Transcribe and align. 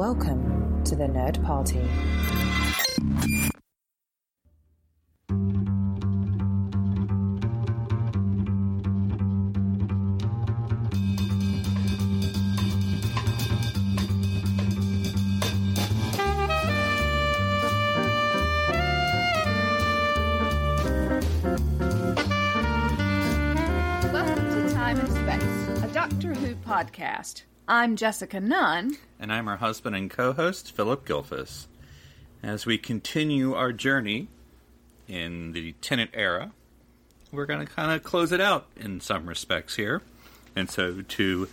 Welcome 0.00 0.82
to 0.84 0.96
the 0.96 1.04
Nerd 1.04 1.44
Party. 1.44 1.78
Welcome 24.10 24.50
to 24.50 24.72
Time 24.72 24.98
and 24.98 25.12
Space, 25.12 25.84
a 25.84 25.88
Doctor 25.92 26.32
Who 26.32 26.54
podcast. 26.54 27.42
I'm 27.70 27.94
Jessica 27.94 28.40
Nunn. 28.40 28.96
And 29.20 29.32
I'm 29.32 29.46
her 29.46 29.58
husband 29.58 29.94
and 29.94 30.10
co 30.10 30.32
host, 30.32 30.72
Philip 30.72 31.06
Gilfus. 31.06 31.66
As 32.42 32.66
we 32.66 32.78
continue 32.78 33.54
our 33.54 33.72
journey 33.72 34.26
in 35.06 35.52
the 35.52 35.76
Tennant 35.80 36.10
era, 36.12 36.50
we're 37.30 37.46
going 37.46 37.64
to 37.64 37.72
kind 37.72 37.92
of 37.92 38.02
close 38.02 38.32
it 38.32 38.40
out 38.40 38.66
in 38.76 39.00
some 39.00 39.28
respects 39.28 39.76
here. 39.76 40.02
And 40.56 40.68
so 40.68 41.02
to 41.02 41.46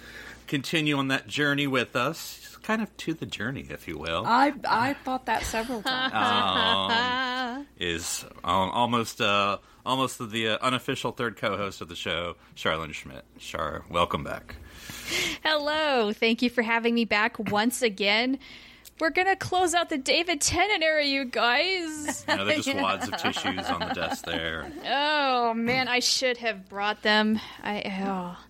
continue 0.48 0.98
on 0.98 1.09
that 1.09 1.27
journey 1.27 1.67
with 1.67 1.95
us, 1.95 2.58
kind 2.63 2.81
of 2.81 2.97
to 2.97 3.13
the 3.13 3.27
journey, 3.27 3.67
if 3.70 3.88
you 3.88 3.99
will, 3.99 4.23
I 4.25 4.55
I 4.67 4.94
thought 4.94 5.27
that 5.27 5.44
several 5.44 5.81
times. 5.84 7.59
um, 7.59 7.67
is 7.80 8.25
um, 8.44 8.72
almost 8.72 9.22
uh, 9.22 9.59
almost 9.86 10.17
the 10.31 10.47
uh, 10.49 10.58
unofficial 10.63 11.11
third 11.11 11.38
co 11.38 11.58
host 11.58 11.80
of 11.81 11.89
the 11.89 11.95
show, 11.95 12.38
Charlynn 12.55 12.89
Schmiedt. 12.95 13.22
Char, 13.38 13.84
welcome 13.91 14.23
back. 14.23 14.55
Hello. 15.44 16.12
Thank 16.14 16.41
you 16.41 16.50
for 16.50 16.62
having 16.62 16.94
me 16.95 17.05
back 17.05 17.38
once 17.52 17.82
again. 17.82 18.40
We're 19.00 19.12
going 19.12 19.28
to 19.28 19.36
close 19.36 19.75
out 19.75 19.89
the 19.89 19.98
David 19.98 20.42
Tennant 20.42 20.81
era, 20.81 21.06
you 21.06 21.25
guys. 21.25 22.25
You 22.28 22.36
know, 22.36 22.45
there's 22.45 22.66
just 22.66 22.78
wads 22.81 23.08
of 23.08 23.17
tissues 23.17 23.66
on 23.67 23.80
the 23.80 23.94
desk 23.94 24.26
there. 24.26 24.72
Oh, 24.86 25.53
man, 25.53 25.88
I 25.88 26.00
should 26.00 26.38
have 26.38 26.67
brought 26.67 27.03
them. 27.03 27.39
I, 27.64 27.84
oh. 28.02 28.44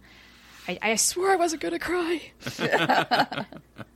I, 0.70 0.80
I 0.81 0.95
swore 0.95 1.31
I 1.31 1.36
wasn't 1.36 1.61
going 1.61 1.73
to 1.73 1.80
cry. 1.80 3.45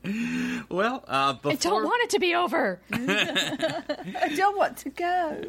Well, 0.70 1.04
uh, 1.08 1.34
before 1.34 1.52
I 1.52 1.56
don't 1.56 1.84
want 1.84 2.02
it 2.04 2.10
to 2.12 2.20
be 2.20 2.34
over. 2.34 2.80
I 2.92 4.34
don't 4.36 4.58
want 4.58 4.78
to 4.78 4.90
go. 4.90 5.44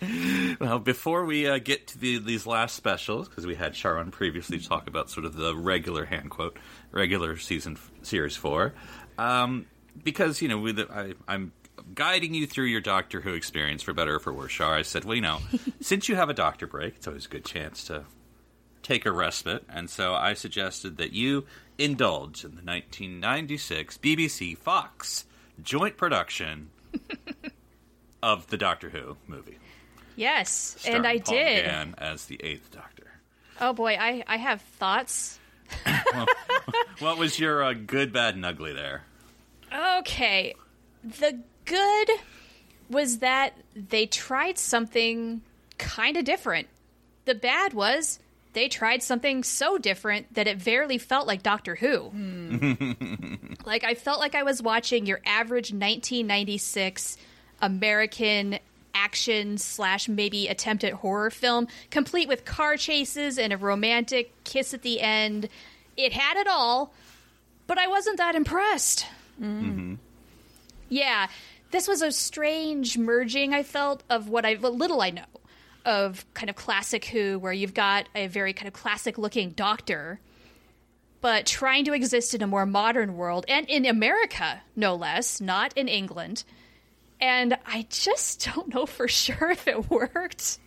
Well, 0.58 0.78
before 0.78 1.24
we 1.24 1.46
uh, 1.46 1.58
get 1.58 1.88
to 1.88 1.98
the, 1.98 2.18
these 2.18 2.46
last 2.46 2.76
specials, 2.76 3.28
because 3.28 3.46
we 3.46 3.54
had 3.54 3.76
Sharon 3.76 4.10
previously 4.10 4.58
talk 4.58 4.88
about 4.88 5.10
sort 5.10 5.26
of 5.26 5.34
the 5.36 5.54
regular 5.54 6.06
hand 6.06 6.30
quote, 6.30 6.58
regular 6.92 7.36
season 7.36 7.74
f- 7.74 7.90
series 8.02 8.36
four, 8.36 8.72
um, 9.18 9.66
because 10.02 10.40
you 10.40 10.48
know 10.48 10.72
the, 10.72 10.90
I, 10.90 11.14
I'm 11.28 11.52
guiding 11.94 12.34
you 12.34 12.46
through 12.46 12.66
your 12.66 12.80
Doctor 12.80 13.20
Who 13.20 13.34
experience 13.34 13.82
for 13.82 13.92
better 13.92 14.16
or 14.16 14.18
for 14.18 14.32
worse. 14.32 14.52
Shar, 14.52 14.74
I 14.74 14.82
said, 14.82 15.04
well, 15.04 15.14
you 15.14 15.20
know, 15.20 15.40
since 15.80 16.08
you 16.08 16.16
have 16.16 16.30
a 16.30 16.34
Doctor 16.34 16.66
break, 16.66 16.96
it's 16.96 17.06
always 17.06 17.26
a 17.26 17.30
good 17.30 17.44
chance 17.44 17.84
to 17.84 18.04
take 18.82 19.04
a 19.04 19.12
respite, 19.12 19.64
and 19.68 19.90
so 19.90 20.14
I 20.14 20.34
suggested 20.34 20.96
that 20.98 21.12
you 21.12 21.44
indulge 21.78 22.44
in 22.44 22.52
the 22.52 22.62
1996 22.62 23.98
BBC 23.98 24.56
Fox 24.56 25.26
joint 25.62 25.96
production 25.96 26.70
of 28.22 28.46
the 28.48 28.56
Doctor 28.56 28.90
Who 28.90 29.16
movie. 29.26 29.58
Yes, 30.16 30.76
and 30.86 31.06
I 31.06 31.18
Paul 31.18 31.34
did. 31.34 31.64
McGann 31.64 31.94
as 31.98 32.24
the 32.24 32.40
Eighth 32.42 32.70
Doctor. 32.70 33.04
Oh, 33.60 33.72
boy, 33.72 33.96
I, 33.98 34.24
I 34.26 34.36
have 34.36 34.60
thoughts. 34.60 35.38
What 36.98 37.18
was 37.18 37.38
your 37.38 37.62
uh, 37.62 37.74
good, 37.74 38.12
bad, 38.12 38.36
and 38.36 38.44
ugly 38.44 38.72
there? 38.72 39.04
Okay. 39.72 40.54
The 41.04 41.40
good 41.66 42.10
was 42.88 43.18
that 43.18 43.54
they 43.74 44.06
tried 44.06 44.58
something 44.58 45.42
kind 45.76 46.16
of 46.16 46.24
different. 46.24 46.68
The 47.26 47.34
bad 47.34 47.74
was 47.74 48.18
they 48.54 48.68
tried 48.68 49.02
something 49.02 49.42
so 49.42 49.76
different 49.76 50.32
that 50.34 50.46
it 50.46 50.64
barely 50.64 50.96
felt 50.96 51.26
like 51.26 51.42
Doctor 51.42 51.74
Who. 51.74 52.10
like, 53.66 53.84
I 53.84 53.94
felt 53.94 54.20
like 54.20 54.34
I 54.34 54.44
was 54.44 54.62
watching 54.62 55.04
your 55.04 55.20
average 55.26 55.72
1996 55.72 57.18
American 57.60 58.58
action 59.06 59.56
slash 59.56 60.08
maybe 60.08 60.48
attempt 60.48 60.82
at 60.82 60.92
horror 60.94 61.30
film, 61.30 61.68
complete 61.90 62.26
with 62.26 62.44
car 62.44 62.76
chases 62.76 63.38
and 63.38 63.52
a 63.52 63.56
romantic 63.56 64.32
kiss 64.42 64.74
at 64.74 64.82
the 64.82 65.00
end. 65.00 65.48
It 65.96 66.12
had 66.12 66.36
it 66.36 66.48
all, 66.48 66.92
but 67.68 67.78
I 67.78 67.86
wasn't 67.86 68.18
that 68.18 68.34
impressed. 68.34 69.06
Mm-hmm. 69.40 69.94
Yeah, 70.88 71.28
this 71.70 71.86
was 71.86 72.02
a 72.02 72.10
strange 72.10 72.98
merging. 72.98 73.54
I 73.54 73.62
felt 73.62 74.02
of 74.10 74.28
what 74.28 74.44
I 74.44 74.54
what 74.54 74.74
little 74.74 75.00
I 75.00 75.10
know 75.10 75.22
of 75.84 76.26
kind 76.34 76.50
of 76.50 76.56
classic 76.56 77.04
Who, 77.04 77.38
where 77.38 77.52
you've 77.52 77.74
got 77.74 78.08
a 78.12 78.26
very 78.26 78.52
kind 78.52 78.66
of 78.66 78.74
classic 78.74 79.18
looking 79.18 79.50
Doctor, 79.50 80.18
but 81.20 81.46
trying 81.46 81.84
to 81.84 81.92
exist 81.92 82.34
in 82.34 82.42
a 82.42 82.46
more 82.48 82.66
modern 82.66 83.16
world 83.16 83.44
and 83.48 83.68
in 83.68 83.86
America, 83.86 84.62
no 84.74 84.96
less, 84.96 85.40
not 85.40 85.72
in 85.76 85.86
England. 85.86 86.42
And 87.20 87.56
I 87.66 87.86
just 87.90 88.44
don't 88.54 88.72
know 88.74 88.86
for 88.86 89.08
sure 89.08 89.50
if 89.50 89.66
it 89.68 89.90
worked. 89.90 90.58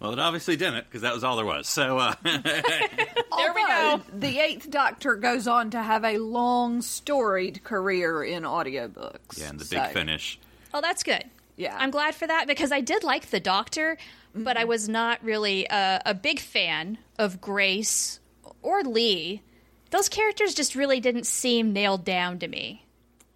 Well, 0.00 0.12
it 0.12 0.18
obviously 0.20 0.56
didn't, 0.56 0.84
because 0.84 1.02
that 1.02 1.12
was 1.12 1.24
all 1.24 1.36
there 1.36 1.44
was. 1.44 1.66
So, 1.66 1.98
uh, 1.98 2.14
There 2.22 3.52
we 3.52 3.66
go. 3.66 4.00
The 4.16 4.38
Eighth 4.38 4.70
Doctor 4.70 5.16
goes 5.16 5.48
on 5.48 5.70
to 5.70 5.82
have 5.82 6.04
a 6.04 6.18
long, 6.18 6.82
storied 6.82 7.64
career 7.64 8.22
in 8.22 8.44
audiobooks. 8.44 9.38
yeah, 9.40 9.48
and 9.48 9.58
the 9.58 9.64
big 9.64 9.86
finish. 9.92 10.38
Oh, 10.72 10.80
that's 10.80 11.02
good. 11.02 11.24
Yeah. 11.56 11.76
I'm 11.76 11.90
glad 11.90 12.14
for 12.14 12.26
that 12.28 12.46
because 12.46 12.70
I 12.70 12.80
did 12.80 13.02
like 13.02 13.30
the 13.30 13.40
Doctor, 13.40 13.98
but 14.34 14.56
I 14.56 14.64
was 14.64 14.88
not 14.88 15.22
really 15.24 15.66
a, 15.68 16.00
a 16.06 16.14
big 16.14 16.38
fan 16.38 16.98
of 17.18 17.40
Grace 17.40 18.20
or 18.62 18.82
Lee. 18.84 19.42
Those 19.90 20.08
characters 20.08 20.54
just 20.54 20.76
really 20.76 21.00
didn't 21.00 21.26
seem 21.26 21.72
nailed 21.72 22.04
down 22.04 22.38
to 22.38 22.46
me. 22.46 22.84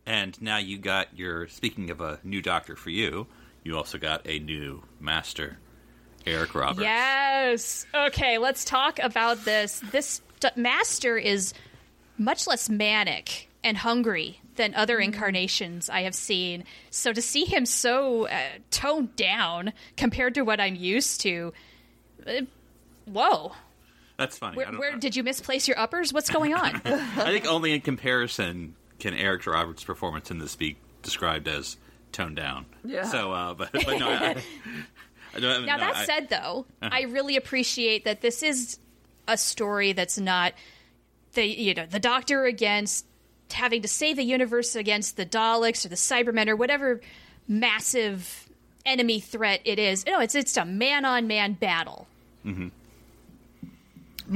And 0.07 0.41
now 0.43 0.57
you 0.57 0.79
got 0.79 1.17
your, 1.17 1.49
speaking 1.49 1.91
of 1.91 2.01
a 2.01 2.19
new 2.25 2.43
Doctor 2.43 2.77
for 2.77 2.91
you, 2.91 3.27
you 3.63 3.77
also 3.77 3.99
got 3.99 4.27
a 4.27 4.39
new 4.39 4.83
Master, 5.01 5.59
Eric 6.27 6.55
Roberts. 6.55 6.83
Yes. 6.83 7.87
Okay, 7.95 8.39
let's 8.39 8.65
talk 8.65 8.99
about 8.99 9.45
this. 9.45 9.81
This 9.93 10.21
d- 10.41 10.49
master 10.57 11.17
is 11.17 11.55
much 12.19 12.47
less 12.47 12.69
manic 12.69 13.49
and 13.63 13.77
hungry 13.77 14.41
than 14.57 14.75
other 14.75 14.99
incarnations 14.99 15.89
I 15.89 16.03
have 16.03 16.15
seen. 16.15 16.65
So 16.91 17.13
to 17.13 17.23
see 17.23 17.45
him 17.45 17.65
so 17.65 18.27
uh, 18.27 18.41
toned 18.71 19.17
down 19.17 19.73
compared 19.97 20.35
to 20.35 20.43
what 20.43 20.61
I'm 20.61 20.75
used 20.75 21.21
to, 21.23 21.53
uh, 22.27 22.43
whoa. 23.07 23.53
That's 24.19 24.37
funny. 24.37 24.57
Where, 24.57 24.73
where 24.73 24.97
did 24.97 25.17
you 25.17 25.23
misplace 25.23 25.67
your 25.67 25.79
uppers? 25.79 26.13
What's 26.13 26.31
going 26.31 26.55
on? 26.55 26.83
I 26.85 27.33
think 27.33 27.47
only 27.47 27.73
in 27.73 27.81
comparison 27.81 28.75
can 29.03 29.15
Eric 29.15 29.47
Roberts' 29.47 29.85
performance 29.85 30.31
in 30.31 30.39
this 30.39 30.57
be 30.57 30.77
described 31.03 31.49
as 31.49 31.77
toned 32.13 32.37
down. 32.37 32.65
Yeah. 32.85 33.03
So, 33.05 33.33
uh, 33.33 33.53
but, 33.55 33.71
but 33.73 33.99
no, 33.99 34.09
I, 34.09 34.37
I, 35.35 35.41
don't- 35.41 35.67
now 35.67 35.77
no, 35.77 35.81
that 35.87 35.97
I- 35.97 36.05
said, 36.05 36.29
though, 36.31 36.65
Uh-huh. 36.81 36.91
I 36.93 37.03
really 37.03 37.37
appreciate 37.37 38.05
that 38.05 38.21
this 38.21 38.43
is 38.43 38.79
a 39.29 39.37
story 39.37 39.93
that's 39.93 40.19
not 40.19 40.53
the 41.35 41.45
you 41.47 41.75
know 41.75 41.87
the 41.87 42.01
Doctor 42.01 42.45
against 42.45 43.07
having 43.53 43.83
to 43.83 43.89
save 43.89 44.17
the 44.17 44.25
universe 44.25 44.75
against 44.77 45.17
the 45.17 45.25
Daleks 45.27 45.85
or 45.85 45.89
the 45.89 45.95
Cybermen 45.97 46.49
or 46.49 46.57
whatever 46.57 47.01
massive 47.49 48.49
enemy 48.85 49.21
threat 49.21 49.61
it 49.65 49.79
is. 49.79 50.05
No, 50.07 50.21
it's 50.21 50.35
it's 50.35 50.57
a 50.57 50.65
man 50.65 51.05
on 51.05 51.27
man 51.27 51.53
battle. 51.55 52.07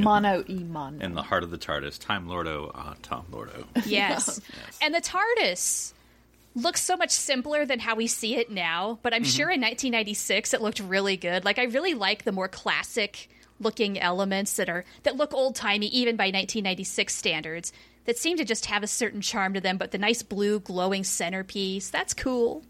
Mono 0.05 0.45
e 0.49 0.65
mono. 0.65 0.99
in 1.05 1.15
the 1.15 1.23
heart 1.23 1.43
of 1.43 1.51
the 1.51 1.59
TARDIS, 1.59 1.99
Time 1.99 2.29
Lordo, 2.29 2.71
uh, 2.75 2.95
Tom 3.03 3.27
Lordo. 3.31 3.65
Yes. 3.87 4.41
And 4.83 4.95
the 4.95 5.01
TARDIS 5.01 5.93
looks 6.55 6.83
so 6.83 6.97
much 6.97 7.11
simpler 7.11 7.67
than 7.67 7.79
how 7.79 7.95
we 7.95 8.07
see 8.07 8.37
it 8.37 8.51
now, 8.51 8.99
but 9.03 9.13
I'm 9.13 9.25
sure 9.25 9.51
in 9.51 9.61
1996 9.61 10.55
it 10.55 10.63
looked 10.63 10.81
really 10.81 11.17
good. 11.17 11.45
Like 11.45 11.59
I 11.59 11.65
really 11.65 11.95
like 11.95 12.25
the 12.25 12.33
more 12.33 12.49
classic 12.49 13.29
looking 13.61 13.99
elements 13.99 14.57
that 14.57 14.69
are 14.69 14.85
that 15.05 15.17
look 15.17 15.33
old-timey 15.33 15.87
even 15.87 16.17
by 16.17 16.25
1996 16.25 17.15
standards 17.15 17.73
that 18.05 18.19
seem 18.19 18.37
to 18.37 18.45
just 18.45 18.67
have 18.67 18.83
a 18.83 18.87
certain 18.87 19.21
charm 19.21 19.55
to 19.55 19.61
them, 19.61 19.77
but 19.79 19.91
the 19.91 19.99
nice 19.99 20.23
blue 20.23 20.61
glowing 20.61 21.05
centerpiece, 21.05 21.91
that's 21.91 22.15
cool. 22.15 22.63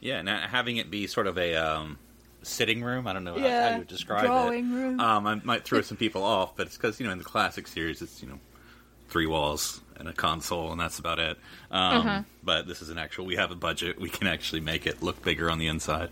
Yeah, 0.00 0.18
and 0.18 0.28
having 0.28 0.76
it 0.76 0.90
be 0.90 1.06
sort 1.06 1.26
of 1.26 1.38
a 1.38 1.54
um, 1.54 1.98
sitting 2.42 2.82
room. 2.82 3.06
I 3.06 3.12
don't 3.12 3.24
know 3.24 3.34
how- 3.34 3.40
how 3.40 3.46
Yeah, 3.46 3.72
you 3.72 3.78
would 3.80 3.88
describe 3.88 4.24
drawing 4.26 4.70
it. 4.72 4.74
room. 4.74 5.00
Um, 5.00 5.26
I 5.26 5.34
might 5.44 5.64
throw 5.64 5.80
some 5.82 5.96
people 5.96 6.22
off, 6.22 6.56
but 6.56 6.66
it's 6.66 6.76
because 6.76 6.98
you 7.00 7.06
know 7.06 7.12
in 7.12 7.18
the 7.18 7.24
classic 7.24 7.66
series, 7.68 8.02
it's 8.02 8.22
you 8.22 8.28
know 8.28 8.38
three 9.08 9.26
walls 9.26 9.80
and 9.98 10.08
a 10.08 10.12
console, 10.12 10.72
and 10.72 10.80
that's 10.80 10.98
about 10.98 11.18
it. 11.18 11.38
Um, 11.70 11.96
Uh-huh. 11.98 12.22
But 12.42 12.66
this 12.66 12.82
is 12.82 12.88
an 12.88 12.98
actual. 12.98 13.24
We 13.26 13.36
have 13.36 13.50
a 13.50 13.54
budget. 13.54 14.00
We 14.00 14.08
can 14.08 14.26
actually 14.26 14.60
make 14.60 14.86
it 14.86 15.02
look 15.02 15.22
bigger 15.22 15.50
on 15.50 15.58
the 15.58 15.68
inside. 15.68 16.10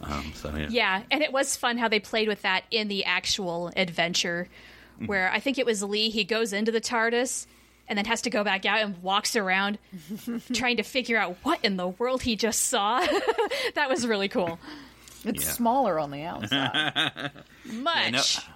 Um, 0.00 0.32
so 0.34 0.54
yeah. 0.56 0.68
Yeah, 0.70 1.02
and 1.10 1.22
it 1.22 1.32
was 1.32 1.56
fun 1.56 1.76
how 1.78 1.88
they 1.88 2.00
played 2.00 2.28
with 2.28 2.42
that 2.42 2.64
in 2.70 2.88
the 2.88 3.04
actual 3.04 3.72
adventure, 3.76 4.48
where 5.04 5.30
I 5.30 5.40
think 5.40 5.58
it 5.58 5.66
was 5.66 5.82
Lee. 5.82 6.08
He 6.08 6.24
goes 6.24 6.52
into 6.54 6.72
the 6.72 6.80
TARDIS, 6.80 7.46
and 7.88 7.98
then 7.98 8.04
has 8.06 8.22
to 8.22 8.30
go 8.30 8.42
back 8.42 8.64
out 8.64 8.80
and 8.80 9.02
walks 9.02 9.36
around 9.36 9.78
trying 10.54 10.76
to 10.78 10.82
figure 10.82 11.18
out 11.18 11.36
what 11.42 11.58
in 11.64 11.76
the 11.76 11.88
world 11.88 12.22
he 12.22 12.36
just 12.36 12.62
saw. 12.62 13.00
that 13.74 13.88
was 13.90 14.06
really 14.06 14.28
cool. 14.28 14.58
It's 15.26 15.44
Yeah. 15.44 15.50
smaller 15.52 15.98
on 15.98 16.10
the 16.10 16.22
outside. 16.22 17.30
Much. 17.64 18.12
no, 18.12 18.52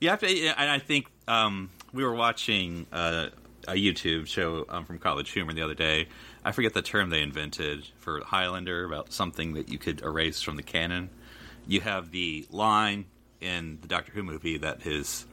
You 0.00 0.08
have 0.10 0.20
to, 0.20 0.32
yeah, 0.32 0.54
and 0.56 0.70
I 0.70 0.78
think 0.78 1.06
um, 1.26 1.70
we 1.92 2.04
were 2.04 2.14
watching 2.14 2.86
uh, 2.92 3.28
a 3.66 3.72
YouTube 3.74 4.26
show 4.26 4.66
um, 4.68 4.84
from 4.84 4.98
College 4.98 5.30
Humor 5.30 5.52
the 5.54 5.62
other 5.62 5.74
day. 5.74 6.08
I 6.44 6.52
forget 6.52 6.74
the 6.74 6.82
term 6.82 7.10
they 7.10 7.22
invented 7.22 7.86
for 7.98 8.20
Highlander 8.24 8.84
about 8.84 9.12
something 9.12 9.54
that 9.54 9.68
you 9.68 9.78
could 9.78 10.02
erase 10.02 10.42
from 10.42 10.56
the 10.56 10.62
canon. 10.62 11.08
You 11.66 11.80
have 11.80 12.10
the 12.10 12.46
line 12.50 13.04
in 13.40 13.78
the 13.80 13.88
Doctor 13.88 14.12
Who 14.12 14.22
movie 14.22 14.58
that 14.58 14.82
his 14.82 15.24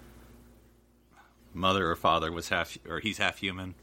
mother 1.53 1.89
or 1.89 1.95
father 1.95 2.31
was 2.31 2.50
half, 2.50 2.77
or 2.88 3.00
he's 3.00 3.18
half 3.18 3.38
human. 3.39 3.74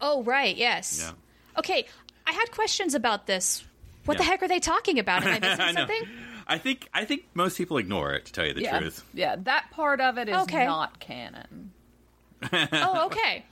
Oh, 0.00 0.22
right. 0.22 0.54
Yes. 0.56 0.98
Yeah. 1.02 1.12
Okay. 1.58 1.86
I 2.26 2.32
had 2.32 2.50
questions 2.52 2.94
about 2.94 3.26
this. 3.26 3.64
What 4.04 4.18
the 4.18 4.24
heck 4.24 4.42
are 4.42 4.48
they 4.48 4.60
talking 4.60 4.98
about? 4.98 5.22
Am 5.24 5.28
I 5.34 5.38
missing 5.48 5.60
I 5.60 5.72
something? 5.72 6.02
I 6.46 6.58
think 6.58 6.88
I 6.92 7.04
think 7.04 7.24
most 7.34 7.56
people 7.56 7.78
ignore 7.78 8.12
it 8.14 8.26
to 8.26 8.32
tell 8.32 8.44
you 8.46 8.54
the 8.54 8.62
yeah, 8.62 8.78
truth. 8.78 9.04
yeah, 9.14 9.36
that 9.40 9.70
part 9.70 10.00
of 10.00 10.18
it 10.18 10.28
is 10.28 10.36
Okay. 10.42 10.66
not 10.66 10.98
canon. 10.98 11.72
oh, 12.52 13.06
okay. 13.06 13.44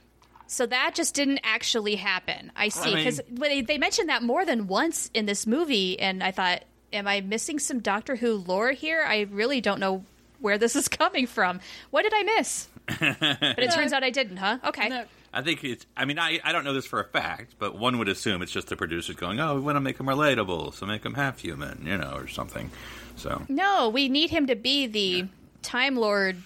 So 0.47 0.67
that 0.67 0.97
just 0.97 1.14
didn't 1.14 1.41
actually 1.44 1.94
happen. 1.94 2.50
I 2.56 2.69
see. 2.70 2.93
I 2.93 2.97
Because 2.97 3.20
they, 3.31 3.61
they 3.62 3.79
mentioned 3.79 4.08
that 4.08 4.23
more 4.25 4.44
than 4.44 4.67
once 4.67 5.08
in 5.14 5.26
this 5.26 5.47
movie, 5.47 5.99
and 6.00 6.25
I 6.25 6.32
thought, 6.32 6.64
am 6.93 7.06
I 7.06 7.20
missing 7.20 7.61
some 7.61 7.79
Doctor 7.79 8.17
Who 8.17 8.35
lore 8.35 8.73
here? 8.73 9.05
I 9.06 9.29
really 9.31 9.61
don't 9.61 9.79
know 9.79 10.05
where 10.41 10.58
this 10.58 10.75
is 10.75 10.88
coming 11.02 11.29
from. 11.29 11.61
What 11.91 12.02
did 12.02 12.12
I 12.14 12.23
miss? 12.25 12.67
but 12.99 13.58
it 13.61 13.70
turns 13.70 13.93
out 13.93 14.02
I 14.02 14.11
didn't, 14.11 14.38
huh? 14.38 14.58
Okay. 14.64 14.88
No, 14.88 15.05
I 15.32 15.43
think 15.43 15.62
it's. 15.62 15.87
I 15.97 16.05
mean, 16.05 16.19
I 16.19 16.41
I 16.43 16.53
don't 16.53 16.65
know 16.65 16.73
this 16.75 16.87
for 16.87 17.00
a 17.00 17.05
fact, 17.05 17.55
but 17.59 17.79
one 17.79 17.99
would 17.99 18.09
assume 18.09 18.43
it's 18.43 18.50
just 18.53 18.69
the 18.69 18.77
producers 18.77 19.15
going, 19.17 19.38
"Oh, 19.38 19.55
we 19.55 19.61
want 19.61 19.77
to 19.77 19.81
make 19.81 19.99
him 19.99 20.06
relatable, 20.06 20.75
so 20.75 20.87
make 20.87 21.05
him 21.05 21.15
half 21.15 21.38
human," 21.38 21.87
you 21.87 21.97
know, 21.97 22.12
or 22.17 22.27
something. 22.27 22.71
So 23.17 23.43
No, 23.49 23.88
we 23.88 24.09
need 24.09 24.31
him 24.31 24.47
to 24.49 24.56
be 24.56 24.87
the 24.87 25.27
Time 25.62 25.97
Lord, 25.97 26.37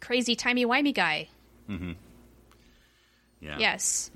crazy 0.00 0.36
timey 0.36 0.64
wimey 0.64 0.94
guy. 0.94 1.28
Mm-hmm. 1.68 1.92
Yeah, 3.40 3.56
Yes. 3.58 4.10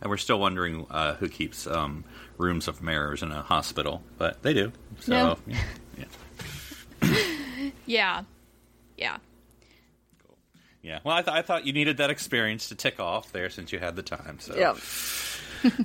And 0.00 0.10
we're 0.10 0.16
still 0.16 0.38
wondering 0.38 0.86
uh, 0.90 1.14
who 1.14 1.28
keeps 1.28 1.66
um, 1.66 2.04
rooms 2.36 2.68
of 2.68 2.82
mirrors 2.82 3.22
in 3.22 3.32
a 3.32 3.42
hospital, 3.42 4.02
but 4.16 4.42
they 4.42 4.54
do. 4.54 4.72
So 5.00 5.12
No. 5.12 5.38
yeah, 5.46 6.04
yeah. 7.86 8.22
Yeah. 8.96 9.16
Yeah. 10.88 10.94
yeah. 10.94 11.00
Well, 11.04 11.16
I, 11.16 11.22
th- 11.22 11.36
I 11.36 11.42
thought 11.42 11.66
you 11.66 11.72
needed 11.72 11.98
that 11.98 12.10
experience 12.10 12.68
to 12.70 12.74
tick 12.74 12.98
off 12.98 13.32
there 13.32 13.50
since 13.50 13.72
you 13.72 13.78
had 13.78 13.94
the 13.96 14.02
time. 14.02 14.38
So 14.40 14.56
yeah. 14.56 14.74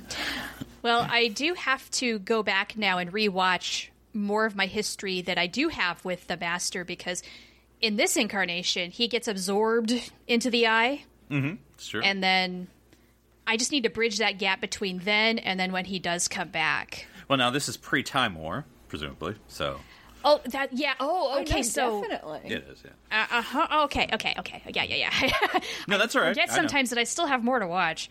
Well, 0.84 1.06
I 1.08 1.28
do 1.28 1.54
have 1.54 1.90
to 1.92 2.18
go 2.18 2.42
back 2.42 2.76
now 2.76 2.98
and 2.98 3.10
rewatch 3.10 3.88
more 4.12 4.44
of 4.44 4.54
my 4.54 4.66
history 4.66 5.22
that 5.22 5.38
I 5.38 5.46
do 5.46 5.68
have 5.68 6.04
with 6.04 6.26
the 6.26 6.36
Master 6.36 6.84
because 6.84 7.22
in 7.80 7.96
this 7.96 8.18
incarnation, 8.18 8.90
he 8.90 9.08
gets 9.08 9.26
absorbed 9.26 9.94
into 10.28 10.50
the 10.50 10.66
eye, 10.66 11.04
mm-hmm. 11.30 11.54
it's 11.74 11.88
true. 11.88 12.02
and 12.02 12.22
then 12.22 12.68
I 13.46 13.56
just 13.56 13.72
need 13.72 13.84
to 13.84 13.90
bridge 13.90 14.18
that 14.18 14.38
gap 14.38 14.60
between 14.60 14.98
then 14.98 15.38
and 15.38 15.58
then 15.58 15.72
when 15.72 15.86
he 15.86 15.98
does 15.98 16.28
come 16.28 16.48
back. 16.48 17.06
well, 17.28 17.38
now 17.38 17.48
this 17.48 17.66
is 17.66 17.78
pre-Time 17.78 18.34
War, 18.34 18.66
presumably. 18.88 19.36
So 19.48 19.80
Oh, 20.24 20.40
that 20.46 20.72
yeah. 20.72 20.94
Oh, 21.00 21.38
okay. 21.42 21.56
no, 21.56 21.62
so 21.62 22.00
definitely. 22.02 22.50
it 22.50 22.66
is. 22.70 22.82
Yeah. 22.84 23.26
uh 23.30 23.42
huh. 23.42 23.84
Okay, 23.84 24.08
okay, 24.12 24.34
okay. 24.38 24.62
Yeah, 24.72 24.84
yeah, 24.84 25.10
yeah. 25.22 25.60
No, 25.88 25.98
that's 25.98 26.16
all 26.16 26.22
right. 26.22 26.30
Forget 26.30 26.50
I 26.50 26.52
know. 26.52 26.62
sometimes 26.62 26.90
that 26.90 26.98
I 26.98 27.04
still 27.04 27.26
have 27.26 27.44
more 27.44 27.58
to 27.58 27.66
watch. 27.66 28.10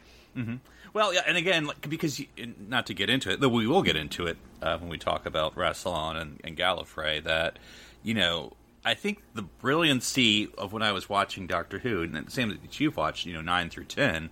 Well, 0.93 1.11
yeah, 1.11 1.21
and 1.27 1.37
again, 1.37 1.65
like, 1.65 1.89
because 1.89 2.19
you, 2.19 2.27
not 2.69 2.85
to 2.85 2.93
get 2.93 3.09
into 3.09 3.31
it, 3.31 3.39
though 3.39 3.49
we 3.49 3.65
will 3.65 3.81
get 3.81 3.95
into 3.95 4.27
it 4.27 4.37
uh, 4.61 4.77
when 4.77 4.89
we 4.89 4.99
talk 4.99 5.25
about 5.25 5.55
Rassilon 5.55 6.15
and, 6.21 6.39
and 6.43 6.55
Gallifrey. 6.55 7.23
That 7.23 7.57
you 8.03 8.13
know, 8.13 8.53
I 8.85 8.93
think 8.93 9.23
the 9.33 9.41
brilliancy 9.41 10.49
of 10.55 10.71
when 10.71 10.83
I 10.83 10.91
was 10.91 11.09
watching 11.09 11.47
Doctor 11.47 11.79
Who, 11.79 12.03
and 12.03 12.13
the 12.15 12.29
same 12.29 12.49
that 12.49 12.79
you've 12.79 12.95
watched, 12.95 13.25
you 13.25 13.33
know, 13.33 13.41
nine 13.41 13.69
through 13.71 13.85
ten, 13.85 14.29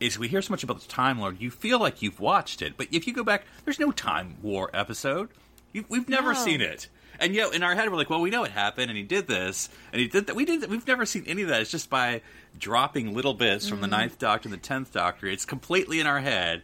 is 0.00 0.18
we 0.18 0.26
hear 0.26 0.42
so 0.42 0.52
much 0.52 0.64
about 0.64 0.80
the 0.80 0.88
Time 0.88 1.20
Lord, 1.20 1.40
you 1.40 1.50
feel 1.52 1.78
like 1.78 2.02
you've 2.02 2.18
watched 2.18 2.60
it, 2.60 2.76
but 2.76 2.88
if 2.90 3.06
you 3.06 3.12
go 3.12 3.22
back, 3.22 3.44
there's 3.64 3.78
no 3.78 3.92
Time 3.92 4.36
War 4.42 4.70
episode. 4.74 5.28
You, 5.72 5.84
we've 5.88 6.08
never 6.08 6.32
No. 6.32 6.38
seen 6.38 6.60
it. 6.60 6.88
And 7.20 7.34
yet, 7.34 7.54
in 7.54 7.62
our 7.62 7.74
head, 7.74 7.90
we're 7.90 7.96
like, 7.96 8.10
"Well, 8.10 8.20
we 8.20 8.30
know 8.30 8.44
it 8.44 8.50
happened, 8.50 8.90
and 8.90 8.96
he 8.96 9.04
did 9.04 9.26
this, 9.26 9.68
and 9.92 10.00
he 10.00 10.08
did 10.08 10.26
that." 10.26 10.36
We 10.36 10.44
did. 10.44 10.68
We've 10.68 10.86
never 10.86 11.06
seen 11.06 11.24
any 11.26 11.42
of 11.42 11.48
that. 11.48 11.62
It's 11.62 11.70
just 11.70 11.90
by 11.90 12.22
dropping 12.58 13.14
little 13.14 13.34
bits 13.34 13.68
from 13.68 13.80
the 13.80 13.86
mm-hmm. 13.86 13.96
Ninth 13.96 14.18
Doctor 14.18 14.48
and 14.48 14.52
the 14.52 14.58
Tenth 14.60 14.92
Doctor. 14.92 15.26
It's 15.26 15.44
completely 15.44 16.00
in 16.00 16.06
our 16.06 16.20
head, 16.20 16.62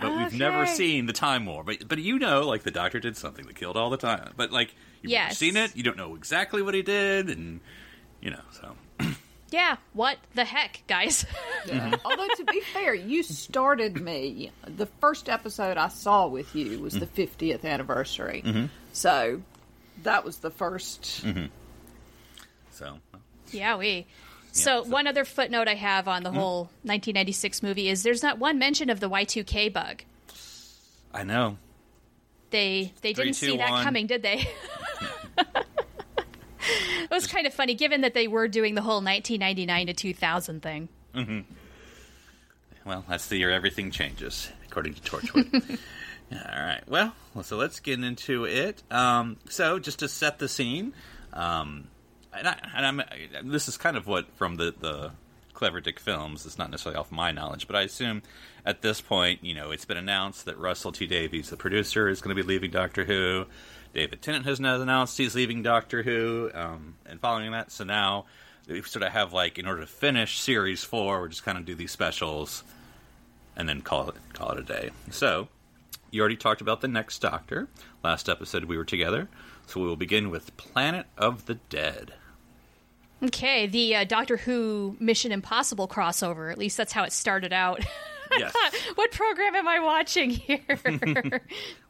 but 0.00 0.16
we've 0.16 0.34
never 0.38 0.66
seen 0.66 1.06
the 1.06 1.12
Time 1.12 1.46
War. 1.46 1.64
But 1.64 1.88
but 1.88 1.98
you 1.98 2.18
know, 2.18 2.46
like 2.46 2.62
the 2.62 2.70
Doctor 2.70 3.00
did 3.00 3.16
something 3.16 3.46
that 3.46 3.56
killed 3.56 3.76
all 3.76 3.90
the 3.90 3.96
time. 3.96 4.32
But 4.36 4.52
like 4.52 4.74
you've 5.02 5.12
Yes. 5.12 5.38
seen 5.38 5.56
it, 5.56 5.76
you 5.76 5.82
don't 5.82 5.96
know 5.96 6.14
exactly 6.14 6.62
what 6.62 6.74
he 6.74 6.82
did, 6.82 7.28
and 7.30 7.60
you 8.20 8.30
know. 8.30 8.42
So 8.52 8.76
Yeah. 9.50 9.76
What 9.92 10.18
the 10.34 10.44
heck, 10.44 10.82
guys? 10.86 11.24
Mm-hmm. 11.66 11.94
Although 12.04 12.28
to 12.28 12.44
be 12.44 12.60
fair, 12.60 12.94
you 12.94 13.22
started 13.22 14.00
me. 14.00 14.50
The 14.66 14.86
first 15.00 15.28
episode 15.28 15.76
I 15.76 15.88
saw 15.88 16.26
with 16.26 16.54
you 16.54 16.80
was 16.80 16.94
mm-hmm. 16.94 17.06
the 17.14 17.26
50th 17.26 17.64
anniversary. 17.64 18.68
So 18.92 19.42
that 20.02 20.24
was 20.24 20.38
the 20.38 20.50
1st 20.50 21.22
mm-hmm. 21.22 21.46
so 22.70 22.98
Yeah, 23.50 23.76
we. 23.76 24.06
So, 24.52 24.82
so- 24.82 24.88
one 24.88 25.06
other 25.06 25.24
footnote 25.24 25.68
I 25.68 25.74
have 25.74 26.08
on 26.08 26.22
the 26.22 26.30
mm-hmm. 26.30 26.38
whole 26.38 26.60
1996 26.82 27.62
movie 27.62 27.88
is 27.88 28.02
there's 28.02 28.22
not 28.22 28.38
one 28.38 28.58
mention 28.58 28.90
of 28.90 29.00
the 29.00 29.10
Y2K 29.10 29.72
bug. 29.72 30.02
I 31.12 31.24
know. 31.24 31.56
They 32.50 32.92
they 33.00 33.12
Three, 33.12 33.24
didn't 33.24 33.36
two, 33.36 33.46
see 33.46 33.56
that 33.56 33.70
one. 33.70 33.84
coming, 33.84 34.06
did 34.06 34.22
they? 34.22 34.46
it 35.38 37.10
was 37.10 37.26
kind 37.26 37.46
of 37.46 37.54
funny, 37.54 37.74
given 37.74 38.02
that 38.02 38.14
they 38.14 38.28
were 38.28 38.48
doing 38.48 38.74
the 38.74 38.82
whole 38.82 39.02
1999 39.02 39.88
to 39.88 39.92
2000 39.94 40.62
thing. 40.62 40.88
Mm-hmm. 41.14 41.40
Well, 42.84 43.04
that's 43.08 43.26
the 43.26 43.36
year 43.36 43.50
everything 43.50 43.90
changes, 43.90 44.48
according 44.66 44.94
to 44.94 45.00
Torchwood. 45.00 45.78
All 46.32 46.38
right. 46.38 46.82
Well, 46.88 47.14
so 47.42 47.56
let's 47.56 47.80
get 47.80 48.02
into 48.02 48.44
it. 48.44 48.82
Um, 48.90 49.36
so, 49.48 49.78
just 49.78 50.00
to 50.00 50.08
set 50.08 50.38
the 50.38 50.48
scene, 50.48 50.92
um, 51.32 51.86
and, 52.32 52.48
I, 52.48 52.58
and 52.74 52.86
I'm 52.86 53.02
this 53.50 53.68
is 53.68 53.76
kind 53.76 53.96
of 53.96 54.06
what 54.06 54.26
from 54.36 54.56
the 54.56 54.74
the 54.78 55.12
clever 55.54 55.80
Dick 55.80 56.00
films. 56.00 56.44
It's 56.44 56.58
not 56.58 56.70
necessarily 56.70 56.98
off 56.98 57.12
my 57.12 57.30
knowledge, 57.32 57.66
but 57.66 57.76
I 57.76 57.82
assume 57.82 58.22
at 58.64 58.82
this 58.82 59.00
point, 59.00 59.44
you 59.44 59.54
know, 59.54 59.70
it's 59.70 59.84
been 59.84 59.96
announced 59.96 60.44
that 60.46 60.58
Russell 60.58 60.92
T 60.92 61.06
Davies, 61.06 61.50
the 61.50 61.56
producer, 61.56 62.08
is 62.08 62.20
going 62.20 62.36
to 62.36 62.40
be 62.40 62.46
leaving 62.46 62.70
Doctor 62.70 63.04
Who. 63.04 63.46
David 63.94 64.20
Tennant 64.20 64.44
has 64.44 64.60
now 64.60 64.80
announced 64.80 65.16
he's 65.16 65.34
leaving 65.34 65.62
Doctor 65.62 66.02
Who, 66.02 66.50
um, 66.52 66.96
and 67.06 67.18
following 67.20 67.52
that, 67.52 67.72
so 67.72 67.84
now 67.84 68.26
we 68.68 68.82
sort 68.82 69.04
of 69.04 69.12
have 69.12 69.32
like 69.32 69.58
in 69.58 69.66
order 69.66 69.80
to 69.80 69.86
finish 69.86 70.40
series 70.40 70.82
four, 70.84 71.20
we're 71.20 71.28
just 71.28 71.44
kind 71.44 71.56
of 71.56 71.64
do 71.64 71.74
these 71.74 71.92
specials 71.92 72.62
and 73.56 73.68
then 73.68 73.80
call 73.80 74.10
it 74.10 74.16
call 74.32 74.50
it 74.50 74.58
a 74.58 74.62
day. 74.62 74.90
So, 75.10 75.48
you 76.16 76.22
already 76.22 76.36
talked 76.36 76.60
about 76.60 76.80
the 76.80 76.88
next 76.88 77.18
Doctor. 77.20 77.68
Last 78.02 78.28
episode 78.28 78.64
we 78.64 78.76
were 78.76 78.84
together, 78.84 79.28
so 79.66 79.80
we 79.80 79.86
will 79.86 79.96
begin 79.96 80.30
with 80.30 80.56
Planet 80.56 81.06
of 81.16 81.46
the 81.46 81.54
Dead. 81.54 82.14
Okay, 83.22 83.66
the 83.66 83.96
uh, 83.96 84.04
Doctor 84.04 84.36
Who 84.38 84.96
Mission 84.98 85.30
Impossible 85.32 85.86
crossover. 85.88 86.50
At 86.50 86.58
least 86.58 86.76
that's 86.76 86.92
how 86.92 87.04
it 87.04 87.12
started 87.12 87.52
out. 87.52 87.84
Yes, 88.36 88.52
what 88.96 89.12
program 89.12 89.54
am 89.54 89.68
I 89.68 89.78
watching 89.78 90.30
here? 90.30 90.58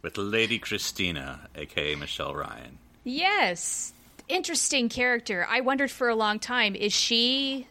with 0.03 0.19
Lady 0.19 0.59
Christina, 0.59 1.49
aka 1.57 1.95
Michelle 1.95 2.35
Ryan. 2.35 2.77
yes. 3.05 3.95
Interesting 4.29 4.91
character. 4.91 5.47
I 5.49 5.63
wondered 5.63 5.91
for 5.91 6.11
a 6.11 6.15
long 6.15 6.39
time 6.39 6.75
is 6.75 6.93
she 6.93 7.67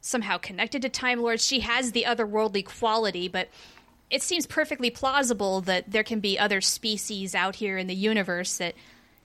somehow 0.00 0.38
connected 0.38 0.82
to 0.82 0.88
Time 0.88 1.22
Lords? 1.22 1.44
She 1.46 1.60
has 1.60 1.92
the 1.92 2.02
otherworldly 2.02 2.64
quality, 2.64 3.28
but 3.28 3.48
it 4.10 4.22
seems 4.22 4.46
perfectly 4.46 4.90
plausible 4.90 5.60
that 5.62 5.90
there 5.90 6.02
can 6.04 6.20
be 6.20 6.38
other 6.38 6.60
species 6.60 7.34
out 7.34 7.54
here 7.56 7.78
in 7.78 7.86
the 7.86 7.94
universe 7.94 8.58
that 8.58 8.74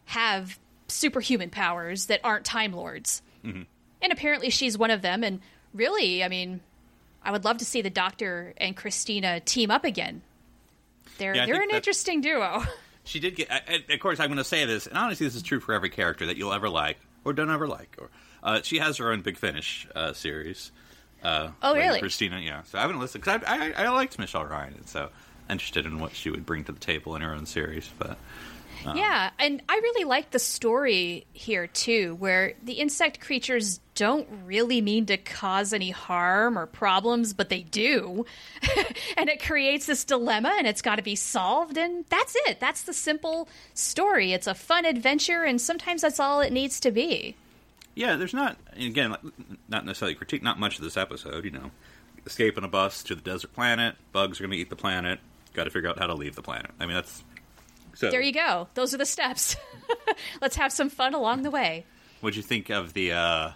have 0.05 0.59
superhuman 0.87 1.49
powers 1.49 2.05
that 2.07 2.21
aren't 2.23 2.45
Time 2.45 2.71
Lords. 2.73 3.21
And 3.43 4.11
apparently 4.11 4.49
she's 4.49 4.77
one 4.77 4.91
of 4.91 5.01
them. 5.01 5.23
And 5.23 5.39
really, 5.73 6.23
I 6.23 6.27
mean, 6.27 6.61
I 7.23 7.31
would 7.31 7.43
love 7.45 7.57
to 7.59 7.65
see 7.65 7.81
the 7.81 7.89
Doctor 7.89 8.53
and 8.57 8.75
Christina 8.75 9.39
team 9.39 9.71
up 9.71 9.83
again. 9.85 10.21
They're 11.17 11.35
Yeah, 11.35 11.45
they're 11.45 11.61
an 11.61 11.69
interesting 11.71 12.21
duo. 12.21 12.63
She 13.07 13.19
did 13.19 13.35
get. 13.35 13.51
I- 13.51 13.83
Of 13.93 13.99
course, 13.99 14.19
I'm 14.19 14.29
going 14.29 14.37
to 14.39 14.43
say 14.43 14.65
this, 14.65 14.87
and 14.87 14.97
honestly, 14.97 15.27
this 15.27 15.35
is 15.35 15.43
true 15.43 15.59
for 15.59 15.73
every 15.75 15.91
character 15.91 16.25
that 16.25 16.37
you'll 16.37 16.53
ever 16.53 16.67
like 16.69 16.97
or 17.23 17.33
don't 17.33 17.51
ever 17.51 17.67
like. 17.67 17.95
Or 17.99 18.09
uh, 18.41 18.61
she 18.63 18.79
has 18.79 18.97
her 18.97 19.11
own 19.11 19.21
Big 19.21 19.37
Finish 19.37 19.87
uh, 19.93 20.13
series. 20.13 20.71
Uh, 21.25 21.51
Oh, 21.61 21.71
Lady 21.73 21.87
really? 21.87 21.99
Christina, 21.99 22.39
yeah. 22.39 22.61
So 22.63 22.77
I 22.77 22.81
haven't 22.81 22.99
listened 22.99 23.23
because 23.23 23.41
I, 23.47 23.71
I, 23.73 23.85
I 23.85 23.89
liked 23.89 24.19
Michelle 24.19 24.45
Ryan, 24.45 24.75
and 24.75 24.87
so 24.87 25.09
interested 25.49 25.85
in 25.85 25.99
what 25.99 26.13
she 26.15 26.29
would 26.29 26.45
bring 26.45 26.63
to 26.65 26.71
the 26.71 26.79
table 26.79 27.15
in 27.15 27.21
her 27.21 27.33
own 27.33 27.45
series. 27.45 27.89
But 27.97 28.17
Yeah, 28.95 29.31
and 29.39 29.61
I 29.67 29.75
really 29.81 30.05
like 30.05 30.29
the 30.31 30.39
story 30.39 31.25
here 31.33 31.65
too, 31.67 32.15
where 32.19 32.53
the 32.63 32.73
insect 32.73 33.19
creatures 33.19 33.79
don't 33.95 34.27
really 34.45 34.81
mean 34.81 35.05
to 35.07 35.17
cause 35.17 35.71
any 35.73 35.89
harm 35.89 36.57
or 36.59 36.65
problems, 36.67 37.33
but 37.33 37.49
they 37.49 37.61
do. 37.61 38.25
and 39.17 39.29
it 39.29 39.41
creates 39.41 39.85
this 39.85 40.03
dilemma 40.03 40.53
and 40.57 40.67
it's 40.67 40.81
got 40.81 40.97
to 40.97 41.01
be 41.01 41.15
solved, 41.15 41.77
and 41.77 42.05
that's 42.09 42.35
it. 42.47 42.59
That's 42.59 42.83
the 42.83 42.93
simple 42.93 43.47
story. 43.73 44.33
It's 44.33 44.47
a 44.47 44.53
fun 44.53 44.85
adventure, 44.85 45.43
and 45.43 45.59
sometimes 45.59 46.01
that's 46.01 46.19
all 46.19 46.41
it 46.41 46.51
needs 46.53 46.79
to 46.81 46.91
be. 46.91 47.35
Yeah, 47.95 48.15
there's 48.17 48.33
not 48.33 48.57
again 48.75 49.15
not 49.69 49.85
necessarily 49.85 50.15
critique, 50.15 50.43
not 50.43 50.59
much 50.59 50.77
of 50.77 50.83
this 50.83 50.97
episode. 50.97 51.45
You 51.45 51.51
know, 51.51 51.71
escape 52.25 52.57
on 52.57 52.63
a 52.63 52.67
bus 52.67 53.01
to 53.03 53.15
the 53.15 53.21
desert 53.21 53.53
planet. 53.53 53.95
Bugs 54.11 54.39
are 54.39 54.43
going 54.43 54.51
to 54.51 54.57
eat 54.57 54.69
the 54.69 54.75
planet. 54.75 55.19
Got 55.53 55.63
to 55.65 55.69
figure 55.69 55.89
out 55.89 55.97
how 55.97 56.07
to 56.07 56.13
leave 56.13 56.35
the 56.35 56.41
planet. 56.41 56.71
I 56.79 56.85
mean, 56.85 56.95
that's 56.95 57.23
so. 57.93 58.11
There 58.11 58.21
you 58.21 58.33
go. 58.33 58.67
Those 58.73 58.93
are 58.93 58.97
the 58.97 59.05
steps. 59.05 59.55
Let's 60.41 60.57
have 60.57 60.71
some 60.73 60.89
fun 60.89 61.13
along 61.13 61.43
the 61.43 61.51
way. 61.51 61.85
What'd 62.19 62.35
you 62.35 62.43
think 62.43 62.69
of 62.69 62.93
the 62.93 63.13
uh, 63.13 63.51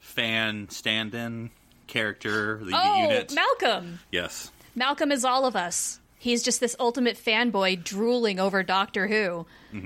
fan 0.00 0.68
stand-in 0.68 1.50
character, 1.86 2.60
the 2.62 2.72
Oh, 2.74 3.02
unit? 3.02 3.32
Malcolm. 3.34 4.00
yes. 4.10 4.50
Malcolm 4.74 5.10
is 5.12 5.24
all 5.24 5.44
of 5.46 5.54
us. 5.56 6.00
He's 6.18 6.42
just 6.42 6.60
this 6.60 6.76
ultimate 6.78 7.16
fanboy 7.16 7.82
drooling 7.84 8.38
over 8.40 8.62
Doctor 8.62 9.06
Who. 9.06 9.46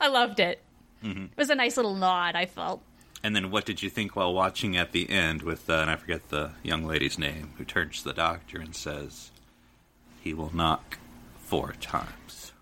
I 0.00 0.08
loved 0.08 0.40
it. 0.40 0.60
It 1.02 1.36
was 1.36 1.50
a 1.50 1.54
nice 1.54 1.76
little 1.76 1.94
nod, 1.94 2.34
I 2.34 2.46
felt. 2.46 2.82
And 3.22 3.34
then, 3.34 3.50
what 3.50 3.64
did 3.64 3.82
you 3.82 3.90
think 3.90 4.14
while 4.14 4.32
watching 4.32 4.76
at 4.76 4.92
the 4.92 5.10
end 5.10 5.42
with, 5.42 5.68
uh, 5.68 5.74
and 5.74 5.90
I 5.90 5.96
forget 5.96 6.28
the 6.28 6.52
young 6.62 6.84
lady's 6.84 7.18
name, 7.18 7.50
who 7.58 7.64
turns 7.64 7.98
to 7.98 8.04
the 8.04 8.14
doctor 8.14 8.60
and 8.60 8.76
says, 8.76 9.30
"He 10.20 10.32
will 10.32 10.54
knock 10.54 10.98
four 11.44 11.74
times." 11.80 12.52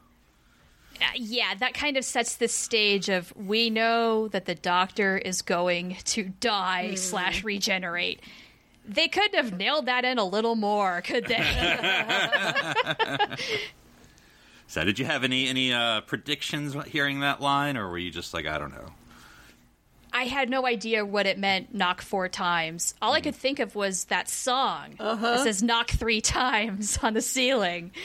Uh, 1.00 1.04
yeah, 1.14 1.54
that 1.54 1.74
kind 1.74 1.98
of 1.98 2.04
sets 2.04 2.36
the 2.36 2.48
stage 2.48 3.10
of 3.10 3.36
we 3.36 3.68
know 3.68 4.28
that 4.28 4.46
the 4.46 4.54
doctor 4.54 5.18
is 5.18 5.42
going 5.42 5.96
to 6.04 6.24
die 6.40 6.94
slash 6.94 7.44
regenerate. 7.44 8.20
They 8.88 9.08
could 9.08 9.34
have 9.34 9.58
nailed 9.58 9.86
that 9.86 10.06
in 10.06 10.18
a 10.18 10.24
little 10.24 10.54
more, 10.54 11.02
could 11.02 11.26
they? 11.26 11.36
So, 14.68 14.85
did 14.85 14.99
you 14.99 15.04
have 15.04 15.25
any 15.25 15.49
any 15.49 15.73
uh, 15.73 16.00
predictions 16.02 16.76
hearing 16.87 17.20
that 17.20 17.40
line, 17.40 17.76
or 17.76 17.88
were 17.88 17.99
you 17.99 18.11
just 18.11 18.35
like, 18.35 18.46
I 18.46 18.58
don't 18.58 18.73
know? 18.73 18.88
I 20.12 20.25
had 20.25 20.49
no 20.49 20.64
idea 20.66 21.04
what 21.04 21.26
it 21.26 21.38
meant 21.38 21.75
knock 21.75 22.00
four 22.00 22.26
times. 22.28 22.94
All 23.02 23.12
I 23.12 23.20
could 23.20 23.35
think 23.35 23.58
of 23.58 23.75
was 23.75 24.06
that 24.06 24.30
song. 24.30 24.94
It 24.99 25.40
says 25.40 25.62
knock 25.62 25.90
three 25.90 26.23
times 26.23 26.99
on 27.02 27.12
the 27.14 27.20
ceiling. 27.20 27.92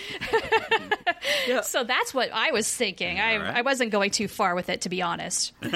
Yep. 1.47 1.65
So 1.65 1.83
that's 1.83 2.13
what 2.13 2.29
I 2.33 2.51
was 2.51 2.71
thinking. 2.73 3.19
I, 3.19 3.35
All 3.35 3.41
right. 3.43 3.55
I 3.57 3.61
wasn't 3.61 3.91
going 3.91 4.11
too 4.11 4.27
far 4.27 4.53
with 4.55 4.69
it, 4.69 4.81
to 4.81 4.89
be 4.89 5.01
honest. 5.01 5.53
All 5.63 5.69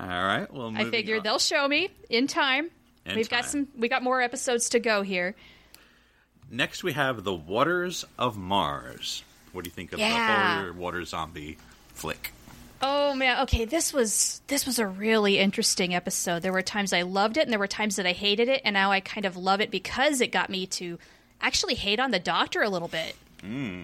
right. 0.00 0.46
Well, 0.52 0.66
I 0.68 0.70
moving 0.70 0.90
figured 0.90 1.18
on. 1.18 1.24
they'll 1.24 1.38
show 1.38 1.66
me 1.68 1.90
in 2.08 2.26
time. 2.26 2.70
In 3.06 3.16
We've 3.16 3.28
got 3.28 3.44
some. 3.46 3.68
We 3.76 3.88
got 3.88 4.02
more 4.02 4.20
episodes 4.20 4.70
to 4.70 4.80
go 4.80 5.02
here. 5.02 5.34
Next, 6.54 6.84
we 6.84 6.92
have 6.92 7.24
the 7.24 7.32
Waters 7.32 8.04
of 8.18 8.36
Mars. 8.36 9.24
What 9.52 9.64
do 9.64 9.68
you 9.68 9.72
think 9.72 9.92
of 9.94 9.98
Yeah. 9.98 10.56
the 10.56 10.60
horror 10.60 10.72
water 10.74 11.04
zombie 11.04 11.56
flick? 11.94 12.32
Oh 12.82 13.14
man, 13.14 13.40
okay, 13.42 13.64
this 13.64 13.92
was 13.92 14.42
this 14.48 14.66
was 14.66 14.78
a 14.78 14.86
really 14.86 15.38
interesting 15.38 15.94
episode. 15.94 16.42
There 16.42 16.52
were 16.52 16.62
times 16.62 16.92
I 16.92 17.02
loved 17.02 17.36
it 17.38 17.42
and 17.42 17.50
there 17.52 17.58
were 17.58 17.66
times 17.68 17.96
that 17.96 18.06
I 18.06 18.12
hated 18.12 18.48
it, 18.48 18.60
and 18.64 18.74
now 18.74 18.90
I 18.92 19.00
kind 19.00 19.24
of 19.24 19.36
love 19.36 19.60
it 19.60 19.70
because 19.70 20.20
it 20.20 20.28
got 20.28 20.50
me 20.50 20.66
to 20.66 20.98
actually 21.40 21.74
hate 21.74 21.98
on 22.00 22.10
the 22.10 22.18
doctor 22.18 22.60
a 22.62 22.68
little 22.68 22.88
bit. 22.88 23.16
Hmm. 23.40 23.82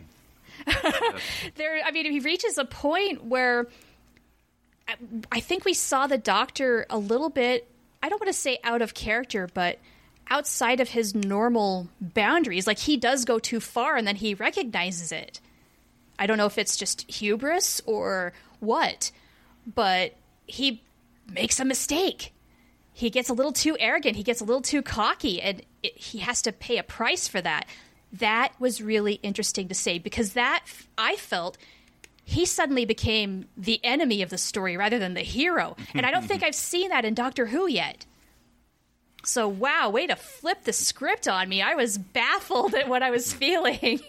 there 1.55 1.81
I 1.87 1.91
mean 1.93 2.11
he 2.11 2.21
reaches 2.21 2.59
a 2.59 2.65
point 2.65 3.25
where 3.25 3.67
I, 4.87 4.95
I 5.33 5.41
think 5.41 5.65
we 5.65 5.75
saw 5.75 6.07
the 6.07 6.19
doctor 6.19 6.85
a 6.91 6.99
little 6.99 7.31
bit 7.31 7.67
I 8.03 8.09
don't 8.09 8.21
want 8.21 8.29
to 8.33 8.39
say 8.39 8.59
out 8.63 8.83
of 8.83 8.95
character, 8.95 9.49
but 9.55 9.79
outside 10.31 10.81
of 10.81 10.91
his 10.91 11.15
normal 11.15 11.89
boundaries. 12.01 12.67
Like 12.67 12.79
he 12.79 12.97
does 12.97 13.25
go 13.25 13.39
too 13.39 13.61
far 13.61 13.97
and 13.97 14.07
then 14.07 14.17
he 14.17 14.35
recognizes 14.35 15.13
it. 15.13 15.41
I 16.19 16.27
don't 16.27 16.39
know 16.39 16.47
if 16.47 16.59
it's 16.59 16.77
just 16.77 17.11
hubris 17.11 17.81
or 17.87 18.33
what, 18.61 19.11
but 19.75 20.15
he 20.47 20.83
makes 21.31 21.61
a 21.61 21.65
mistake. 21.65 22.33
He 22.93 23.11
gets 23.11 23.29
a 23.29 23.35
little 23.35 23.53
too 23.53 23.77
arrogant. 23.79 24.17
He 24.17 24.25
gets 24.25 24.41
a 24.41 24.45
little 24.45 24.63
too 24.63 24.83
cocky, 24.83 25.41
and 25.41 25.63
it, 25.85 25.97
he 25.97 26.19
has 26.19 26.43
to 26.43 26.53
pay 26.53 26.79
a 26.79 26.83
price 26.83 27.29
for 27.29 27.41
that. 27.41 27.67
That 28.13 28.53
was 28.59 28.83
really 28.83 29.15
interesting 29.23 29.69
to 29.69 29.75
say 29.75 29.99
because 29.99 30.33
that 30.33 30.65
I 30.97 31.15
felt 31.15 31.59
he 32.25 32.45
suddenly 32.45 32.85
became 32.85 33.47
the 33.57 33.81
enemy 33.85 34.23
of 34.23 34.31
the 34.31 34.39
story 34.39 34.77
rather 34.77 34.99
than 34.99 35.15
the 35.15 35.21
hero. 35.21 35.77
And 35.95 36.05
I 36.05 36.11
don't 36.11 36.25
think 36.25 36.43
I've 36.43 36.55
seen 36.55 36.89
that 36.89 37.05
in 37.05 37.15
Doctor 37.15 37.47
Who 37.47 37.69
yet. 37.69 38.05
So, 39.29 39.47
wow, 39.47 39.91
way 39.91 40.07
to 40.07 40.17
flip 40.17 40.65
the 40.65 40.73
script 40.73 41.29
on 41.29 41.51
me. 41.51 41.61
I 41.61 41.75
was 41.75 41.99
baffled 41.99 42.75
at 42.75 42.89
what 42.89 43.03
I 43.03 43.11
was 43.11 43.31
feeling. 43.31 44.01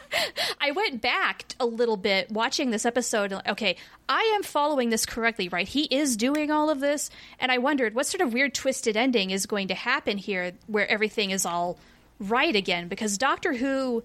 I 0.60 0.72
went 0.72 1.00
back 1.00 1.54
a 1.58 1.64
little 1.64 1.96
bit 1.96 2.30
watching 2.30 2.70
this 2.70 2.84
episode. 2.84 3.32
Okay, 3.32 3.76
I 4.10 4.20
am 4.36 4.42
following 4.42 4.90
this 4.90 5.06
correctly, 5.06 5.48
right? 5.48 5.66
He 5.66 5.84
is 5.84 6.18
doing 6.18 6.50
all 6.50 6.68
of 6.68 6.80
this. 6.80 7.08
And 7.40 7.50
I 7.50 7.56
wondered 7.56 7.94
what 7.94 8.06
sort 8.06 8.20
of 8.20 8.34
weird 8.34 8.54
twisted 8.54 8.94
ending 8.94 9.30
is 9.30 9.46
going 9.46 9.68
to 9.68 9.74
happen 9.74 10.18
here 10.18 10.52
where 10.66 10.86
everything 10.86 11.30
is 11.30 11.46
all 11.46 11.78
right 12.20 12.54
again 12.54 12.88
because 12.88 13.16
Doctor 13.16 13.54
Who 13.54 14.04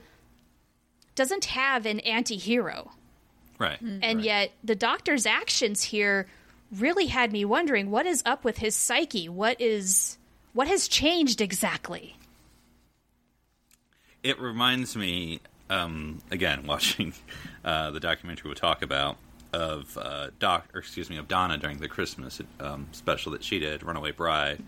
doesn't 1.15 1.43
have 1.45 1.85
an 1.85 1.99
anti 1.99 2.37
hero. 2.37 2.89
Right. 3.59 3.83
Mm-hmm. 3.83 3.99
And 4.01 4.19
right. 4.19 4.25
yet, 4.25 4.51
the 4.63 4.75
doctor's 4.75 5.25
actions 5.25 5.83
here 5.83 6.25
really 6.71 7.07
had 7.07 7.33
me 7.33 7.43
wondering 7.43 7.91
what 7.91 8.05
is 8.05 8.23
up 8.25 8.45
with 8.45 8.59
his 8.59 8.77
psyche? 8.77 9.27
What 9.27 9.59
is 9.59 10.17
what 10.53 10.67
has 10.67 10.87
changed 10.87 11.41
exactly? 11.41 12.15
it 14.23 14.39
reminds 14.39 14.95
me 14.95 15.41
um, 15.69 16.21
again 16.31 16.63
watching 16.67 17.13
uh, 17.65 17.91
the 17.91 17.99
documentary 17.99 18.47
we'll 18.49 18.55
talk 18.55 18.81
about 18.81 19.17
of 19.51 19.97
uh, 20.01 20.29
Doc, 20.39 20.67
or 20.73 20.79
excuse 20.79 21.09
me, 21.11 21.17
of 21.17 21.27
Donna 21.27 21.57
during 21.57 21.77
the 21.77 21.87
Christmas 21.87 22.41
um, 22.59 22.87
special 22.91 23.33
that 23.33 23.43
she 23.43 23.59
did, 23.59 23.83
Runaway 23.83 24.11
Bride, 24.11 24.63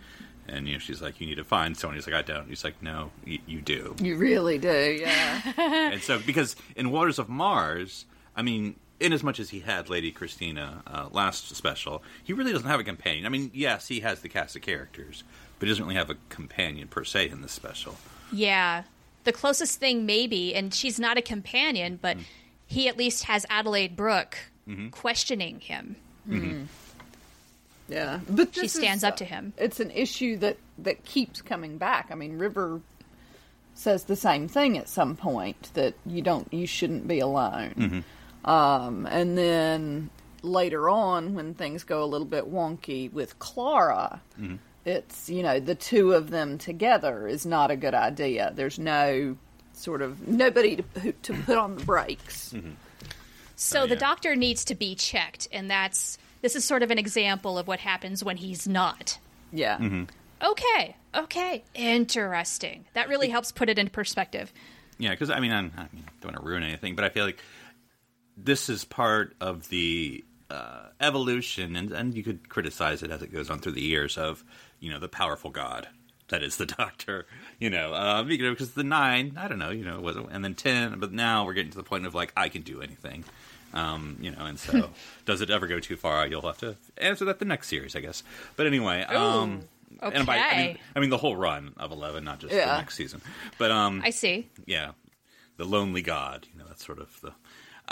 and 0.47 0.67
you 0.67 0.73
know 0.73 0.79
she's 0.79 1.01
like, 1.01 1.19
"You 1.19 1.25
need 1.25 1.35
to 1.35 1.43
find 1.43 1.75
someone." 1.75 1.95
He's 1.95 2.05
like, 2.05 2.15
"I 2.15 2.21
don't." 2.21 2.47
He's 2.47 2.63
like, 2.63 2.83
"No, 2.83 3.09
y- 3.25 3.39
you 3.47 3.61
do." 3.61 3.95
You 3.99 4.15
really 4.17 4.59
do, 4.59 4.97
yeah. 5.01 5.41
and 5.57 6.01
so 6.01 6.19
because 6.19 6.55
in 6.75 6.91
Waters 6.91 7.17
of 7.19 7.29
Mars, 7.29 8.05
I 8.35 8.41
mean. 8.41 8.75
In 8.97 9.11
as 9.11 9.23
much 9.23 9.41
as 9.41 9.49
he 9.49 9.59
had 9.59 9.89
Lady 9.89 10.09
Christina 10.09 10.81
uh, 10.87 11.09
last 11.11 11.53
special, 11.53 12.01
he 12.23 12.31
really 12.31 12.53
doesn't 12.53 12.69
have 12.69 12.79
a 12.79 12.83
companion. 12.85 13.25
I 13.25 13.29
mean, 13.29 13.51
yes, 13.53 13.89
he 13.89 13.99
has 13.99 14.21
the 14.21 14.29
cast 14.29 14.55
of 14.55 14.61
characters, 14.61 15.25
but 15.59 15.67
he 15.67 15.71
doesn't 15.71 15.85
really 15.85 15.95
have 15.95 16.09
a 16.09 16.17
companion 16.29 16.87
per 16.87 17.03
se 17.03 17.29
in 17.29 17.41
this 17.41 17.51
special. 17.51 17.97
Yeah. 18.31 18.83
The 19.23 19.31
closest 19.31 19.79
thing, 19.79 20.05
maybe, 20.05 20.53
and 20.53 20.73
she's 20.73 20.99
not 20.99 21.17
a 21.17 21.21
companion, 21.21 21.97
but 22.01 22.17
mm-hmm. 22.17 22.25
he 22.67 22.87
at 22.87 22.97
least 22.97 23.23
has 23.23 23.45
Adelaide 23.49 23.95
Brooke 23.95 24.37
mm-hmm. 24.67 24.89
questioning 24.89 25.59
him. 25.59 25.95
Mm-hmm. 26.29 26.51
Mm. 26.51 26.65
Yeah, 27.87 28.19
but 28.27 28.53
She 28.55 28.67
stands 28.67 29.03
is, 29.03 29.03
up 29.03 29.17
to 29.17 29.25
him. 29.25 29.53
It's 29.57 29.79
an 29.79 29.91
issue 29.91 30.37
that 30.37 30.57
that 30.79 31.05
keeps 31.05 31.41
coming 31.41 31.77
back. 31.77 32.07
I 32.11 32.15
mean, 32.15 32.39
River 32.39 32.81
says 33.75 34.05
the 34.05 34.15
same 34.15 34.47
thing 34.47 34.77
at 34.77 34.89
some 34.89 35.15
point 35.15 35.69
that 35.75 35.93
you 36.05 36.21
don't, 36.21 36.51
you 36.51 36.65
shouldn't 36.65 37.07
be 37.07 37.19
alone. 37.19 38.03
Um, 38.43 39.05
and 39.05 39.37
then 39.37 40.09
later 40.41 40.89
on, 40.89 41.35
when 41.35 41.53
things 41.53 41.83
go 41.83 42.03
a 42.03 42.05
little 42.05 42.27
bit 42.27 42.51
wonky 42.51 43.11
with 43.11 43.37
Clara, 43.39 44.21
it's 44.85 45.29
you 45.29 45.43
know 45.43 45.59
the 45.59 45.75
two 45.75 46.13
of 46.13 46.29
them 46.29 46.57
together 46.57 47.27
is 47.27 47.45
not 47.45 47.71
a 47.71 47.75
good 47.75 47.93
idea. 47.93 48.51
There's 48.55 48.79
no 48.79 49.37
sort 49.73 50.01
of 50.01 50.27
nobody 50.27 50.77
to 50.77 51.11
to 51.11 51.33
put 51.33 51.57
on 51.57 51.75
the 51.75 51.83
brakes. 51.83 52.53
So 53.55 53.83
Oh, 53.83 53.87
the 53.87 53.95
doctor 53.95 54.35
needs 54.35 54.65
to 54.65 54.75
be 54.75 54.95
checked, 54.95 55.47
and 55.51 55.69
that's 55.69 56.17
this 56.41 56.55
is 56.55 56.63
sort 56.65 56.83
of 56.83 56.91
an 56.91 56.99
example 56.99 57.57
of 57.57 57.67
what 57.67 57.79
happens 57.79 58.23
when 58.23 58.37
he's 58.37 58.67
not. 58.67 59.17
Yeah. 59.51 60.03
Okay, 60.43 60.95
okay, 61.15 61.63
interesting. 61.73 62.85
That 62.93 63.07
really 63.07 63.29
helps 63.29 63.51
put 63.51 63.69
it 63.69 63.79
in 63.79 63.89
perspective. 63.89 64.51
Yeah, 64.97 65.11
because 65.11 65.29
I 65.29 65.39
mean, 65.39 65.51
I'm, 65.51 65.71
I 65.77 65.87
mean, 65.93 66.03
don't 66.21 66.33
want 66.33 66.37
to 66.37 66.47
ruin 66.47 66.63
anything, 66.63 66.95
but 66.95 67.05
I 67.05 67.09
feel 67.09 67.25
like 67.25 67.39
this 68.37 68.69
is 68.69 68.83
part 68.83 69.35
of 69.39 69.69
the 69.69 70.23
uh, 70.49 70.87
evolution, 70.99 71.75
and 71.75 71.91
and 71.91 72.13
you 72.15 72.23
could 72.23 72.49
criticize 72.49 73.01
it 73.01 73.11
as 73.11 73.21
it 73.21 73.31
goes 73.31 73.49
on 73.49 73.59
through 73.59 73.71
the 73.73 73.81
years 73.81 74.17
of 74.17 74.43
you 74.85 74.91
know 74.91 74.99
the 74.99 75.09
powerful 75.09 75.49
god 75.49 75.87
that 76.29 76.43
is 76.43 76.57
the 76.57 76.65
Doctor. 76.77 77.25
You 77.59 77.69
know, 77.69 77.93
um, 77.93 78.29
you 78.29 78.37
know, 78.39 78.51
because 78.51 78.71
the 78.73 78.83
nine, 78.83 79.37
I 79.37 79.47
don't 79.47 79.59
know, 79.59 79.71
you 79.71 79.85
know, 79.85 79.99
was 79.99 80.15
and 80.15 80.43
then 80.43 80.55
ten, 80.55 80.99
but 80.99 81.11
now 81.11 81.45
we're 81.45 81.53
getting 81.53 81.71
to 81.71 81.77
the 81.77 81.83
point 81.83 82.05
of 82.05 82.13
like 82.13 82.33
I 82.35 82.49
can 82.49 82.61
do 82.61 82.81
anything. 82.81 83.23
Um, 83.73 84.17
you 84.21 84.31
know, 84.31 84.45
and 84.45 84.57
so 84.57 84.89
does 85.25 85.41
it 85.41 85.49
ever 85.49 85.67
go 85.67 85.79
too 85.79 85.97
far? 85.97 86.27
You'll 86.27 86.41
have 86.43 86.59
to 86.59 86.75
answer 86.97 87.25
that 87.25 87.39
the 87.39 87.45
next 87.45 87.67
series, 87.67 87.95
I 87.95 87.99
guess. 87.99 88.23
But 88.55 88.67
anyway, 88.67 89.01
um, 89.03 89.63
and 90.01 90.25
by, 90.25 90.37
I 90.37 90.57
mean, 90.57 90.69
okay. 90.69 90.81
I 90.95 90.99
mean 90.99 91.09
the 91.09 91.17
whole 91.17 91.35
run 91.35 91.73
of 91.77 91.91
eleven, 91.91 92.23
not 92.23 92.39
just 92.39 92.53
the 92.53 92.65
next 92.65 92.95
season. 92.95 93.21
But 93.57 93.71
um, 93.71 94.01
I 94.03 94.11
see. 94.11 94.49
yeah, 94.65 94.91
the 95.57 95.65
lonely 95.65 96.01
god. 96.01 96.47
You 96.53 96.59
know, 96.59 96.65
that's 96.67 96.85
sort 96.85 96.99
of 96.99 97.19
the. 97.21 97.33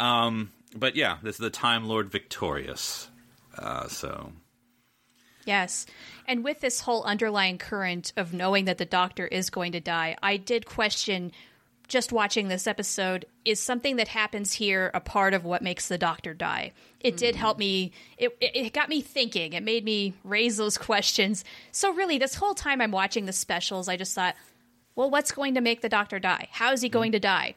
Um, 0.01 0.51
but 0.75 0.95
yeah, 0.95 1.17
this 1.21 1.35
is 1.35 1.39
the 1.39 1.49
Time 1.49 1.85
Lord 1.85 2.09
victorious. 2.09 3.09
Uh, 3.57 3.87
so 3.87 4.31
Yes. 5.45 5.85
And 6.27 6.43
with 6.43 6.61
this 6.61 6.81
whole 6.81 7.03
underlying 7.03 7.57
current 7.57 8.13
of 8.15 8.33
knowing 8.33 8.65
that 8.65 8.77
the 8.77 8.85
doctor 8.85 9.27
is 9.27 9.49
going 9.49 9.73
to 9.73 9.79
die, 9.79 10.15
I 10.21 10.37
did 10.37 10.65
question 10.65 11.31
just 11.87 12.11
watching 12.11 12.47
this 12.47 12.65
episode 12.65 13.25
is 13.45 13.59
something 13.59 13.97
that 13.97 14.07
happens 14.07 14.53
here 14.53 14.89
a 14.93 14.99
part 14.99 15.33
of 15.33 15.43
what 15.43 15.61
makes 15.61 15.87
the 15.89 15.97
doctor 15.97 16.33
die. 16.33 16.71
It 17.01 17.17
did 17.17 17.35
help 17.35 17.59
me 17.59 17.91
it 18.17 18.35
it 18.39 18.55
it 18.55 18.73
got 18.73 18.89
me 18.89 19.01
thinking. 19.01 19.53
It 19.53 19.63
made 19.63 19.83
me 19.83 20.13
raise 20.23 20.57
those 20.57 20.77
questions. 20.89 21.43
So 21.71 21.93
really 21.93 22.17
this 22.17 22.35
whole 22.35 22.53
time 22.53 22.81
I'm 22.81 22.91
watching 22.91 23.25
the 23.25 23.33
specials, 23.33 23.89
I 23.89 23.97
just 23.97 24.15
thought, 24.15 24.35
well, 24.95 25.09
what's 25.09 25.31
going 25.31 25.55
to 25.55 25.61
make 25.61 25.81
the 25.81 25.89
doctor 25.89 26.19
die? 26.19 26.47
How 26.51 26.71
is 26.71 26.81
he 26.81 26.87
mm-hmm. 26.87 26.93
going 26.93 27.11
to 27.13 27.19
die? 27.19 27.55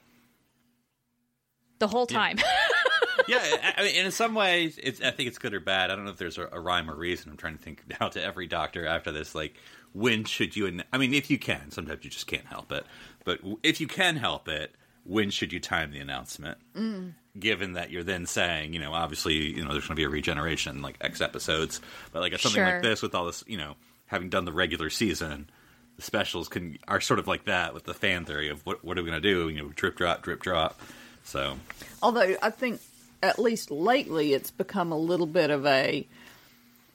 The 1.78 1.88
whole 1.88 2.06
time. 2.06 2.38
yeah, 2.38 2.44
I 3.28 3.74
I 3.78 3.82
mean, 3.82 4.04
in 4.04 4.10
some 4.10 4.34
ways, 4.34 4.78
it's, 4.82 5.00
I 5.00 5.10
think 5.10 5.28
it's 5.28 5.38
good 5.38 5.54
or 5.54 5.60
bad. 5.60 5.90
I 5.90 5.96
don't 5.96 6.04
know 6.04 6.10
if 6.10 6.16
there's 6.18 6.38
a, 6.38 6.48
a 6.52 6.60
rhyme 6.60 6.90
or 6.90 6.94
reason. 6.94 7.30
I'm 7.30 7.36
trying 7.36 7.56
to 7.56 7.62
think 7.62 7.82
now 8.00 8.08
to 8.08 8.22
every 8.22 8.46
doctor 8.46 8.86
after 8.86 9.12
this. 9.12 9.34
Like, 9.34 9.54
when 9.92 10.24
should 10.24 10.56
you? 10.56 10.66
an- 10.66 10.84
I 10.92 10.98
mean, 10.98 11.14
if 11.14 11.30
you 11.30 11.38
can, 11.38 11.70
sometimes 11.70 12.04
you 12.04 12.10
just 12.10 12.26
can't 12.26 12.46
help 12.46 12.72
it. 12.72 12.84
But 13.24 13.40
if 13.62 13.80
you 13.80 13.86
can 13.86 14.16
help 14.16 14.48
it, 14.48 14.74
when 15.04 15.30
should 15.30 15.52
you 15.52 15.60
time 15.60 15.90
the 15.92 15.98
announcement? 16.00 16.58
Mm. 16.76 17.12
Given 17.38 17.74
that 17.74 17.90
you're 17.90 18.02
then 18.04 18.26
saying, 18.26 18.72
you 18.72 18.80
know, 18.80 18.92
obviously, 18.94 19.34
you 19.34 19.62
know, 19.64 19.72
there's 19.72 19.84
going 19.86 19.96
to 19.96 20.00
be 20.00 20.04
a 20.04 20.08
regeneration, 20.08 20.80
like 20.82 20.96
X 21.00 21.20
episodes. 21.20 21.80
But 22.12 22.22
like 22.22 22.32
something 22.38 22.52
Sure. 22.62 22.72
like 22.74 22.82
this, 22.82 23.02
with 23.02 23.14
all 23.14 23.26
this, 23.26 23.44
you 23.46 23.56
know, 23.58 23.76
having 24.06 24.28
done 24.30 24.44
the 24.44 24.52
regular 24.52 24.88
season. 24.90 25.50
The 25.96 26.02
specials 26.02 26.48
can 26.48 26.78
are 26.86 27.00
sort 27.00 27.18
of 27.18 27.26
like 27.26 27.46
that 27.46 27.72
with 27.72 27.84
the 27.84 27.94
fan 27.94 28.26
theory 28.26 28.50
of 28.50 28.64
what 28.66 28.84
what 28.84 28.98
are 28.98 29.02
we 29.02 29.08
going 29.10 29.22
to 29.22 29.26
do? 29.28 29.48
You 29.48 29.62
know, 29.62 29.68
drip 29.74 29.96
drop, 29.96 30.22
drip 30.22 30.42
drop. 30.42 30.78
So 31.24 31.56
Although 32.02 32.36
I 32.42 32.50
think 32.50 32.80
at 33.22 33.38
least 33.38 33.70
lately 33.70 34.32
it's 34.32 34.50
become 34.50 34.92
a 34.92 34.98
little 34.98 35.26
bit 35.26 35.50
of 35.50 35.66
a 35.66 36.06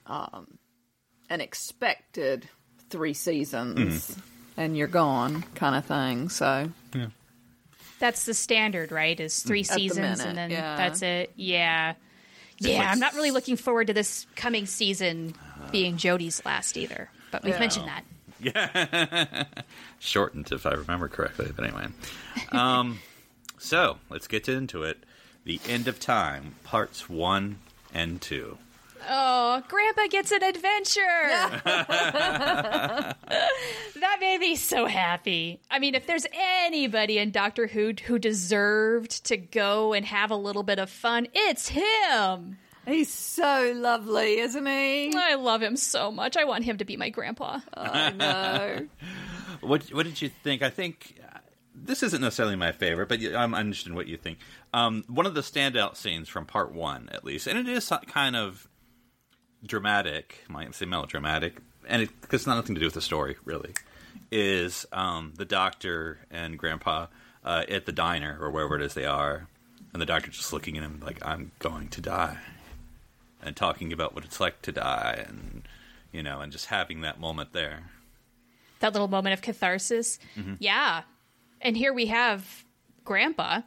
um, 0.07 0.57
an 1.29 1.41
expected 1.41 2.47
three 2.89 3.13
seasons 3.13 4.15
and 4.57 4.77
you're 4.77 4.87
gone 4.87 5.43
kind 5.55 5.75
of 5.75 5.85
thing. 5.85 6.29
So 6.29 6.69
yeah. 6.95 7.07
That's 7.99 8.25
the 8.25 8.33
standard, 8.33 8.91
right? 8.91 9.19
Is 9.19 9.41
three 9.43 9.61
the 9.61 9.73
seasons 9.73 10.19
minute, 10.19 10.25
and 10.25 10.37
then 10.37 10.49
yeah. 10.49 10.75
that's 10.75 11.01
it. 11.03 11.31
Yeah. 11.35 11.93
Yeah, 12.57 12.79
like 12.79 12.87
I'm 12.89 12.99
not 12.99 13.13
really 13.13 13.31
looking 13.31 13.57
forward 13.57 13.87
to 13.87 13.93
this 13.93 14.25
coming 14.35 14.65
season 14.65 15.33
being 15.71 15.97
Jodie's 15.97 16.43
last 16.45 16.77
either. 16.77 17.09
But 17.31 17.43
we've 17.43 17.53
Yeah. 17.53 17.59
mentioned 17.59 17.87
that. 17.87 18.03
Yeah, 18.39 19.43
shortened 19.99 20.51
if 20.51 20.65
I 20.65 20.73
remember 20.73 21.07
correctly. 21.07 21.51
But 21.55 21.65
anyway, 21.65 21.87
um, 22.51 22.99
so 23.59 23.97
let's 24.09 24.27
get 24.27 24.49
into 24.49 24.81
it. 24.83 25.03
The 25.43 25.59
end 25.67 25.87
of 25.87 25.99
time, 25.99 26.55
parts 26.63 27.09
one 27.09 27.57
and 27.93 28.21
two. 28.21 28.57
Oh, 29.09 29.63
Grandpa 29.67 30.07
gets 30.09 30.31
an 30.31 30.43
adventure. 30.43 31.01
that 31.65 33.15
made 34.19 34.39
me 34.39 34.55
so 34.55 34.85
happy. 34.85 35.59
I 35.71 35.79
mean, 35.79 35.95
if 35.95 36.05
there's 36.05 36.27
anybody 36.33 37.17
in 37.17 37.31
Doctor 37.31 37.65
Who 37.67 37.93
who 38.05 38.19
deserved 38.19 39.25
to 39.25 39.37
go 39.37 39.93
and 39.93 40.05
have 40.05 40.29
a 40.29 40.35
little 40.35 40.63
bit 40.63 40.77
of 40.77 40.89
fun, 40.89 41.27
it's 41.33 41.69
him. 41.69 42.57
he's 42.85 43.11
so 43.11 43.73
lovely, 43.75 44.37
isn't 44.39 44.65
he? 44.67 45.13
I 45.15 45.33
love 45.35 45.63
him 45.63 45.75
so 45.77 46.11
much. 46.11 46.37
I 46.37 46.43
want 46.43 46.63
him 46.63 46.77
to 46.77 46.85
be 46.85 46.95
my 46.97 47.09
grandpa. 47.09 47.59
I 47.73 48.11
know. 48.11 48.87
What 49.61 49.83
What 49.93 50.05
did 50.07 50.19
you 50.21 50.29
think? 50.29 50.63
I 50.63 50.69
think 50.71 51.20
this 51.73 52.03
isn't 52.03 52.21
necessarily 52.21 52.55
my 52.55 52.71
favorite, 52.71 53.09
but 53.09 53.19
I'm 53.35 53.53
interested 53.53 53.89
in 53.89 53.95
what 53.95 54.07
you 54.07 54.17
think. 54.17 54.39
Um, 54.73 55.03
one 55.07 55.25
of 55.25 55.33
the 55.33 55.41
standout 55.41 55.95
scenes 55.95 56.27
from 56.29 56.45
part 56.45 56.73
one, 56.73 57.09
at 57.11 57.23
least, 57.23 57.47
and 57.47 57.57
it 57.57 57.67
is 57.67 57.91
kind 58.07 58.35
of 58.35 58.67
dramatic, 59.65 60.43
might 60.49 60.73
say 60.75 60.85
melodramatic, 60.85 61.57
and 61.87 62.03
it 62.03 62.09
has 62.29 62.47
nothing 62.47 62.75
to 62.75 62.79
do 62.79 62.87
with 62.87 62.93
the 62.93 63.01
story, 63.01 63.37
really. 63.45 63.73
Is 64.31 64.85
um, 64.91 65.33
the 65.37 65.45
doctor 65.45 66.19
and 66.29 66.57
Grandpa 66.57 67.07
uh, 67.43 67.63
at 67.69 67.85
the 67.85 67.91
diner 67.91 68.37
or 68.39 68.49
wherever 68.49 68.75
it 68.75 68.81
is 68.81 68.93
they 68.93 69.05
are, 69.05 69.47
and 69.93 70.01
the 70.01 70.05
doctor 70.05 70.31
just 70.31 70.53
looking 70.53 70.77
at 70.77 70.83
him 70.83 71.01
like, 71.03 71.25
"I'm 71.25 71.51
going 71.59 71.89
to 71.89 72.01
die," 72.01 72.37
and 73.41 73.55
talking 73.55 73.91
about 73.93 74.13
what 74.15 74.23
it's 74.23 74.39
like 74.39 74.61
to 74.63 74.71
die, 74.71 75.25
and 75.27 75.63
you 76.11 76.23
know, 76.23 76.41
and 76.41 76.51
just 76.51 76.67
having 76.67 77.01
that 77.01 77.19
moment 77.19 77.53
there. 77.53 77.83
that 78.79 78.93
little 78.93 79.07
moment 79.07 79.33
of 79.33 79.41
catharsis. 79.41 80.17
Yeah. 80.59 81.03
And 81.61 81.77
here 81.77 81.93
we 81.93 82.07
have 82.07 82.65
Grandpa. 83.03 83.61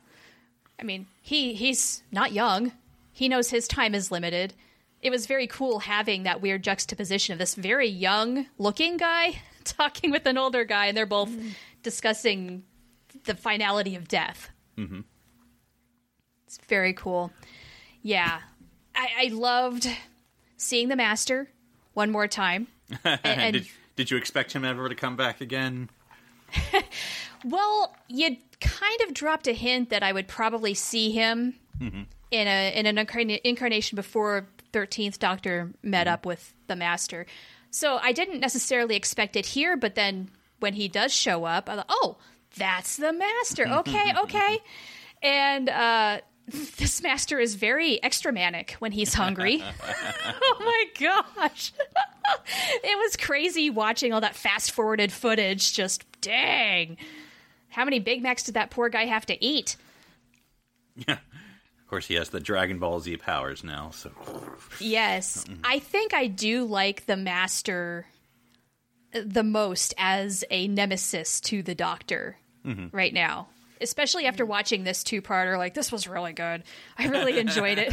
I 0.79 0.83
mean, 0.83 1.07
he 1.23 1.55
he's 1.55 2.03
not 2.11 2.33
young. 2.33 2.73
He 3.13 3.29
knows 3.29 3.51
his 3.51 3.69
time 3.69 3.95
is 3.95 4.11
limited. 4.11 4.55
It 5.01 5.11
was 5.11 5.27
very 5.27 5.47
cool 5.47 5.81
having 5.81 6.25
that 6.25 6.41
weird 6.41 6.65
juxtaposition 6.65 7.33
of 7.33 7.39
this 7.39 7.55
very 7.55 7.89
young 7.89 8.47
looking 8.59 8.97
guy 8.97 9.41
talking 9.65 10.11
with 10.11 10.27
an 10.27 10.39
older 10.39 10.65
guy, 10.65 10.87
and 10.87 10.97
they're 10.97 11.07
both 11.07 11.31
discussing 11.83 12.65
the 13.25 13.35
finality 13.35 13.95
of 13.95 14.09
death. 14.09 14.51
Mm-hmm. 14.77 15.01
It's 16.47 16.59
very 16.69 16.93
cool. 16.93 17.33
Yeah. 18.03 18.41
I, 18.95 19.09
I 19.19 19.29
loved 19.33 19.89
seeing 20.57 20.89
the 20.89 20.97
master 20.97 21.49
one 21.95 22.11
more 22.11 22.29
time. 22.29 22.69
And, 23.05 23.19
and 23.25 23.53
did, 23.55 23.69
did 23.97 24.11
you 24.11 24.17
expect 24.19 24.53
him 24.53 24.65
ever 24.65 24.89
to 24.89 24.95
come 24.95 25.17
back 25.17 25.41
again? 25.41 25.89
Well, 27.45 27.95
you 28.09 28.39
kind 28.61 29.01
of 29.07 29.13
dropped 29.13 29.47
a 29.47 29.53
hint 29.53 29.91
that 29.91 30.03
I 30.03 30.13
would 30.13 30.29
probably 30.29 30.73
see 30.73 31.11
him 31.11 31.55
in 31.79 32.07
a 32.49 32.73
in 32.75 32.87
an 32.87 32.97
incarna- 32.97 33.41
incarnation 33.45 33.97
before 33.97 34.49
Thirteenth 34.73 35.19
Doctor 35.19 35.71
met 35.83 36.09
up 36.09 36.25
with 36.25 36.55
the 36.69 36.75
Master. 36.77 37.27
So 37.71 37.99
I 38.01 38.13
didn't 38.13 38.41
necessarily 38.41 38.97
expect 38.97 39.37
it 39.37 39.45
here, 39.47 39.77
but 39.77 39.95
then 39.95 40.31
when 40.61 40.73
he 40.73 40.89
does 40.89 41.13
show 41.13 41.45
up, 41.45 41.69
I 41.69 41.77
thought, 41.77 41.87
"Oh, 41.91 42.17
that's 42.57 42.97
the 42.97 43.13
Master." 43.13 43.67
Okay, 43.69 44.13
okay. 44.23 44.59
And 45.23 45.69
uh, 45.69 46.21
this 46.79 47.03
Master 47.03 47.39
is 47.39 47.57
very 47.57 48.03
extra 48.03 48.33
manic 48.33 48.77
when 48.79 48.93
he's 48.93 49.13
hungry. 49.13 49.63
oh 50.25 50.57
my 50.61 50.85
gosh. 51.37 51.73
it 52.85 52.99
was 52.99 53.17
crazy 53.17 53.71
watching 53.71 54.13
all 54.13 54.21
that 54.21 54.37
fast 54.37 54.73
forwarded 54.73 55.13
footage. 55.13 55.73
Just 55.73 56.05
dang. 56.21 56.97
How 57.69 57.85
many 57.85 57.99
Big 57.99 58.23
Macs 58.23 58.45
did 58.45 58.55
that 58.55 58.71
poor 58.71 58.89
guy 58.89 59.07
have 59.07 59.27
to 59.27 59.45
eat? 59.45 59.77
Yeah. 61.09 61.15
Of 61.15 61.89
course, 61.89 62.07
he 62.07 62.15
has 62.15 62.29
the 62.29 62.39
Dragon 62.39 62.79
Ball 62.79 63.01
Z 63.01 63.17
powers 63.17 63.65
now, 63.65 63.91
so 63.91 64.13
Yes. 64.79 65.45
I 65.65 65.81
think 65.81 66.15
I 66.15 66.29
do 66.29 66.65
like 66.65 67.07
the 67.07 67.17
Master 67.17 68.07
uh, 69.13 69.21
the 69.27 69.43
most 69.43 69.93
as 69.99 70.45
a 70.51 70.69
nemesis 70.69 71.41
to 71.43 71.65
the 71.65 71.75
Doctor 71.75 72.37
mm-hmm. 72.65 72.97
right 72.97 73.13
now. 73.13 73.49
Especially 73.81 74.27
after 74.27 74.47
watching 74.47 74.85
this 74.85 75.03
two 75.03 75.21
parter, 75.21 75.59
like, 75.59 75.75
this 75.75 75.91
was 75.91 76.07
really 76.07 76.33
good. 76.33 76.63
I 76.97 77.09
really 77.09 77.39
enjoyed 77.41 77.79
it. 77.79 77.93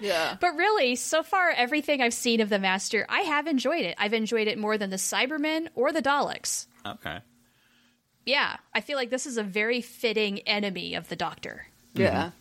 Yeah. 0.00 0.36
But 0.40 0.56
really, 0.56 0.94
so 0.96 1.22
far, 1.22 1.50
everything 1.50 2.00
I've 2.00 2.14
seen 2.14 2.40
of 2.40 2.48
the 2.48 2.58
Master, 2.58 3.06
I 3.08 3.20
have 3.20 3.46
enjoyed 3.46 3.84
it. 3.84 3.94
I've 3.98 4.12
enjoyed 4.14 4.48
it 4.48 4.58
more 4.58 4.76
than 4.78 4.90
the 4.90 4.96
Cybermen 4.96 5.68
or 5.74 5.92
the 5.92 6.02
Daleks. 6.02 6.66
okay. 6.86 7.18
Yeah, 8.24 8.56
I 8.74 8.80
feel 8.80 8.96
like 8.96 9.10
this 9.10 9.24
is 9.26 9.36
a 9.38 9.44
very 9.44 9.80
fitting 9.80 10.40
enemy 10.40 10.94
of 10.96 11.08
the 11.08 11.14
Doctor. 11.16 11.66
Yeah. 11.94 12.32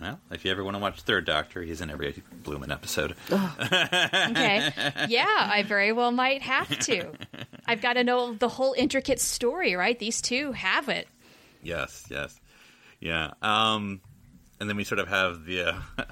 Well, 0.00 0.18
if 0.30 0.44
you 0.44 0.50
ever 0.50 0.62
want 0.64 0.74
to 0.74 0.80
watch 0.80 1.00
Third 1.02 1.24
Doctor, 1.24 1.62
he's 1.62 1.80
in 1.80 1.90
every 1.90 2.22
Bloomin' 2.42 2.70
episode. 2.72 3.14
Okay. 3.30 4.72
yeah, 5.08 5.24
I 5.50 5.64
very 5.66 5.92
well 5.92 6.10
might 6.10 6.42
have 6.42 6.68
to. 6.80 7.12
I've 7.66 7.80
got 7.80 7.94
to 7.94 8.04
know 8.04 8.34
the 8.34 8.48
whole 8.48 8.74
intricate 8.76 9.20
story, 9.20 9.74
right? 9.74 9.98
These 9.98 10.20
two 10.20 10.52
have 10.52 10.88
it. 10.88 11.08
Yes, 11.62 12.04
yes, 12.10 12.38
yeah. 13.00 13.32
Um, 13.42 14.00
and 14.60 14.68
then 14.68 14.76
we 14.76 14.84
sort 14.84 14.98
of 14.98 15.08
have 15.08 15.44
the 15.44 15.62
uh, 15.68 15.80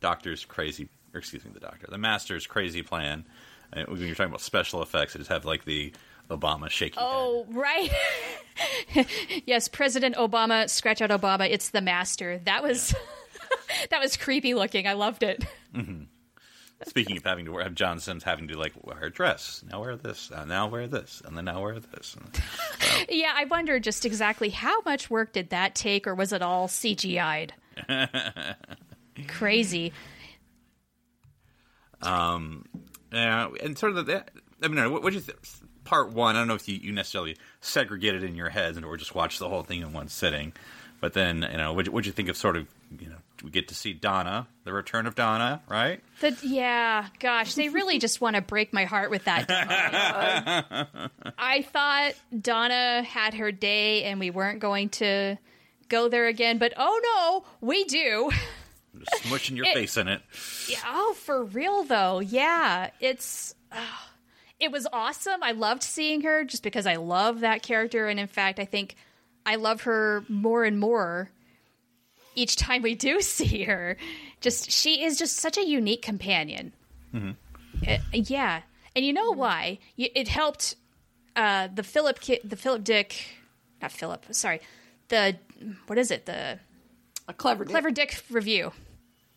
Doctor's 0.00 0.44
crazy, 0.44 0.88
or 1.14 1.18
excuse 1.18 1.44
me, 1.44 1.50
the 1.52 1.60
Doctor, 1.60 1.86
the 1.88 1.98
Master's 1.98 2.46
crazy 2.46 2.82
plan. 2.82 3.24
Uh, 3.72 3.84
when 3.86 4.00
you're 4.00 4.14
talking 4.14 4.30
about 4.30 4.40
special 4.40 4.82
effects, 4.82 5.14
it 5.14 5.18
just 5.18 5.30
have 5.30 5.44
like 5.44 5.64
the 5.64 5.92
Obama 6.28 6.70
head. 6.70 6.92
Oh, 6.96 7.46
right. 7.50 7.90
yes, 9.46 9.68
President 9.68 10.16
Obama, 10.16 10.68
scratch 10.68 11.02
out 11.02 11.10
Obama. 11.10 11.48
It's 11.50 11.70
the 11.70 11.80
master. 11.80 12.40
That 12.44 12.62
was 12.62 12.94
that 13.90 14.00
was 14.00 14.16
creepy 14.16 14.54
looking. 14.54 14.86
I 14.86 14.94
loved 14.94 15.22
it. 15.22 15.44
Speaking 16.86 17.18
of 17.18 17.24
having 17.24 17.44
to 17.44 17.52
wear, 17.52 17.62
have 17.62 17.74
John 17.74 18.00
Sims 18.00 18.24
having 18.24 18.48
to 18.48 18.56
like 18.58 18.72
wear 18.82 19.04
a 19.04 19.10
dress. 19.10 19.62
Now 19.70 19.80
wear 19.82 19.96
this. 19.96 20.30
Now 20.46 20.66
wear 20.68 20.86
this. 20.86 21.20
And 21.24 21.36
then 21.36 21.44
now 21.44 21.60
wear 21.60 21.78
this. 21.78 22.16
And, 22.16 22.40
Yeah, 23.10 23.32
I 23.34 23.44
wonder 23.44 23.78
just 23.78 24.06
exactly 24.06 24.48
how 24.48 24.80
much 24.82 25.10
work 25.10 25.32
did 25.32 25.50
that 25.50 25.74
take, 25.74 26.06
or 26.06 26.14
was 26.14 26.32
it 26.32 26.40
all 26.42 26.68
CGI'd? 26.68 27.52
Crazy. 29.28 29.92
Um, 32.02 32.64
Yeah, 33.12 33.48
and 33.62 33.76
sort 33.76 33.96
of 33.96 34.06
that. 34.06 34.30
I 34.62 34.68
mean, 34.68 34.90
what, 34.92 35.02
what 35.02 35.12
you? 35.12 35.22
Part 35.84 36.12
one. 36.12 36.36
I 36.36 36.40
don't 36.40 36.48
know 36.48 36.54
if 36.54 36.68
you, 36.68 36.76
you 36.76 36.92
necessarily 36.92 37.36
segregated 37.60 38.22
it 38.22 38.26
in 38.28 38.36
your 38.36 38.48
heads 38.50 38.76
and 38.76 38.86
or 38.86 38.96
just 38.96 39.14
watched 39.14 39.38
the 39.38 39.48
whole 39.48 39.62
thing 39.62 39.80
in 39.82 39.92
one 39.92 40.08
sitting, 40.08 40.52
But 41.00 41.14
then, 41.14 41.46
you 41.50 41.56
know, 41.56 41.72
what 41.72 41.88
would 41.88 42.06
you 42.06 42.12
think 42.12 42.28
of 42.28 42.36
sort 42.36 42.56
of, 42.56 42.68
you 43.00 43.08
know, 43.08 43.16
we 43.42 43.50
get 43.50 43.68
to 43.68 43.74
see 43.74 43.94
Donna, 43.94 44.46
the 44.64 44.72
return 44.72 45.06
of 45.06 45.14
Donna, 45.14 45.62
right? 45.66 46.00
The, 46.20 46.36
yeah, 46.42 47.06
gosh, 47.18 47.54
they 47.54 47.70
really 47.70 47.98
just 47.98 48.20
want 48.20 48.36
to 48.36 48.42
break 48.42 48.74
my 48.74 48.84
heart 48.84 49.10
with 49.10 49.24
that. 49.24 49.46
I 51.38 51.62
thought 51.72 52.12
Donna 52.38 53.02
had 53.02 53.32
her 53.34 53.50
day 53.50 54.04
and 54.04 54.20
we 54.20 54.30
weren't 54.30 54.60
going 54.60 54.90
to 54.90 55.38
go 55.88 56.08
there 56.10 56.26
again, 56.26 56.58
but 56.58 56.74
oh 56.76 57.00
no, 57.02 57.50
we 57.66 57.84
do. 57.84 58.30
Just 59.00 59.24
smushing 59.24 59.56
your 59.56 59.66
It- 59.66 59.74
face 59.74 59.96
in 59.96 60.06
it. 60.08 60.20
Yeah, 60.68 60.78
oh, 60.86 61.14
for 61.14 61.44
real 61.44 61.82
though. 61.84 62.20
Yeah, 62.20 62.90
it's 63.00 63.54
uh, 63.72 63.76
it 64.58 64.70
was 64.70 64.86
awesome. 64.92 65.42
I 65.42 65.52
loved 65.52 65.82
seeing 65.82 66.20
her 66.22 66.44
just 66.44 66.62
because 66.62 66.86
I 66.86 66.96
love 66.96 67.40
that 67.40 67.62
character, 67.62 68.06
and 68.08 68.20
in 68.20 68.26
fact, 68.26 68.58
I 68.58 68.64
think 68.66 68.94
I 69.46 69.56
love 69.56 69.82
her 69.82 70.24
more 70.28 70.64
and 70.64 70.78
more 70.78 71.30
each 72.34 72.56
time 72.56 72.82
we 72.82 72.94
do 72.94 73.20
see 73.22 73.64
her. 73.64 73.96
Just 74.40 74.70
she 74.70 75.02
is 75.04 75.18
just 75.18 75.36
such 75.36 75.56
a 75.58 75.64
unique 75.66 76.02
companion. 76.02 76.72
Uh, 77.14 77.98
yeah, 78.12 78.60
and 78.94 79.04
you 79.04 79.12
know 79.12 79.32
why? 79.32 79.78
It 79.96 80.28
helped 80.28 80.76
uh, 81.36 81.68
the 81.74 81.82
Philip 81.82 82.20
Ki- 82.20 82.40
the 82.44 82.56
Philip 82.56 82.84
Dick, 82.84 83.24
not 83.80 83.92
Philip. 83.92 84.26
Sorry, 84.32 84.60
the 85.08 85.36
what 85.86 85.98
is 85.98 86.10
it? 86.10 86.26
The 86.26 86.58
A 87.28 87.32
clever, 87.34 87.64
dick. 87.64 87.70
Clever 87.70 87.90
Dick 87.90 88.22
review. 88.30 88.72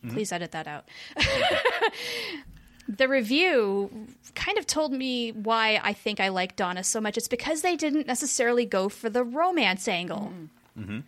Mm-hmm. 0.04 0.14
Please 0.14 0.32
edit 0.32 0.52
that 0.52 0.66
out. 0.66 0.88
the 2.88 3.08
review 3.08 3.90
kind 4.34 4.58
of 4.58 4.66
told 4.66 4.92
me 4.92 5.32
why 5.32 5.80
I 5.82 5.92
think 5.92 6.20
I 6.20 6.28
like 6.28 6.56
Donna 6.56 6.84
so 6.84 7.00
much. 7.00 7.16
It's 7.16 7.28
because 7.28 7.62
they 7.62 7.76
didn't 7.76 8.06
necessarily 8.06 8.66
go 8.66 8.88
for 8.88 9.08
the 9.08 9.24
romance 9.24 9.88
angle, 9.88 10.32
mm-hmm. 10.76 10.82
Mm-hmm. 10.82 10.98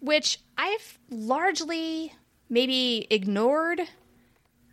which 0.00 0.40
I've 0.56 0.98
largely 1.10 2.12
maybe 2.48 3.06
ignored 3.10 3.80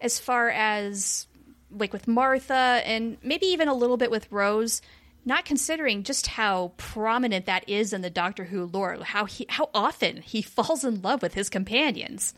as 0.02 0.20
far 0.20 0.50
as 0.50 1.28
like 1.72 1.94
with 1.94 2.08
Martha 2.08 2.82
and 2.86 3.18
maybe 3.24 3.48
even 3.48 3.68
a 3.68 3.74
little 3.74 3.98
bit 3.98 4.12
with 4.12 4.32
Rose. 4.32 4.82
Not 5.24 5.46
considering 5.46 6.02
just 6.02 6.26
how 6.26 6.72
prominent 6.78 7.46
that 7.46 7.70
is 7.70 7.94
in 7.94 8.02
the 8.02 8.10
Doctor 8.10 8.46
Who 8.46 8.66
lore, 8.66 8.98
how 9.04 9.26
he 9.26 9.46
how 9.50 9.70
often 9.74 10.18
he 10.22 10.42
falls 10.42 10.84
in 10.84 11.02
love 11.02 11.22
with 11.22 11.36
his 11.36 11.50
companions, 11.50 12.34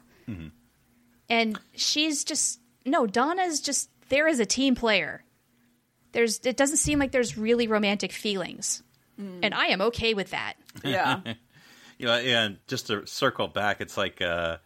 and 1.29 1.59
she's 1.75 2.23
just 2.23 2.59
no. 2.85 3.05
Donna's 3.07 3.61
just 3.61 3.89
there 4.09 4.27
as 4.27 4.39
a 4.39 4.45
team 4.45 4.75
player. 4.75 5.23
There's 6.11 6.39
it 6.45 6.57
doesn't 6.57 6.77
seem 6.77 6.99
like 6.99 7.11
there's 7.11 7.37
really 7.37 7.67
romantic 7.67 8.11
feelings, 8.11 8.83
and 9.17 9.53
I 9.53 9.67
am 9.67 9.81
okay 9.81 10.13
with 10.13 10.29
that. 10.31 10.53
Yeah. 10.83 11.21
you 11.97 12.05
know, 12.05 12.13
and 12.13 12.57
just 12.67 12.87
to 12.87 13.05
circle 13.07 13.47
back, 13.47 13.81
it's 13.81 13.97
like, 13.97 14.21
uh, 14.21 14.57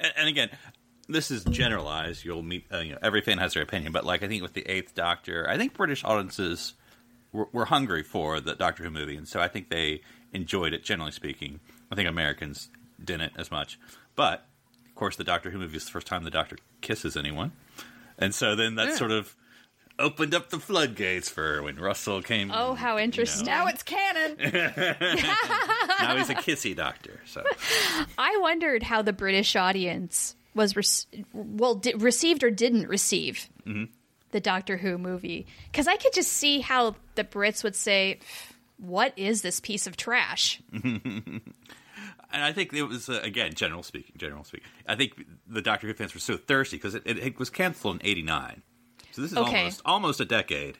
and- 0.00 0.12
and 0.16 0.28
again, 0.28 0.50
this 1.08 1.30
is 1.30 1.44
generalized. 1.44 2.24
You'll 2.24 2.42
meet, 2.42 2.66
uh, 2.72 2.78
you 2.78 2.92
know, 2.92 2.98
every 3.02 3.20
fan 3.20 3.38
has 3.38 3.54
their 3.54 3.62
opinion, 3.62 3.92
but 3.92 4.04
like 4.04 4.22
I 4.22 4.28
think 4.28 4.42
with 4.42 4.54
the 4.54 4.66
Eighth 4.70 4.94
Doctor, 4.94 5.46
I 5.48 5.56
think 5.58 5.74
British 5.74 6.04
audiences 6.04 6.74
were, 7.32 7.48
were 7.52 7.64
hungry 7.66 8.02
for 8.02 8.40
the 8.40 8.54
Doctor 8.54 8.84
Who 8.84 8.90
movie, 8.90 9.16
and 9.16 9.26
so 9.28 9.40
I 9.40 9.48
think 9.48 9.68
they 9.70 10.00
enjoyed 10.32 10.72
it. 10.72 10.84
Generally 10.84 11.12
speaking, 11.12 11.60
I 11.90 11.94
think 11.94 12.08
Americans 12.08 12.70
didn't 13.02 13.32
as 13.36 13.50
much, 13.50 13.78
but 14.16 14.40
of 14.40 14.47
course, 14.98 15.16
the 15.16 15.24
Doctor 15.24 15.50
Who 15.50 15.58
movie 15.58 15.76
is 15.76 15.84
the 15.84 15.90
first 15.90 16.06
time 16.06 16.24
the 16.24 16.30
Doctor 16.30 16.56
kisses 16.80 17.16
anyone, 17.16 17.52
and 18.18 18.34
so 18.34 18.56
then 18.56 18.74
that 18.74 18.94
sort 18.96 19.12
of 19.12 19.34
opened 19.98 20.34
up 20.34 20.50
the 20.50 20.58
floodgates 20.58 21.28
for 21.28 21.62
when 21.62 21.76
Russell 21.76 22.22
came. 22.22 22.50
Oh, 22.52 22.74
how 22.74 22.92
you 22.92 22.98
know. 22.98 23.04
interesting! 23.04 23.46
now 23.46 23.66
it's 23.66 23.82
canon. 23.82 24.36
now 26.00 26.16
he's 26.16 26.30
a 26.30 26.34
kissy 26.34 26.74
doctor. 26.74 27.20
So 27.26 27.42
I 28.18 28.38
wondered 28.38 28.82
how 28.82 29.02
the 29.02 29.12
British 29.12 29.56
audience 29.56 30.34
was 30.54 30.76
rec- 30.76 31.24
well 31.32 31.76
di- 31.76 31.94
received 31.94 32.42
or 32.42 32.50
didn't 32.50 32.88
receive 32.88 33.48
mm-hmm. 33.66 33.84
the 34.32 34.40
Doctor 34.40 34.76
Who 34.76 34.98
movie 34.98 35.46
because 35.70 35.86
I 35.86 35.96
could 35.96 36.12
just 36.12 36.32
see 36.32 36.60
how 36.60 36.96
the 37.14 37.24
Brits 37.24 37.62
would 37.62 37.76
say, 37.76 38.18
"What 38.78 39.12
is 39.16 39.42
this 39.42 39.60
piece 39.60 39.86
of 39.86 39.96
trash?" 39.96 40.60
and 42.32 42.42
I 42.42 42.52
think 42.52 42.72
it 42.72 42.82
was 42.82 43.08
uh, 43.08 43.20
again 43.22 43.54
general 43.54 43.82
speaking. 43.82 44.14
General 44.16 44.44
speaking, 44.44 44.66
I 44.86 44.94
think 44.96 45.12
the 45.46 45.62
Doctor 45.62 45.86
Who 45.86 45.94
fans 45.94 46.14
were 46.14 46.20
so 46.20 46.36
thirsty 46.36 46.76
because 46.76 46.94
it, 46.94 47.02
it, 47.06 47.18
it 47.18 47.38
was 47.38 47.50
canceled 47.50 48.00
in 48.00 48.06
'89. 48.06 48.62
So 49.12 49.22
this 49.22 49.32
is 49.32 49.38
Okay. 49.38 49.58
almost 49.58 49.82
almost 49.84 50.20
a 50.20 50.24
decade. 50.24 50.78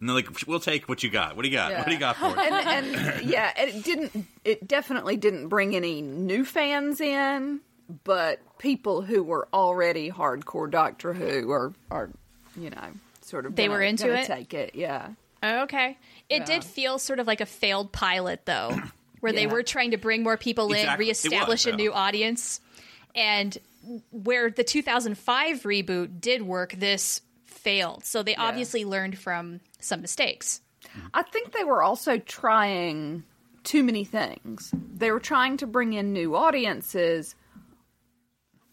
And 0.00 0.08
they're 0.08 0.16
like, 0.16 0.28
"We'll 0.48 0.58
take 0.60 0.88
what 0.88 1.02
you 1.02 1.10
got. 1.10 1.36
What 1.36 1.42
do 1.44 1.48
you 1.48 1.54
got? 1.56 1.72
What 1.76 1.86
do 1.86 1.92
you 1.92 1.98
got 1.98 2.16
for 2.16 2.26
us?" 2.38 2.38
and, 2.38 2.86
and 2.96 3.22
yeah, 3.24 3.52
it 3.56 3.84
didn't. 3.84 4.26
It 4.44 4.66
definitely 4.66 5.16
didn't 5.16 5.48
bring 5.48 5.76
any 5.76 6.02
new 6.02 6.44
fans 6.44 7.00
in, 7.00 7.60
but 8.04 8.40
people 8.58 9.02
who 9.02 9.22
were 9.22 9.48
already 9.52 10.10
hardcore 10.10 10.68
Doctor 10.70 11.12
Who 11.12 11.50
are, 11.52 11.72
are 11.90 12.10
you 12.56 12.70
know, 12.70 12.88
sort 13.20 13.46
of 13.46 13.54
They 13.54 13.66
gonna- 13.66 13.78
were 13.78 13.82
into 13.82 14.12
it? 14.12 14.26
Take 14.26 14.54
it, 14.54 14.74
yeah. 14.74 15.10
Okay, 15.44 15.96
it 16.28 16.40
Yeah. 16.40 16.44
did 16.44 16.64
feel 16.64 16.98
sort 16.98 17.18
of 17.20 17.26
like 17.26 17.40
a 17.40 17.46
failed 17.46 17.92
pilot 17.92 18.44
though, 18.44 18.76
where 19.22 19.32
they 19.32 19.46
were 19.46 19.62
trying 19.62 19.92
to 19.92 19.96
bring 19.96 20.24
more 20.24 20.36
people 20.36 20.72
in, 20.72 20.80
Exactly. 20.80 21.06
It 21.06 21.08
was, 21.10 21.24
reestablish 21.24 21.66
a 21.66 21.70
yeah. 21.70 21.76
new 21.76 21.92
audience, 21.92 22.60
and 23.14 23.56
where 24.10 24.50
the 24.50 24.64
2005 24.64 25.62
reboot 25.62 26.20
did 26.20 26.42
work, 26.42 26.72
this 26.72 27.20
failed. 27.46 28.04
So 28.04 28.24
they 28.24 28.34
obviously 28.34 28.84
learned 28.84 29.16
from 29.16 29.60
some 29.78 30.00
mistakes. 30.00 30.60
I 31.14 31.22
think 31.22 31.52
they 31.52 31.62
were 31.62 31.84
also 31.84 32.18
trying 32.18 33.22
too 33.62 33.84
many 33.84 34.04
things. 34.04 34.74
They 34.74 35.12
were 35.12 35.20
trying 35.20 35.56
to 35.58 35.68
bring 35.68 35.92
in 35.92 36.12
new 36.12 36.34
audiences, 36.34 37.36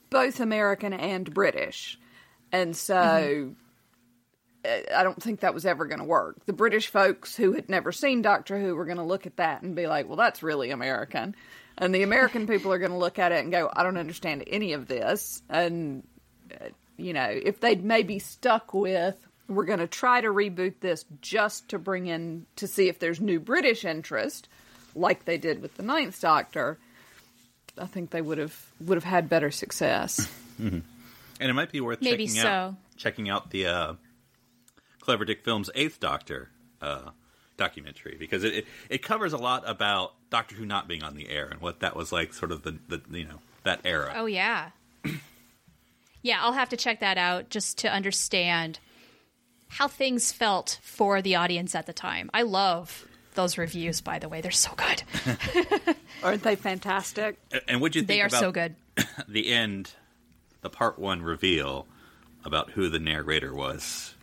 both 0.09 0.39
American 0.39 0.93
and 0.93 1.31
British. 1.31 1.99
And 2.51 2.75
so 2.75 3.51
uh, 3.51 3.68
I 4.65 5.03
don't 5.03 5.21
think 5.21 5.39
that 5.39 5.53
was 5.53 5.65
ever 5.65 5.85
going 5.85 5.99
to 5.99 6.05
work. 6.05 6.45
The 6.45 6.53
British 6.53 6.87
folks 6.87 7.35
who 7.35 7.53
had 7.53 7.69
never 7.69 7.91
seen 7.91 8.21
Doctor 8.21 8.59
Who 8.59 8.75
were 8.75 8.85
going 8.85 8.97
to 8.97 9.03
look 9.03 9.25
at 9.25 9.37
that 9.37 9.61
and 9.61 9.75
be 9.75 9.87
like, 9.87 10.07
well, 10.07 10.17
that's 10.17 10.43
really 10.43 10.71
American. 10.71 11.35
And 11.77 11.95
the 11.95 12.03
American 12.03 12.45
people 12.47 12.73
are 12.73 12.79
going 12.79 12.91
to 12.91 12.97
look 12.97 13.19
at 13.19 13.31
it 13.31 13.43
and 13.43 13.51
go, 13.51 13.69
I 13.73 13.83
don't 13.83 13.97
understand 13.97 14.43
any 14.47 14.73
of 14.73 14.87
this. 14.87 15.41
And, 15.49 16.03
uh, 16.53 16.69
you 16.97 17.13
know, 17.13 17.29
if 17.29 17.61
they'd 17.61 17.83
maybe 17.83 18.19
stuck 18.19 18.73
with, 18.73 19.15
we're 19.47 19.65
going 19.65 19.79
to 19.79 19.87
try 19.87 20.21
to 20.21 20.27
reboot 20.27 20.75
this 20.81 21.05
just 21.21 21.69
to 21.69 21.79
bring 21.79 22.07
in, 22.07 22.45
to 22.57 22.67
see 22.67 22.89
if 22.89 22.99
there's 22.99 23.21
new 23.21 23.39
British 23.39 23.85
interest, 23.85 24.49
like 24.93 25.25
they 25.25 25.37
did 25.37 25.61
with 25.61 25.75
the 25.75 25.83
Ninth 25.83 26.19
Doctor, 26.19 26.77
I 27.77 27.85
think 27.85 28.09
they 28.11 28.21
would 28.21 28.37
have 28.37 28.65
would 28.81 28.95
have 28.95 29.03
had 29.05 29.29
better 29.29 29.51
success. 29.51 30.29
and 30.59 30.83
it 31.39 31.53
might 31.53 31.71
be 31.71 31.79
worth 31.79 32.01
Maybe 32.01 32.27
checking 32.27 32.41
so. 32.41 32.47
out 32.47 32.75
checking 32.97 33.29
out 33.29 33.49
the 33.49 33.65
uh, 33.65 33.93
Clever 35.09 35.25
Dick 35.25 35.43
Films 35.43 35.71
Eighth 35.73 35.99
Doctor 35.99 36.49
uh, 36.83 37.09
documentary 37.57 38.15
because 38.19 38.43
it, 38.43 38.53
it 38.53 38.67
it 38.91 39.01
covers 39.01 39.33
a 39.33 39.39
lot 39.39 39.67
about 39.67 40.13
Doctor 40.29 40.53
Who 40.53 40.67
not 40.67 40.87
being 40.87 41.01
on 41.01 41.15
the 41.15 41.29
air 41.29 41.47
and 41.47 41.59
what 41.61 41.79
that 41.79 41.95
was 41.95 42.11
like, 42.11 42.31
sort 42.31 42.51
of 42.51 42.61
the, 42.61 42.77
the 42.87 43.01
you 43.09 43.25
know 43.25 43.39
that 43.63 43.79
era. 43.85 44.13
Oh 44.15 44.27
yeah. 44.27 44.69
yeah, 46.21 46.37
I'll 46.43 46.53
have 46.53 46.69
to 46.69 46.77
check 46.77 46.99
that 46.99 47.17
out 47.17 47.49
just 47.49 47.79
to 47.79 47.91
understand 47.91 48.77
how 49.67 49.87
things 49.87 50.31
felt 50.31 50.77
for 50.83 51.23
the 51.23 51.35
audience 51.37 51.73
at 51.73 51.87
the 51.87 51.93
time. 51.93 52.29
I 52.31 52.43
love 52.43 53.07
those 53.33 53.57
reviews 53.57 54.01
by 54.01 54.19
the 54.19 54.29
way. 54.29 54.41
They're 54.41 54.51
so 54.51 54.73
good. 54.75 55.95
Aren't 56.23 56.43
they 56.43 56.55
fantastic? 56.55 57.39
And- 57.51 57.61
And 57.67 57.81
what'd 57.81 57.95
you 57.95 58.01
think 58.01 58.09
They 58.09 58.21
are 58.21 58.27
about 58.27 58.39
so 58.41 58.51
good. 58.51 58.75
the 59.27 59.51
end, 59.51 59.91
the 60.61 60.69
part 60.69 60.99
one 60.99 61.23
reveal 61.23 61.87
about 62.45 62.69
who 62.69 62.89
the 62.89 62.99
narrator 62.99 63.55
was 63.55 64.13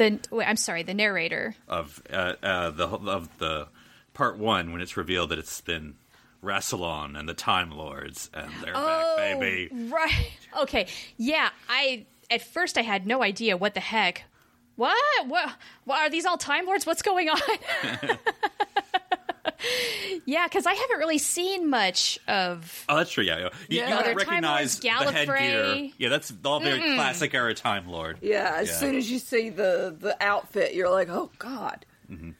The 0.00 0.18
wait, 0.30 0.46
I'm 0.46 0.56
sorry, 0.56 0.82
the 0.82 0.94
narrator. 0.94 1.54
of 1.68 2.02
uh, 2.10 2.32
uh, 2.42 2.70
the 2.70 2.88
of 2.88 3.28
the 3.36 3.68
part 4.14 4.38
one 4.38 4.72
when 4.72 4.80
it's 4.80 4.96
revealed 4.96 5.28
that 5.28 5.38
it's 5.38 5.60
been 5.60 5.96
Rassilon 6.42 7.18
and 7.18 7.28
the 7.28 7.34
Time 7.34 7.70
Lords 7.70 8.30
and 8.32 8.50
they're 8.64 8.72
back, 8.72 9.16
baby. 9.18 9.68
Right. 9.90 10.32
Okay. 10.62 10.88
Yeah, 11.18 11.50
I 11.68 12.06
at 12.30 12.40
first 12.42 12.78
I 12.78 12.82
had 12.82 13.06
no 13.06 13.22
idea 13.22 13.58
what 13.58 13.74
the 13.74 13.80
heck. 13.80 14.24
What? 14.76 14.96
What? 15.26 15.52
what 15.84 15.98
are 16.00 16.08
these 16.08 16.24
all 16.24 16.38
time 16.38 16.64
lords? 16.64 16.86
What's 16.86 17.02
going 17.02 17.28
on? 17.28 17.38
yeah, 20.24 20.46
because 20.46 20.66
I 20.66 20.74
haven't 20.74 20.98
really 20.98 21.18
seen 21.18 21.68
much 21.70 22.18
of. 22.28 22.84
Oh, 22.88 22.96
that's 22.96 23.10
true. 23.10 23.24
Yeah, 23.24 23.38
yeah. 23.38 23.48
You, 23.68 23.78
Yeah. 23.78 23.84
you 23.84 23.90
No, 23.90 23.96
don't 23.96 24.04
they're 24.04 24.14
recognize 24.16 24.84
Lords, 24.84 25.04
the 25.06 25.12
headgear. 25.12 25.90
Yeah, 25.98 26.08
that's 26.08 26.32
all 26.44 26.60
very 26.60 26.80
classic 26.94 27.34
era 27.34 27.54
Time 27.54 27.88
Lord. 27.88 28.18
Yeah, 28.22 28.54
as 28.56 28.68
Yeah. 28.68 28.74
soon 28.74 28.96
as 28.96 29.10
you 29.10 29.18
see 29.18 29.50
the 29.50 29.94
the 29.98 30.16
outfit, 30.22 30.74
you're 30.74 30.90
like, 30.90 31.08
"Oh 31.08 31.30
God!" 31.38 31.84
Mm-hmm. 32.10 32.30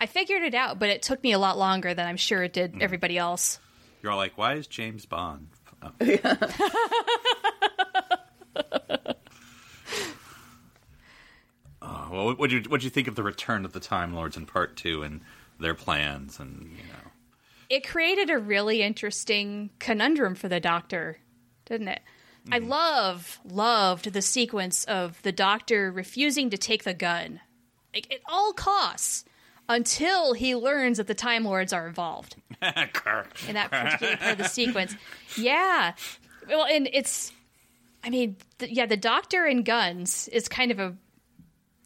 I 0.00 0.06
figured 0.06 0.42
it 0.42 0.54
out, 0.54 0.78
but 0.78 0.88
it 0.88 1.02
took 1.02 1.22
me 1.22 1.32
a 1.32 1.38
lot 1.38 1.58
longer 1.58 1.92
than 1.92 2.06
I'm 2.06 2.16
sure 2.16 2.42
it 2.42 2.54
did 2.54 2.72
mm. 2.72 2.82
everybody 2.82 3.18
else. 3.18 3.58
You're 4.02 4.12
all 4.12 4.18
like, 4.18 4.38
why 4.38 4.54
is 4.54 4.66
James 4.66 5.04
Bond? 5.04 5.48
Oh. 5.82 5.90
Oh, 11.82 12.08
well, 12.12 12.34
what 12.34 12.50
did 12.50 12.64
you 12.66 12.70
what 12.70 12.82
you 12.84 12.90
think 12.90 13.08
of 13.08 13.14
the 13.14 13.22
return 13.22 13.64
of 13.64 13.72
the 13.72 13.80
Time 13.80 14.14
Lords 14.14 14.36
in 14.36 14.46
part 14.46 14.76
two 14.76 15.02
and 15.02 15.20
their 15.60 15.74
plans, 15.74 16.40
and 16.40 16.70
you 16.76 16.84
know, 16.84 17.10
it 17.68 17.86
created 17.86 18.30
a 18.30 18.38
really 18.38 18.82
interesting 18.82 19.70
conundrum 19.78 20.34
for 20.34 20.48
the 20.48 20.60
doctor, 20.60 21.18
didn't 21.66 21.88
it? 21.88 22.00
I 22.50 22.60
mm. 22.60 22.68
love, 22.68 23.38
loved 23.44 24.12
the 24.12 24.22
sequence 24.22 24.84
of 24.84 25.20
the 25.22 25.32
doctor 25.32 25.92
refusing 25.92 26.50
to 26.50 26.58
take 26.58 26.84
the 26.84 26.94
gun, 26.94 27.40
like 27.94 28.12
at 28.12 28.20
all 28.28 28.52
costs, 28.52 29.24
until 29.68 30.32
he 30.32 30.56
learns 30.56 30.98
that 30.98 31.06
the 31.06 31.14
Time 31.14 31.44
Lords 31.44 31.72
are 31.72 31.86
involved. 31.86 32.36
In 32.62 33.54
that 33.54 33.70
particular 33.70 34.16
part 34.16 34.32
of 34.32 34.38
the 34.38 34.48
sequence. 34.48 34.96
Yeah, 35.36 35.92
well, 36.48 36.64
and 36.64 36.88
it's, 36.92 37.32
I 38.02 38.10
mean, 38.10 38.36
th- 38.58 38.72
yeah, 38.72 38.86
the 38.86 38.96
doctor 38.96 39.44
and 39.44 39.64
guns 39.64 40.28
is 40.28 40.48
kind 40.48 40.70
of 40.72 40.80
a, 40.80 40.94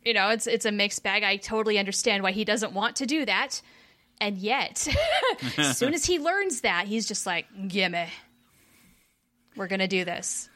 you 0.04 0.12
know, 0.14 0.30
it's 0.30 0.46
it's 0.46 0.64
a 0.64 0.72
mixed 0.72 1.02
bag. 1.02 1.22
I 1.22 1.36
totally 1.36 1.78
understand 1.78 2.22
why 2.22 2.32
he 2.32 2.44
doesn't 2.44 2.72
want 2.72 2.96
to 2.96 3.06
do 3.06 3.24
that, 3.24 3.62
and 4.20 4.36
yet, 4.36 4.86
as 5.58 5.78
soon 5.78 5.94
as 5.94 6.04
he 6.04 6.18
learns 6.18 6.60
that, 6.62 6.86
he's 6.86 7.06
just 7.06 7.26
like, 7.26 7.46
"Gimme, 7.68 8.08
we're 9.56 9.68
gonna 9.68 9.88
do 9.88 10.04
this." 10.04 10.48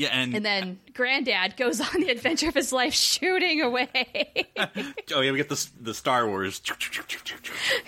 Yeah, 0.00 0.08
and, 0.12 0.34
And 0.34 0.42
then 0.42 0.80
Granddad 0.94 1.58
goes 1.58 1.78
on 1.78 2.00
the 2.00 2.08
adventure 2.08 2.48
of 2.48 2.54
his 2.54 2.72
life, 2.72 2.94
shooting 2.94 3.60
away. 3.60 4.46
oh 5.12 5.20
yeah, 5.20 5.30
we 5.30 5.36
get 5.36 5.50
the 5.50 5.68
the 5.78 5.92
Star 5.92 6.26
Wars. 6.26 6.62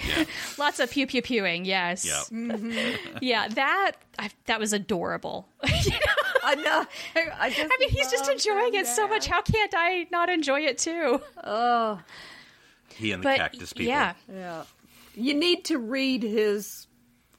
yeah, 0.07 0.25
Lots 0.59 0.79
of 0.79 0.91
pew 0.91 1.07
pew 1.07 1.23
pewing. 1.23 1.65
Yes. 1.65 2.07
yeah. 2.07 2.57
Yeah. 3.23 3.49
That 3.49 3.93
I, 4.19 4.29
that 4.45 4.61
was 4.61 4.75
adorable. 4.75 5.49
I 5.65 6.55
know. 6.57 6.85
I 7.41 7.49
just. 7.49 7.73
I 7.73 7.77
mean, 7.81 7.89
he's 7.89 8.11
just 8.11 8.25
love 8.25 8.33
enjoying 8.33 8.75
it 8.75 8.87
so 8.87 9.09
much. 9.09 9.27
How 9.27 9.41
can't 9.41 9.73
I 9.75 10.07
not 10.11 10.29
enjoy 10.29 10.61
it 10.61 10.77
too? 10.77 11.19
Oh, 11.43 11.99
He 12.95 13.13
and 13.13 13.23
the 13.23 13.29
But 13.29 13.37
cactus 13.39 13.73
people. 13.73 13.89
yeah, 13.89 14.13
Yeah. 14.31 14.65
You 15.15 15.33
need 15.33 15.65
to 15.67 15.79
read 15.79 16.23
his 16.23 16.87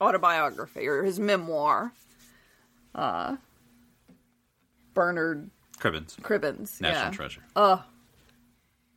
autobiography 0.01 0.87
or 0.87 1.03
his 1.03 1.19
memoir. 1.19 1.91
Uh, 2.95 3.35
Bernard 4.93 5.49
Cribbins, 5.79 6.15
Cribbins. 6.21 6.79
National 6.81 7.05
yeah. 7.05 7.09
Treasure. 7.11 7.41
Oh, 7.55 7.83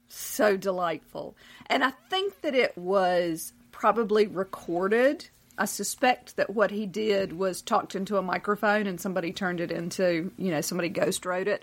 so 0.09 0.57
delightful. 0.57 1.37
And 1.67 1.83
I 1.85 1.91
think 2.11 2.41
that 2.43 2.55
it 2.55 2.77
was 2.79 3.53
probably 3.73 4.27
recorded. 4.27 5.29
I 5.59 5.65
suspect 5.65 6.37
that 6.37 6.51
what 6.51 6.71
he 6.71 6.87
did 6.87 7.33
was 7.33 7.63
talked 7.63 7.95
into 7.95 8.19
a 8.19 8.23
microphone 8.23 8.87
and 8.87 9.01
somebody 9.01 9.33
turned 9.33 9.61
it 9.61 9.71
into, 9.73 10.31
you 10.37 10.51
know, 10.51 10.61
somebody 10.61 10.89
ghost 10.91 11.25
wrote 11.27 11.49
it 11.49 11.63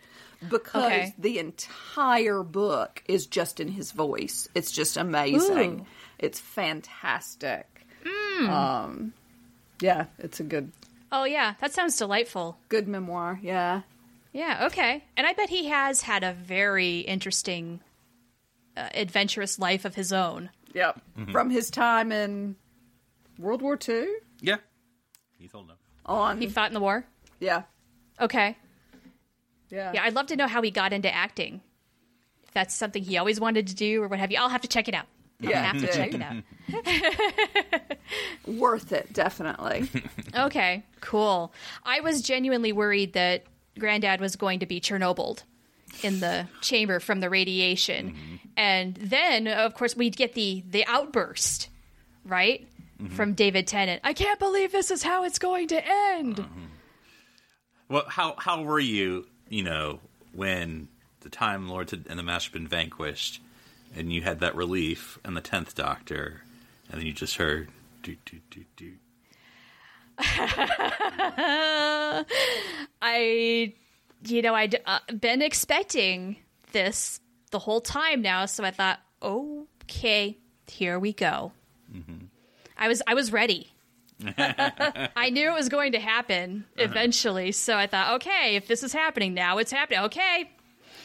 because 0.50 0.84
Okay. 0.84 1.16
the 1.20 1.40
entire 1.40 2.44
book 2.44 3.04
is 3.08 3.28
just 3.28 3.60
in 3.60 3.68
his 3.68 3.92
voice. 3.92 4.50
It's 4.56 4.72
just 4.72 4.98
amazing. 4.98 5.82
Ooh. 5.82 5.86
It's 6.20 6.40
fantastic. 6.40 7.68
Um, 8.48 9.14
yeah, 9.80 10.08
it's 10.20 10.40
a 10.40 10.44
good 10.44 10.72
Oh 11.12 11.26
yeah, 11.26 11.54
that 11.62 11.72
sounds 11.74 11.96
delightful. 11.96 12.58
good 12.70 12.88
memoir. 12.88 13.40
Yeah. 13.44 13.82
Yeah, 14.34 14.66
okay. 14.68 15.04
And 15.16 15.26
I 15.28 15.34
bet 15.34 15.50
he 15.50 15.68
has 15.68 16.02
had 16.02 16.24
a 16.24 16.34
very 16.34 17.00
interesting, 17.00 17.80
uh, 18.76 18.90
adventurous 18.94 19.60
life 19.60 19.86
of 19.86 19.96
his 19.96 20.12
own. 20.12 20.50
Yep. 20.74 21.00
From 21.32 21.50
his 21.52 21.70
time 21.70 22.12
in 22.12 22.56
World 23.38 23.62
War 23.62 23.78
II 23.88 24.08
Yeah, 24.42 24.58
he's 25.38 25.54
old 25.54 25.66
enough. 25.66 25.78
on. 26.06 26.42
He 26.42 26.48
fought 26.48 26.70
in 26.72 26.74
the 26.74 26.80
war. 26.80 27.06
yeah. 27.40 27.64
Okay. 28.20 28.58
Yeah. 29.70 29.92
Yeah, 29.94 30.04
I'd 30.04 30.14
love 30.14 30.28
to 30.28 30.36
know 30.36 30.48
how 30.48 30.62
he 30.62 30.70
got 30.72 30.94
into 30.94 31.14
acting. 31.14 31.62
If 32.44 32.52
that's 32.52 32.74
something 32.76 33.04
he 33.04 33.18
always 33.18 33.40
wanted 33.40 33.68
to 33.68 33.76
do 33.76 34.02
or 34.04 34.08
what 34.08 34.20
have 34.20 34.32
you. 34.32 34.38
I'll 34.40 34.50
have 34.50 34.62
to 34.62 34.68
check 34.68 34.88
it 34.88 34.94
out. 34.96 35.06
I'll 35.44 35.50
Yeah, 35.50 35.64
have 35.64 35.82
to 35.82 35.88
check 35.88 36.14
it 36.14 36.22
out. 36.22 36.44
Worth 38.48 38.92
it, 38.92 39.14
definitely. 39.14 39.90
Okay, 40.36 40.84
cool. 41.02 41.54
I 41.84 42.00
was 42.00 42.22
genuinely 42.24 42.72
worried 42.72 43.14
that 43.14 43.44
Granddad 43.80 44.22
was 44.22 44.36
going 44.36 44.60
to 44.60 44.66
be 44.66 44.80
Chernobyl 44.80 45.42
in 46.02 46.20
the 46.20 46.48
chamber 46.62 47.00
from 47.00 47.20
the 47.20 47.30
radiation, 47.30 48.40
and 48.58 48.96
then 48.96 49.48
of 49.48 49.74
course 49.76 49.96
we'd 49.96 50.16
get 50.16 50.34
the 50.34 50.64
the 50.70 50.86
outburst, 50.88 51.70
right, 52.26 52.68
from 53.12 53.34
David 53.34 53.68
Tennant. 53.68 54.02
I 54.04 54.14
can't 54.14 54.40
believe 54.40 54.72
this 54.72 54.92
is 54.92 55.04
how 55.04 55.24
it's 55.24 55.40
going 55.40 55.68
to 55.70 55.88
end. 55.88 56.46
Well, 57.90 58.06
how 58.08 58.36
how 58.38 58.64
were 58.64 58.80
you? 58.80 59.28
You 59.50 59.64
know, 59.64 60.00
when 60.34 60.88
the 61.22 61.30
Time 61.30 61.70
Lords 61.70 61.94
and 61.94 62.06
the 62.06 62.24
Master 62.24 62.50
had 62.50 62.54
been 62.54 62.68
vanquished, 62.68 63.42
and 63.96 64.12
you 64.12 64.22
had 64.22 64.40
that 64.40 64.56
relief 64.56 65.20
and 65.24 65.38
the 65.38 65.42
tenth 65.42 65.76
Doctor, 65.76 66.42
and 66.90 67.00
then 67.00 67.08
you 67.08 67.14
just 67.14 67.38
heard 67.38 67.70
do 68.02 68.16
do 68.26 68.40
do 68.50 68.64
do. 68.76 68.94
I, 73.02 73.74
you 74.26 74.42
know, 74.42 74.54
I'd 74.56 74.80
uh, 74.86 75.00
been 75.20 75.42
expecting 75.42 76.38
this 76.72 77.20
the 77.52 77.60
whole 77.60 77.82
time 77.82 78.22
now, 78.22 78.46
so 78.46 78.64
I 78.64 78.72
thought, 78.72 79.00
okay, 79.22 80.38
here 80.68 81.00
we 81.00 81.14
go. 81.14 81.52
I 82.78 82.88
was 82.88 83.02
I 83.06 83.14
was 83.14 83.32
ready. 83.32 83.72
I 84.38 85.30
knew 85.32 85.50
it 85.50 85.54
was 85.54 85.70
going 85.70 85.92
to 85.94 86.00
happen 86.00 86.66
eventually, 86.78 87.52
so 87.52 87.76
I 87.78 87.88
thought, 87.88 88.16
okay, 88.16 88.56
if 88.56 88.68
this 88.68 88.84
is 88.84 88.94
happening 88.94 89.34
now, 89.34 89.58
it's 89.58 89.72
happening. 89.72 90.00
Okay, 90.06 90.50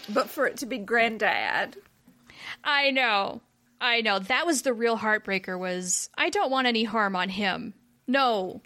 but 0.08 0.28
for 0.30 0.46
it 0.46 0.58
to 0.58 0.66
be 0.66 0.78
Granddad, 0.78 1.76
I 2.64 2.90
know, 2.90 3.40
I 3.80 4.00
know. 4.00 4.18
That 4.18 4.46
was 4.46 4.62
the 4.62 4.72
real 4.72 4.96
heartbreaker. 4.98 5.58
Was 5.58 6.08
I 6.16 6.30
don't 6.30 6.50
want 6.50 6.66
any 6.66 6.84
harm 6.84 7.14
on 7.16 7.28
him. 7.28 7.74
No. 8.06 8.62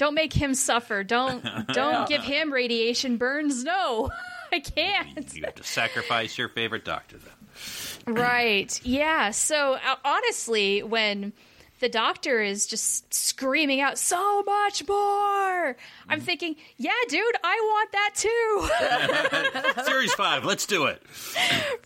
Don't 0.00 0.14
make 0.14 0.32
him 0.32 0.54
suffer. 0.54 1.04
Don't 1.04 1.44
don't 1.74 2.08
give 2.08 2.24
him 2.24 2.50
radiation 2.50 3.18
burns. 3.18 3.64
No, 3.64 4.10
I 4.52 4.60
can't. 4.60 5.36
You 5.36 5.42
have 5.44 5.56
to 5.56 5.62
sacrifice 5.62 6.38
your 6.38 6.48
favorite 6.48 6.86
Doctor 6.86 7.18
then. 7.18 8.14
Right. 8.14 8.80
Yeah. 8.82 9.30
So 9.32 9.74
uh, 9.74 9.96
honestly, 10.02 10.82
when 10.82 11.34
the 11.80 11.90
doctor 11.90 12.40
is 12.40 12.66
just 12.66 13.12
screaming 13.12 13.82
out 13.82 13.98
so 13.98 14.42
much 14.42 14.88
more, 14.88 15.76
I'm 16.08 16.20
thinking, 16.22 16.56
yeah, 16.78 16.92
dude, 17.10 17.36
I 17.44 17.60
want 17.60 17.92
that 17.92 19.74
too. 19.74 19.84
Series 19.84 20.14
five, 20.14 20.46
let's 20.46 20.64
do 20.64 20.86
it. 20.86 21.02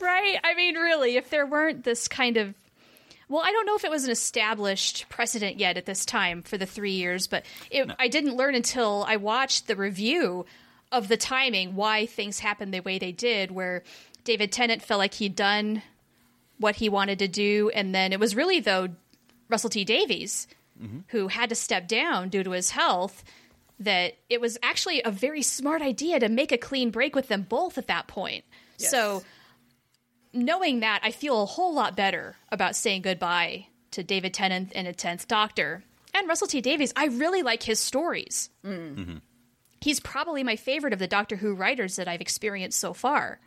right? 0.00 0.38
I 0.44 0.55
mean, 0.55 0.77
really, 0.77 1.16
if 1.16 1.31
there 1.31 1.46
weren't 1.46 1.83
this 1.83 2.07
kind 2.07 2.37
of 2.37 2.55
well, 3.28 3.42
I 3.44 3.52
don't 3.52 3.66
know 3.66 3.76
if 3.76 3.84
it 3.84 3.90
was 3.90 4.04
an 4.04 4.10
established 4.10 5.08
precedent 5.08 5.58
yet 5.58 5.76
at 5.76 5.87
this 5.87 6.04
time 6.04 6.42
for 6.42 6.58
the 6.58 6.66
three 6.66 6.92
years, 6.92 7.26
but 7.26 7.44
it, 7.70 7.90
I 7.98 8.08
didn't 8.08 8.37
learn 8.37 8.54
until 8.54 9.04
I 9.08 9.16
watched 9.16 9.66
the 9.66 9.76
review 9.76 10.46
of 10.92 11.08
the 11.08 11.16
timing 11.16 11.74
why 11.74 12.06
things 12.06 12.38
happened 12.38 12.72
the 12.72 12.80
way 12.80 12.98
they 12.98 13.12
did, 13.12 13.50
where 13.50 13.82
David 14.24 14.52
Tennant 14.52 14.82
felt 14.82 14.98
like 14.98 15.14
he'd 15.14 15.37
done 15.37 15.82
what 16.58 16.76
he 16.76 16.88
wanted 16.88 17.18
to 17.18 17.28
do, 17.28 17.70
and 17.74 17.94
then 17.94 18.12
it 18.12 18.20
was 18.20 18.37
really 18.37 18.60
though 18.60 18.88
Russell 19.48 19.70
T 19.70 19.84
Davies 19.84 20.46
mm-hmm. 20.80 21.00
who 21.08 21.28
had 21.28 21.48
to 21.48 21.54
step 21.54 21.88
down 21.88 22.28
due 22.28 22.44
to 22.44 22.52
his 22.52 22.70
health. 22.70 23.24
That 23.80 24.14
it 24.30 24.40
was 24.40 24.56
actually 24.62 25.02
a 25.02 25.10
very 25.10 25.42
smart 25.42 25.82
idea 25.82 26.20
to 26.20 26.28
make 26.28 26.52
a 26.52 26.56
clean 26.56 26.90
break 26.90 27.16
with 27.16 27.26
them 27.26 27.42
both 27.42 27.76
at 27.76 27.88
that 27.88 28.06
point. 28.06 28.44
So 28.76 29.24
knowing 30.35 30.81
that, 30.81 31.01
I 31.03 31.11
feel 31.11 31.42
a 31.42 31.47
whole 31.47 31.75
lot 31.75 31.97
better 31.97 32.37
about 32.51 32.77
saying 32.77 33.03
goodbye 33.03 33.68
to 33.92 34.03
David 34.03 34.35
Tennant 34.35 34.73
and 34.75 34.87
a 34.88 34.92
Tenth 34.92 35.29
Doctor 35.29 35.85
and 36.12 36.29
Russell 36.29 36.49
T 36.49 36.61
Davies. 36.61 36.92
I 36.97 37.07
really 37.07 37.42
like 37.42 37.62
his 37.62 37.81
stories. 37.81 38.51
Mm-hmm. 38.64 39.18
He's 39.81 40.01
probably 40.01 40.42
my 40.42 40.57
favorite 40.57 40.92
of 40.92 40.99
the 40.99 41.07
Doctor 41.07 41.37
Who 41.37 41.55
writers 41.55 41.97
that 41.97 42.09
I've 42.09 42.20
experienced 42.20 42.79
so 42.81 42.92
far. 42.92 43.38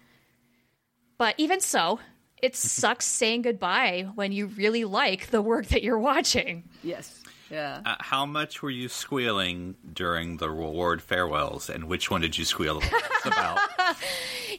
But 1.17 1.35
even 1.37 1.59
so, 1.61 1.99
it 2.41 2.55
sucks 2.55 3.05
saying 3.05 3.43
goodbye 3.43 4.07
when 4.15 4.31
you 4.31 4.47
really 4.47 4.85
like 4.85 5.27
the 5.27 5.41
work 5.41 5.67
that 5.67 5.83
you're 5.83 5.99
watching. 5.99 6.63
yes, 6.83 7.23
yeah. 7.49 7.81
Uh, 7.85 7.95
how 7.99 8.25
much 8.25 8.61
were 8.61 8.69
you 8.69 8.89
squealing 8.89 9.75
during 9.93 10.37
the 10.37 10.49
reward 10.49 11.01
farewells, 11.01 11.69
and 11.69 11.85
which 11.85 12.11
one 12.11 12.21
did 12.21 12.37
you 12.37 12.45
squeal 12.45 12.79
the 12.79 12.91
most 12.91 13.25
about? 13.25 13.59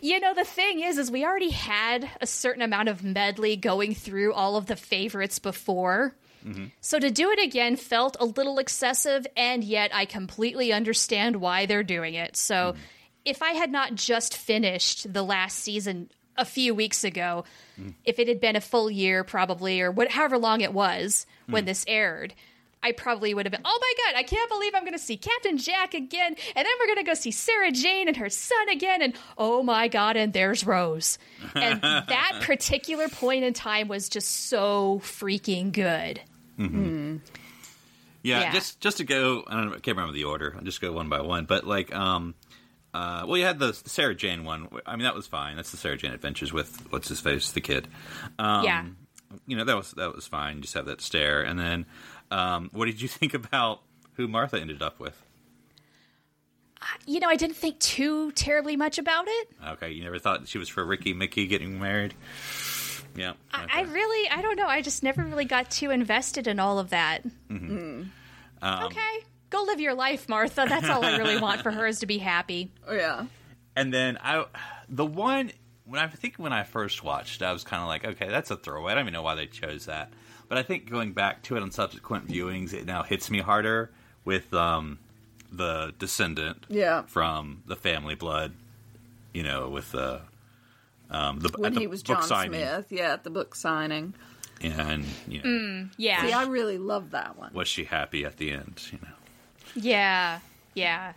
You 0.00 0.20
know, 0.20 0.34
the 0.34 0.44
thing 0.44 0.80
is, 0.80 0.98
is 0.98 1.10
we 1.10 1.24
already 1.24 1.50
had 1.50 2.08
a 2.20 2.26
certain 2.26 2.62
amount 2.62 2.88
of 2.88 3.02
medley 3.02 3.56
going 3.56 3.94
through 3.94 4.32
all 4.32 4.56
of 4.56 4.66
the 4.66 4.76
favorites 4.76 5.38
before. 5.38 6.14
Mm-hmm. 6.46 6.66
So 6.80 6.98
to 6.98 7.10
do 7.10 7.30
it 7.30 7.40
again 7.40 7.76
felt 7.76 8.16
a 8.20 8.24
little 8.24 8.58
excessive, 8.58 9.26
and 9.36 9.64
yet 9.64 9.90
I 9.94 10.04
completely 10.04 10.72
understand 10.72 11.36
why 11.36 11.66
they're 11.66 11.82
doing 11.82 12.14
it. 12.14 12.36
So 12.36 12.54
mm-hmm. 12.54 12.80
if 13.24 13.42
I 13.42 13.52
had 13.52 13.72
not 13.72 13.94
just 13.94 14.36
finished 14.36 15.12
the 15.12 15.22
last 15.22 15.58
season 15.58 16.10
a 16.36 16.44
few 16.44 16.74
weeks 16.74 17.02
ago, 17.02 17.44
mm. 17.78 17.92
if 18.04 18.20
it 18.20 18.28
had 18.28 18.40
been 18.40 18.54
a 18.54 18.60
full 18.60 18.88
year, 18.88 19.24
probably, 19.24 19.80
or 19.80 19.90
what, 19.90 20.10
however 20.10 20.38
long 20.38 20.60
it 20.60 20.72
was 20.72 21.26
when 21.46 21.64
mm. 21.64 21.66
this 21.66 21.84
aired, 21.88 22.34
I 22.82 22.92
probably 22.92 23.34
would 23.34 23.44
have 23.46 23.50
been, 23.52 23.62
oh 23.64 23.78
my 23.80 23.92
god, 24.12 24.18
I 24.18 24.22
can't 24.22 24.48
believe 24.48 24.72
I'm 24.74 24.82
going 24.82 24.92
to 24.92 24.98
see 24.98 25.16
Captain 25.16 25.58
Jack 25.58 25.94
again, 25.94 26.36
and 26.54 26.66
then 26.66 26.72
we're 26.78 26.86
going 26.86 26.98
to 26.98 27.02
go 27.04 27.14
see 27.14 27.30
Sarah 27.32 27.72
Jane 27.72 28.06
and 28.08 28.16
her 28.18 28.28
son 28.30 28.68
again, 28.70 29.02
and 29.02 29.14
oh 29.36 29.62
my 29.62 29.88
god, 29.88 30.16
and 30.16 30.32
there's 30.32 30.64
Rose. 30.64 31.18
And 31.54 31.80
that 31.82 32.38
particular 32.42 33.08
point 33.08 33.44
in 33.44 33.52
time 33.52 33.88
was 33.88 34.08
just 34.08 34.28
so 34.48 35.00
freaking 35.02 35.72
good. 35.72 36.20
Yeah, 38.22 38.40
Yeah. 38.42 38.52
just 38.52 38.80
just 38.80 38.96
to 38.98 39.04
go. 39.04 39.44
I 39.46 39.54
don't 39.54 39.66
know. 39.70 39.76
I 39.76 39.80
can't 39.80 39.96
remember 39.96 40.12
the 40.12 40.24
order. 40.24 40.54
I'll 40.56 40.64
just 40.64 40.80
go 40.80 40.92
one 40.92 41.08
by 41.08 41.20
one. 41.20 41.44
But 41.46 41.66
like, 41.66 41.94
um, 41.94 42.34
uh, 42.92 43.24
well, 43.26 43.36
you 43.36 43.44
had 43.44 43.58
the 43.58 43.72
Sarah 43.72 44.14
Jane 44.14 44.44
one. 44.44 44.68
I 44.86 44.96
mean, 44.96 45.04
that 45.04 45.14
was 45.14 45.26
fine. 45.26 45.56
That's 45.56 45.70
the 45.70 45.76
Sarah 45.76 45.96
Jane 45.96 46.12
Adventures 46.12 46.52
with 46.52 46.84
what's 46.90 47.08
his 47.08 47.20
face, 47.20 47.52
the 47.52 47.60
kid. 47.60 47.86
Um, 48.38 48.64
Yeah. 48.64 48.84
you 49.46 49.56
know 49.56 49.64
that 49.64 49.76
was 49.76 49.92
that 49.92 50.14
was 50.14 50.26
fine. 50.26 50.60
Just 50.62 50.74
have 50.74 50.86
that 50.86 51.00
stare, 51.00 51.42
and 51.42 51.58
then, 51.58 51.86
um, 52.30 52.70
what 52.72 52.86
did 52.86 53.00
you 53.00 53.08
think 53.08 53.34
about 53.34 53.80
who 54.14 54.28
Martha 54.28 54.60
ended 54.60 54.82
up 54.82 55.00
with? 55.00 55.24
You 57.06 57.20
know, 57.20 57.28
I 57.28 57.36
didn't 57.36 57.56
think 57.56 57.78
too 57.80 58.30
terribly 58.32 58.76
much 58.76 58.98
about 58.98 59.26
it. 59.26 59.48
Okay, 59.66 59.90
you 59.90 60.04
never 60.04 60.18
thought 60.18 60.46
she 60.46 60.58
was 60.58 60.68
for 60.68 60.84
Ricky 60.84 61.12
Mickey 61.12 61.46
getting 61.46 61.80
married. 61.80 62.14
Yeah, 63.16 63.32
I, 63.52 63.66
I 63.72 63.80
really, 63.82 64.30
I 64.30 64.42
don't 64.42 64.56
know. 64.56 64.66
I 64.68 64.80
just 64.80 65.02
never 65.02 65.22
really 65.22 65.44
got 65.44 65.70
too 65.70 65.90
invested 65.90 66.46
in 66.46 66.60
all 66.60 66.78
of 66.78 66.90
that. 66.90 67.24
Um, 67.50 68.12
okay, 68.62 69.24
go 69.50 69.62
live 69.62 69.80
your 69.80 69.94
life, 69.94 70.28
Martha. 70.28 70.66
That's 70.68 70.88
all 70.88 71.04
I 71.04 71.16
really 71.16 71.36
want 71.40 71.62
for 71.62 71.72
her 71.72 71.86
is 71.86 72.00
to 72.00 72.06
be 72.06 72.18
happy. 72.18 72.70
Oh, 72.86 72.94
yeah. 72.94 73.26
And 73.74 73.92
then 73.92 74.18
I, 74.22 74.44
the 74.88 75.06
one 75.06 75.50
when 75.88 76.00
I 76.00 76.06
think 76.06 76.36
when 76.36 76.52
I 76.52 76.64
first 76.64 77.02
watched, 77.02 77.42
I 77.42 77.52
was 77.52 77.64
kind 77.64 77.82
of 77.82 77.88
like, 77.88 78.04
okay, 78.04 78.28
that's 78.28 78.50
a 78.50 78.56
throwaway. 78.56 78.92
I 78.92 78.94
don't 78.96 79.04
even 79.04 79.14
know 79.14 79.22
why 79.22 79.34
they 79.34 79.46
chose 79.46 79.86
that. 79.86 80.12
But 80.48 80.58
I 80.58 80.62
think 80.62 80.90
going 80.90 81.12
back 81.12 81.42
to 81.44 81.56
it 81.56 81.62
on 81.62 81.70
subsequent 81.70 82.26
viewings, 82.28 82.72
it 82.72 82.86
now 82.86 83.02
hits 83.02 83.30
me 83.30 83.40
harder 83.40 83.90
with 84.24 84.52
um, 84.54 84.98
the 85.52 85.92
descendant 85.98 86.64
Yeah. 86.68 87.02
from 87.02 87.62
the 87.66 87.76
family 87.76 88.14
blood. 88.14 88.52
You 89.34 89.42
know, 89.42 89.68
with 89.68 89.92
the 89.92 90.22
um, 91.10 91.40
the 91.40 91.50
When 91.56 91.74
the 91.74 91.80
he 91.80 91.86
was 91.86 92.02
book 92.02 92.18
John 92.18 92.22
signing, 92.26 92.52
Smith, 92.60 92.86
yeah, 92.90 93.12
at 93.12 93.24
the 93.24 93.30
book 93.30 93.54
signing. 93.54 94.14
and 94.62 95.04
you 95.28 95.42
know, 95.42 95.88
Yeah, 95.96 96.26
See, 96.26 96.32
I 96.32 96.44
really 96.44 96.78
love 96.78 97.10
that 97.12 97.38
one. 97.38 97.52
was 97.52 97.68
she 97.68 97.84
happy 97.84 98.24
at 98.24 98.38
the 98.38 98.52
end? 98.52 98.82
You 98.90 98.98
know, 99.02 99.14
yeah, 99.76 100.40
yeah, 100.74 101.12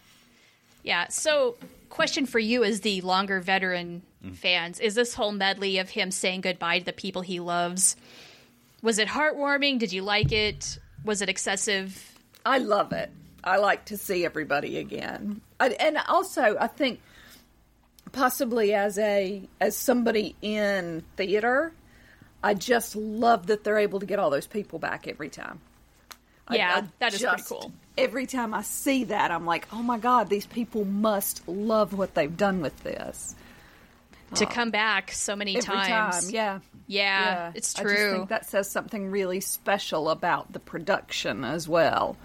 yeah. 0.83 1.07
So, 1.07 1.55
question 1.89 2.25
for 2.25 2.37
you 2.39 2.63
as 2.63 2.81
the 2.81 3.01
longer 3.01 3.39
veteran 3.39 4.01
fans: 4.33 4.79
Is 4.79 4.93
this 4.95 5.13
whole 5.15 5.31
medley 5.31 5.77
of 5.79 5.89
him 5.89 6.11
saying 6.11 6.41
goodbye 6.41 6.79
to 6.79 6.85
the 6.85 6.93
people 6.93 7.21
he 7.21 7.39
loves? 7.39 7.95
Was 8.81 8.97
it 8.99 9.07
heartwarming? 9.07 9.79
Did 9.79 9.93
you 9.93 10.01
like 10.01 10.31
it? 10.31 10.79
Was 11.05 11.21
it 11.21 11.29
excessive? 11.29 12.19
I 12.45 12.57
love 12.57 12.91
it. 12.91 13.11
I 13.43 13.57
like 13.57 13.85
to 13.85 13.97
see 13.97 14.23
everybody 14.23 14.77
again, 14.77 15.41
I, 15.59 15.69
and 15.69 15.97
also 16.07 16.57
I 16.59 16.67
think 16.67 16.99
possibly 18.11 18.73
as 18.73 18.99
a 18.99 19.41
as 19.59 19.75
somebody 19.75 20.35
in 20.43 21.03
theater, 21.17 21.73
I 22.43 22.53
just 22.53 22.95
love 22.95 23.47
that 23.47 23.63
they're 23.63 23.79
able 23.79 23.99
to 23.99 24.05
get 24.05 24.19
all 24.19 24.29
those 24.29 24.45
people 24.45 24.77
back 24.77 25.07
every 25.07 25.29
time. 25.29 25.59
Yeah, 26.51 26.81
I 26.83 26.87
that 26.99 27.13
is 27.13 27.23
pretty 27.23 27.43
cool. 27.47 27.71
Every 27.97 28.25
time 28.27 28.53
I 28.53 28.61
see 28.61 29.05
that, 29.05 29.31
I'm 29.31 29.45
like, 29.45 29.67
oh 29.73 29.81
my 29.81 29.97
god, 29.97 30.29
these 30.29 30.45
people 30.45 30.85
must 30.85 31.47
love 31.47 31.93
what 31.93 32.13
they've 32.13 32.35
done 32.35 32.61
with 32.61 32.83
this. 32.83 33.35
To 34.35 34.45
uh, 34.45 34.49
come 34.49 34.69
back 34.71 35.11
so 35.11 35.35
many 35.35 35.57
Every 35.57 35.65
times. 35.75 36.25
time, 36.25 36.33
yeah. 36.33 36.59
Yeah, 36.91 37.23
Yeah, 37.23 37.51
it's 37.55 37.73
true. 37.73 37.89
I 37.89 37.95
just 37.95 38.11
think 38.11 38.29
that 38.29 38.45
says 38.49 38.69
something 38.69 39.09
really 39.09 39.39
special 39.39 40.09
about 40.09 40.51
the 40.51 40.59
production 40.59 41.43
as 41.45 41.67
well. 41.67 42.17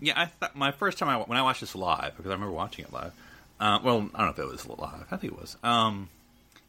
yeah. 0.00 0.14
I 0.20 0.26
thought 0.26 0.56
my 0.56 0.72
first 0.72 0.98
time 0.98 1.08
I 1.08 1.16
when 1.18 1.38
I 1.38 1.42
watched 1.42 1.60
this 1.60 1.74
live 1.74 2.16
because 2.16 2.30
I 2.30 2.34
remember 2.34 2.52
watching 2.52 2.84
it 2.84 2.92
live. 2.92 3.12
Uh, 3.60 3.78
well, 3.84 4.10
I 4.14 4.24
don't 4.24 4.26
know 4.26 4.30
if 4.30 4.38
it 4.38 4.46
was 4.50 4.66
live. 4.68 5.06
I 5.10 5.16
think 5.16 5.32
it 5.32 5.38
was. 5.40 5.56
Um, 5.62 6.08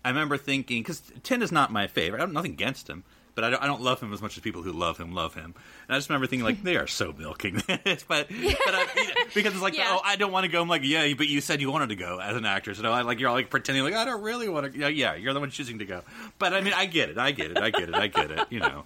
I 0.04 0.10
remember 0.10 0.38
thinking 0.38 0.82
because 0.84 1.02
Ten 1.24 1.42
is 1.42 1.52
not 1.52 1.72
my 1.72 1.88
favorite. 1.88 2.20
I 2.20 2.22
have 2.22 2.32
nothing 2.32 2.52
against 2.52 2.88
him, 2.88 3.04
but 3.36 3.44
I 3.44 3.50
don't, 3.52 3.62
I 3.62 3.68
don't 3.68 3.82
love 3.82 4.02
him 4.02 4.12
as 4.14 4.22
much 4.22 4.38
as 4.38 4.42
people 4.44 4.64
who 4.64 4.72
love 4.72 4.98
him 4.98 5.14
love 5.14 5.36
him. 5.36 5.54
And 5.88 5.96
I 5.96 5.98
just 5.98 6.10
remember 6.10 6.26
thinking 6.28 6.46
like 6.46 6.64
they 6.64 6.78
are 6.78 6.88
so 6.88 7.14
milking 7.18 7.62
this, 7.68 8.04
but, 8.08 8.28
but 8.30 8.30
I, 8.30 8.86
you 8.96 9.08
know, 9.08 9.14
because 9.34 9.54
it's 9.54 9.62
like 9.62 9.78
Yeah. 9.78 9.90
oh 9.92 10.02
I 10.04 10.16
don't 10.16 10.32
want 10.32 10.46
to 10.46 10.52
go. 10.52 10.62
I'm 10.62 10.68
like 10.70 10.82
yeah, 10.84 11.14
but 11.16 11.28
you 11.28 11.42
said 11.42 11.62
you 11.62 11.72
wanted 11.72 11.90
to 11.90 11.96
go 11.96 12.20
as 12.20 12.36
an 12.36 12.46
actor, 12.46 12.74
so 12.74 12.90
I 12.92 13.02
like 13.02 13.20
you're 13.20 13.30
all 13.30 13.36
like 13.36 13.50
pretending 13.50 13.84
like 13.84 13.94
I 13.94 14.06
don't 14.06 14.22
really 14.22 14.50
want 14.50 14.72
to. 14.74 14.80
Yeah, 14.80 14.88
yeah, 14.88 15.16
you're 15.16 15.34
the 15.34 15.40
one 15.40 15.50
choosing 15.52 15.80
to 15.80 15.86
go. 15.86 16.02
But 16.40 16.54
I 16.54 16.62
mean 16.62 16.74
I 16.74 16.86
get 16.86 17.10
it, 17.10 17.18
I 17.18 17.32
get 17.32 17.52
it, 17.52 17.58
I 17.58 17.70
get 17.70 17.90
it, 17.90 17.96
I 17.96 18.08
get 18.08 18.32
it. 18.32 18.40
You 18.50 18.62
know. 18.62 18.86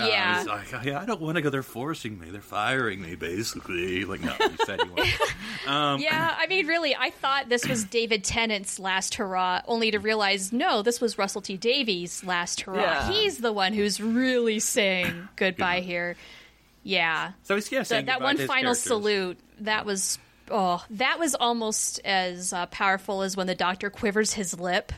Uh, 0.00 0.06
Yeah. 0.06 0.40
it's 0.40 0.48
like, 0.48 0.74
oh, 0.74 0.80
yeah, 0.84 1.00
I 1.00 1.04
don't 1.04 1.20
want 1.20 1.36
to 1.36 1.42
go. 1.42 1.50
They're 1.50 1.62
forcing 1.62 2.18
me. 2.18 2.30
They're 2.30 2.40
firing 2.40 3.00
me, 3.02 3.14
basically. 3.14 4.04
Like, 4.04 4.20
no, 4.20 4.32
you 4.40 4.56
said 4.64 4.80
you 4.84 4.92
want. 4.92 5.08
yeah, 6.00 6.34
I 6.38 6.46
mean, 6.48 6.66
really, 6.66 6.94
I 6.96 7.10
thought 7.10 7.48
this 7.48 7.66
was 7.66 7.84
David 7.90 8.24
Tennant's 8.24 8.78
last 8.78 9.14
hurrah, 9.16 9.62
only 9.66 9.90
to 9.90 9.98
realize 9.98 10.52
no, 10.52 10.82
this 10.82 11.00
was 11.00 11.18
Russell 11.18 11.42
T 11.42 11.56
Davies' 11.56 12.24
last 12.24 12.62
hurrah. 12.62 12.80
Yeah. 12.80 13.12
He's 13.12 13.38
the 13.38 13.52
one 13.52 13.72
who's 13.72 14.00
really 14.00 14.58
saying 14.58 15.28
goodbye 15.36 15.80
here. 15.80 16.16
Yeah, 16.82 17.32
So 17.42 17.56
he's 17.56 17.70
yeah, 17.70 17.80
that, 17.80 17.86
saying 17.86 18.06
that 18.06 18.22
one 18.22 18.36
final 18.38 18.48
characters. 18.74 18.80
salute 18.80 19.38
that 19.60 19.84
was 19.84 20.18
oh, 20.50 20.82
that 20.90 21.18
was 21.18 21.34
almost 21.34 22.00
as 22.06 22.54
uh, 22.54 22.64
powerful 22.66 23.20
as 23.20 23.36
when 23.36 23.46
the 23.46 23.54
Doctor 23.54 23.90
quivers 23.90 24.32
his 24.32 24.58
lip 24.58 24.90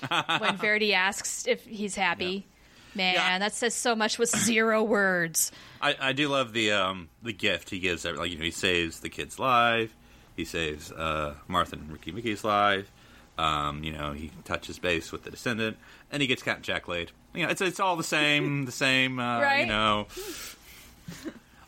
when 0.38 0.56
Verity 0.58 0.92
asks 0.92 1.46
if 1.46 1.64
he's 1.64 1.96
happy. 1.96 2.46
Man, 2.94 3.14
Yeah. 3.14 3.38
that 3.38 3.54
says 3.54 3.74
so 3.74 3.94
much 3.94 4.18
with 4.18 4.30
zero 4.30 4.82
words. 4.82 5.52
I, 5.80 5.96
I 6.00 6.12
do 6.12 6.28
love 6.28 6.52
the 6.52 6.72
um, 6.72 7.08
the 7.22 7.32
gift 7.32 7.70
he 7.70 7.78
gives. 7.78 8.04
Like 8.04 8.30
you 8.30 8.38
know, 8.38 8.44
he 8.44 8.50
saves 8.50 9.00
the 9.00 9.08
kid's 9.08 9.38
life. 9.38 9.94
He 10.36 10.44
saves 10.44 10.90
uh, 10.92 11.34
Martha 11.48 11.76
and 11.76 11.90
Ricky 11.92 12.12
Mickey's 12.12 12.44
life. 12.44 12.90
Um, 13.38 13.82
you 13.84 13.92
know, 13.92 14.12
he 14.12 14.30
touches 14.44 14.78
base 14.78 15.12
with 15.12 15.22
the 15.24 15.30
descendant, 15.30 15.76
and 16.10 16.20
he 16.20 16.26
gets 16.26 16.42
Captain 16.42 16.62
Jack 16.62 16.88
laid. 16.88 17.10
You 17.34 17.44
know, 17.44 17.50
it's 17.50 17.60
it's 17.60 17.80
all 17.80 17.96
the 17.96 18.02
same, 18.04 18.64
the 18.66 18.72
same. 18.72 19.18
Uh, 19.18 19.40
Right. 19.40 19.60
You 19.60 19.66
know, 19.66 20.06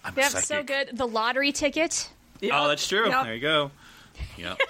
I'm 0.05 0.15
That's 0.15 0.47
so 0.47 0.63
good. 0.63 0.91
The 0.97 1.07
lottery 1.07 1.53
ticket. 1.53 2.11
Oh, 2.53 2.67
that's 2.69 2.87
true. 2.89 3.09
Yep. 3.09 3.25
There 3.25 3.35
you 3.35 3.41
go. 3.41 3.71
Yep. 4.37 4.59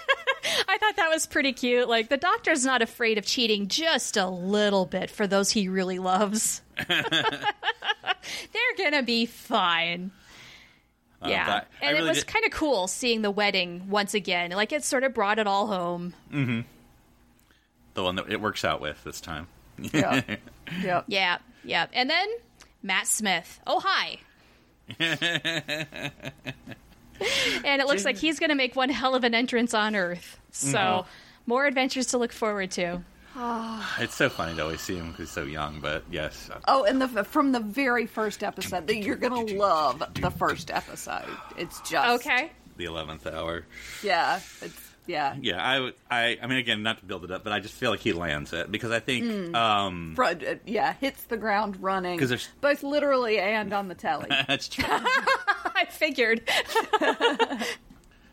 I 0.69 0.79
thought 0.79 0.97
that 0.97 1.11
was 1.11 1.27
pretty 1.27 1.53
cute. 1.53 1.88
Like 1.88 2.09
the 2.09 2.17
doctor's 2.17 2.65
not 2.65 2.83
afraid 2.83 3.19
of 3.19 3.27
cheating 3.27 3.69
just 3.69 4.17
a 4.17 4.27
little 4.27 4.87
bit 4.87 5.11
for 5.11 5.27
those 5.27 5.51
he 5.51 5.69
really 5.69 5.99
loves. 5.99 6.62
They're 6.88 7.05
gonna 8.79 9.03
be 9.03 9.27
fine. 9.27 10.11
yeah, 11.27 11.43
Uh, 11.43 11.47
but 11.47 11.69
I 11.83 11.87
and 11.91 11.99
it 11.99 12.03
was 12.03 12.19
did- 12.19 12.27
kind 12.27 12.45
of 12.45 12.51
cool 12.53 12.87
seeing 12.88 13.23
the 13.23 13.31
wedding 13.31 13.88
once 13.88 14.15
again. 14.15 14.51
Like 14.53 14.73
it 14.73 14.85
sort 14.85 15.05
of 15.05 15.15
brought 15.15 15.38
it 15.38 15.47
all 15.47 15.67
home. 15.67 16.15
the 17.95 18.03
one 18.03 18.17
that 18.17 18.31
it 18.31 18.41
works 18.41 18.65
out 18.65 18.81
with 18.81 19.03
this 19.05 19.21
time. 19.21 19.49
Yeah. 19.79 20.23
yep. 20.83 21.05
Yeah, 21.09 21.38
yeah. 21.65 21.87
And 21.93 22.09
then 22.11 22.29
Matt 22.83 23.07
Smith. 23.07 23.61
Oh 23.67 23.81
hi. 23.85 24.19
and 27.65 27.81
it 27.81 27.87
looks 27.87 28.05
like 28.05 28.17
he's 28.17 28.38
going 28.38 28.51
to 28.51 28.57
make 28.57 28.75
one 28.77 28.88
hell 28.91 29.15
of 29.15 29.25
an 29.25 29.35
entrance 29.35 29.75
on 29.75 29.95
Earth. 29.95 30.38
So 30.53 30.79
Mm-hmm. 30.79 31.09
more 31.47 31.67
adventures 31.67 32.07
to 32.09 32.19
look 32.19 32.33
forward 32.33 32.71
to. 32.73 33.03
It's 33.99 34.15
so 34.15 34.29
funny 34.29 34.55
to 34.57 34.62
always 34.62 34.83
see 34.83 34.95
him 34.97 35.07
because 35.12 35.29
he's 35.29 35.31
so 35.35 35.45
young. 35.45 35.81
But 35.81 36.05
yes, 36.11 36.51
Oh, 36.69 36.85
and 36.85 37.01
the 37.01 37.25
from 37.25 37.53
the 37.53 37.61
very 37.61 38.07
first 38.07 38.43
episode, 38.45 38.87
that 38.87 38.97
you're 38.97 39.17
gonna 39.17 39.41
love 39.57 40.03
the 40.21 40.31
first 40.31 40.71
episode. 40.71 41.25
It's 41.57 41.81
just 41.81 42.27
Okay. 42.27 42.53
the 42.77 42.85
eleventh 42.85 43.27
hour. 43.27 43.65
Yeah, 44.03 44.41
it's 44.61 44.79
yeah. 45.07 45.35
Yeah, 45.41 45.61
I, 45.67 45.93
I, 46.11 46.38
I 46.43 46.47
mean, 46.47 46.59
again, 46.59 46.83
not 46.85 46.99
to 46.99 47.05
build 47.05 47.25
it 47.25 47.31
up, 47.33 47.43
but 47.43 47.53
I 47.53 47.59
just 47.59 47.75
feel 47.75 47.91
like 47.91 47.99
he 48.01 48.12
lands 48.12 48.53
it 48.53 48.71
because 48.71 48.93
I 48.93 49.01
think, 49.01 49.53
um, 49.57 50.12
Front, 50.15 50.45
uh, 50.45 50.55
yeah, 50.65 50.93
hits 51.01 51.25
the 51.25 51.37
ground 51.37 51.77
running. 51.83 52.19
'Cause 52.21 52.29
there's- 52.29 52.49
both 52.61 52.83
literally 52.85 53.38
and 53.41 53.73
on 53.73 53.88
the 53.88 53.95
telly. 53.97 54.29
that's 54.47 54.69
true. 54.69 54.85
I 54.88 55.87
figured. 55.91 56.49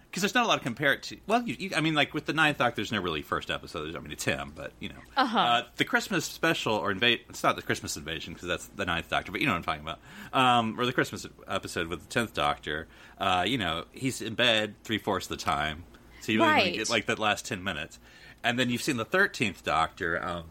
Because 0.09 0.23
there's 0.23 0.33
not 0.33 0.45
a 0.45 0.47
lot 0.47 0.55
to 0.57 0.63
compare 0.63 0.93
it 0.93 1.03
to. 1.03 1.17
Well, 1.27 1.43
you, 1.43 1.55
you, 1.59 1.71
I 1.75 1.81
mean, 1.81 1.93
like 1.93 2.15
with 2.15 2.25
the 2.25 2.33
Ninth 2.33 2.57
Doctor, 2.57 2.77
there's 2.77 2.91
no 2.91 2.99
really 2.99 3.21
first 3.21 3.51
episode. 3.51 3.95
I 3.95 3.99
mean, 3.99 4.11
it's 4.11 4.25
him, 4.25 4.53
but 4.55 4.71
you 4.79 4.89
know, 4.89 4.95
uh-huh. 5.15 5.63
the 5.77 5.85
Christmas 5.85 6.25
special 6.25 6.73
or 6.73 6.89
invade. 6.89 7.21
It's 7.29 7.43
not 7.43 7.55
the 7.55 7.61
Christmas 7.61 7.95
invasion 7.95 8.33
because 8.33 8.47
that's 8.47 8.65
the 8.69 8.85
Ninth 8.85 9.07
Doctor, 9.09 9.31
but 9.31 9.39
you 9.39 9.45
know 9.45 9.53
what 9.53 9.57
I'm 9.57 9.63
talking 9.63 9.83
about. 9.83 9.99
Um, 10.33 10.79
or 10.79 10.87
the 10.87 10.93
Christmas 10.93 11.27
episode 11.47 11.87
with 11.87 12.01
the 12.01 12.07
Tenth 12.07 12.33
Doctor. 12.33 12.87
Uh, 13.19 13.43
you 13.47 13.59
know, 13.59 13.85
he's 13.91 14.21
in 14.21 14.33
bed 14.33 14.73
three 14.83 14.97
fourths 14.97 15.27
of 15.29 15.37
the 15.37 15.43
time, 15.43 15.83
so 16.21 16.31
you 16.31 16.41
Right. 16.41 16.73
get 16.73 16.89
like 16.89 17.05
that 17.05 17.19
last 17.19 17.45
ten 17.45 17.63
minutes. 17.63 17.99
And 18.43 18.57
then 18.57 18.69
you've 18.71 18.81
seen 18.81 18.97
the 18.97 19.05
Thirteenth 19.05 19.63
Doctor, 19.63 20.23
um, 20.25 20.45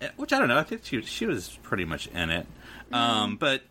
eh, 0.00 0.08
which 0.16 0.32
I 0.32 0.38
don't 0.38 0.48
know. 0.48 0.56
I 0.58 0.62
think 0.62 0.84
she 0.84 1.02
she 1.02 1.26
was 1.26 1.58
pretty 1.62 1.84
much 1.84 2.06
in 2.06 2.30
it, 2.30 2.46
um, 2.92 3.36
but 3.36 3.62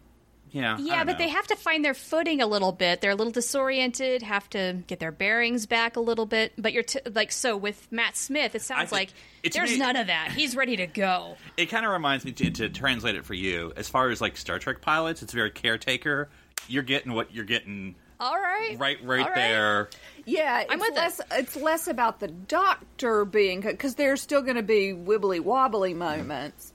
yeah, 0.51 0.75
I 0.75 0.79
Yeah, 0.81 0.95
don't 0.97 1.05
but 1.07 1.11
know. 1.13 1.17
they 1.19 1.29
have 1.29 1.47
to 1.47 1.55
find 1.55 1.83
their 1.83 1.93
footing 1.93 2.41
a 2.41 2.47
little 2.47 2.71
bit. 2.71 3.01
They're 3.01 3.11
a 3.11 3.15
little 3.15 3.31
disoriented, 3.31 4.21
have 4.21 4.49
to 4.51 4.83
get 4.87 4.99
their 4.99 5.11
bearings 5.11 5.65
back 5.65 5.95
a 5.95 5.99
little 5.99 6.25
bit. 6.25 6.53
But 6.57 6.73
you're 6.73 6.83
t- 6.83 6.99
like, 7.13 7.31
so 7.31 7.55
with 7.57 7.87
Matt 7.91 8.15
Smith, 8.17 8.53
it 8.55 8.61
sounds 8.61 8.89
think- 8.89 8.91
like 8.91 9.09
it's 9.43 9.55
there's 9.55 9.71
me- 9.71 9.77
none 9.79 9.95
of 9.95 10.07
that. 10.07 10.31
He's 10.31 10.55
ready 10.55 10.75
to 10.77 10.87
go. 10.87 11.37
it 11.57 11.67
kind 11.67 11.85
of 11.85 11.91
reminds 11.91 12.25
me 12.25 12.31
to, 12.33 12.51
to 12.51 12.69
translate 12.69 13.15
it 13.15 13.25
for 13.25 13.33
you 13.33 13.73
as 13.75 13.87
far 13.89 14.09
as 14.09 14.21
like 14.21 14.37
star 14.37 14.59
trek 14.59 14.81
pilots 14.81 15.21
it's 15.23 15.33
very 15.33 15.51
caretaker 15.51 16.29
you're 16.67 16.83
getting 16.83 17.13
what 17.13 17.33
you're 17.33 17.43
getting 17.45 17.95
All 18.19 18.35
right. 18.35 18.75
right, 18.77 18.97
right, 19.03 19.21
All 19.21 19.25
right. 19.27 19.35
there. 19.35 19.89
Yeah, 20.25 20.59
it's 20.61 20.71
I'm 20.71 20.79
with 20.79 20.89
it. 20.89 20.95
less. 20.95 21.21
It's 21.31 21.55
less 21.55 21.87
about 21.87 22.19
the 22.19 22.27
doctor 22.27 23.25
being 23.25 23.61
because 23.61 23.95
there's 23.95 24.21
still 24.21 24.43
going 24.43 24.57
to 24.57 24.61
be 24.63 24.93
wibbly 24.93 25.39
wobbly 25.39 25.95
moments, 25.95 26.70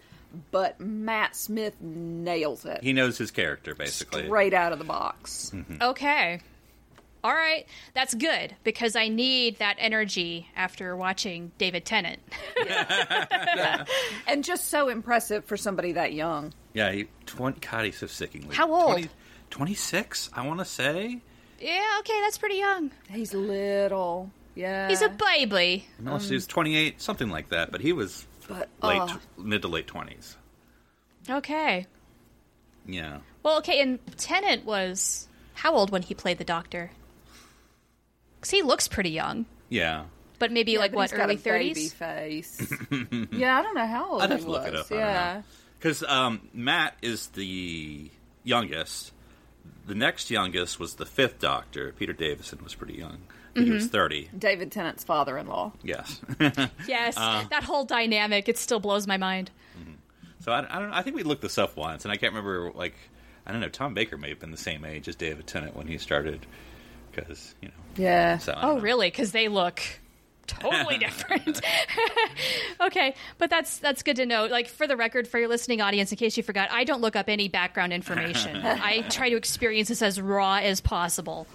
but 0.51 0.81
Matt 0.81 1.35
Smith 1.37 1.75
nails 1.81 2.65
it 2.65 2.83
He 2.83 2.93
knows 2.93 3.19
his 3.19 3.31
character 3.31 3.75
basically. 3.75 4.25
straight 4.25 4.55
out 4.55 4.73
of 4.73 4.79
the 4.79 4.85
box. 4.85 5.51
Mm-hmm. 5.55 5.83
Okay. 5.83 6.41
All 7.25 7.35
right. 7.35 7.67
That's 7.95 8.15
good 8.15 8.55
because 8.63 8.95
I 8.95 9.09
need 9.09 9.59
that 9.59 9.77
energy 9.79 10.49
after 10.55 10.97
watching 10.97 11.51
David 11.59 11.85
Tennant. 11.85 12.21
and 14.27 14.45
just 14.45 14.69
so 14.69 14.89
impressive 14.89 15.45
for 15.45 15.57
somebody 15.57 15.93
that 15.93 16.13
young. 16.13 16.53
Yeah, 16.73 16.93
he, 16.93 17.09
20, 17.27 17.61
God, 17.61 17.85
he's 17.85 17.99
so 17.99 18.07
sickeningly. 18.07 18.55
How 18.55 18.73
old? 18.73 18.93
20 18.93 19.09
26, 19.51 20.31
I 20.35 20.47
want 20.47 20.59
to 20.59 20.65
say. 20.65 21.21
yeah, 21.61 21.97
okay, 22.01 22.21
that's 22.23 22.37
pretty 22.39 22.57
young. 22.57 22.91
He's 23.09 23.33
little. 23.33 24.31
Yeah, 24.55 24.89
He's 24.89 25.03
a 25.03 25.09
baby. 25.09 25.87
Unless 25.99 26.29
he 26.29 26.35
was 26.35 26.47
28, 26.47 27.01
something 27.01 27.29
like 27.29 27.51
that. 27.51 27.71
But 27.71 27.81
he 27.81 27.93
was 27.93 28.27
but 28.49 28.69
late, 28.83 29.01
oh, 29.03 29.21
mid 29.39 29.63
to 29.63 29.69
late 29.69 29.87
20s. 29.87 30.37
Okay. 31.29 31.87
Yeah. 32.87 33.19
Well, 33.43 33.59
okay, 33.59 33.81
and 33.81 33.99
Tennant 34.17 34.65
was 34.65 35.29
how 35.55 35.75
old 35.75 35.91
when 35.91 36.03
he 36.03 36.15
played 36.15 36.39
the 36.39 36.45
doctor? 36.45 36.91
Because 38.41 38.51
he 38.51 38.63
looks 38.63 38.87
pretty 38.89 39.11
young, 39.11 39.47
Yeah. 39.69 40.05
but 40.39 40.53
maybe 40.53 40.73
yeah, 40.73 40.79
like 40.79 40.93
but 40.93 40.97
what 40.99 41.11
he's 41.11 41.19
early 41.19 41.37
thirties. 41.37 41.93
face. 41.93 42.61
yeah, 43.33 43.59
I 43.59 43.63
don't 43.63 43.75
know 43.75 43.87
how 43.87 44.13
old 44.13 44.23
I'd 44.23 44.29
he 44.31 44.37
have 44.37 44.45
to 44.45 44.51
look 44.51 44.63
was. 44.65 44.73
it 44.73 44.77
up. 44.77 44.91
Yeah, 44.91 45.43
Because 45.79 46.03
um, 46.05 46.49
Matt 46.53 46.95
is 47.03 47.29
the 47.29 48.11
youngest. 48.45 49.13
The 49.87 49.95
next 49.95 50.31
youngest 50.31 50.81
was 50.81 50.95
the 50.95 51.07
fifth 51.07 51.39
Doctor. 51.39 51.93
Peter 51.97 52.13
Davison 52.13 52.59
was 52.63 52.75
pretty 52.75 52.95
young. 52.95 53.19
He 53.55 53.63
Mm-hmm. 53.63 53.73
was 53.75 53.87
30. 53.87 54.31
David 54.37 54.71
Tennant's 54.73 55.05
father-in-law. 55.05 55.73
Yes. 55.83 56.21
Yes, 56.87 57.15
Uh. 57.17 57.45
that 57.51 57.65
whole 57.65 57.85
dynamic 57.85 58.49
it 58.49 58.59
still 58.59 58.81
blows 58.81 59.07
my 59.07 59.17
mind. 59.17 59.51
so 60.41 60.53
I, 60.53 60.59
I 60.69 60.79
don't. 60.81 60.93
I 60.93 61.03
think 61.03 61.17
we 61.17 61.23
looked 61.23 61.43
this 61.43 61.57
up 61.57 61.77
once, 61.77 62.05
and 62.05 62.13
I 62.13 62.17
can't 62.17 62.33
remember. 62.35 62.71
Like, 62.75 62.95
I 63.47 63.53
don't 63.53 63.61
know. 63.61 63.69
Tom 63.69 63.95
Baker 63.95 64.17
may 64.19 64.29
have 64.29 64.39
been 64.41 64.51
the 64.51 64.57
same 64.57 64.85
age 64.85 65.09
as 65.09 65.15
David 65.17 65.47
Tennant 65.47 65.75
when 65.77 65.87
he 65.87 65.97
started, 65.99 66.47
because 67.13 67.55
you 67.63 67.69
know. 67.69 67.75
Yeah. 67.97 68.39
So 68.39 68.53
Oh, 68.61 68.75
know. 68.77 68.81
really? 68.81 69.07
Because 69.09 69.33
they 69.33 69.49
look 69.49 69.81
totally 70.47 70.99
different. 70.99 71.61
okay, 72.81 73.15
but 73.39 73.51
that's 73.51 73.79
that's 73.79 74.03
good 74.03 74.17
to 74.17 74.27
know. 74.27 74.47
Like 74.47 74.69
for 74.69 74.87
the 74.87 74.97
record, 74.97 75.29
for 75.29 75.39
your 75.39 75.49
listening 75.49 75.81
audience, 75.81 76.11
in 76.13 76.19
case 76.19 76.37
you 76.37 76.43
forgot, 76.43 76.71
I 76.71 76.85
don't 76.85 77.01
look 77.01 77.17
up 77.17 77.29
any 77.29 77.49
background 77.49 77.93
information. 77.93 78.57
I 78.65 79.03
try 79.03 79.31
to 79.31 79.37
experience 79.37 79.89
this 79.89 80.03
as 80.03 80.21
raw 80.21 80.57
as 80.57 80.81
possible. 80.81 81.47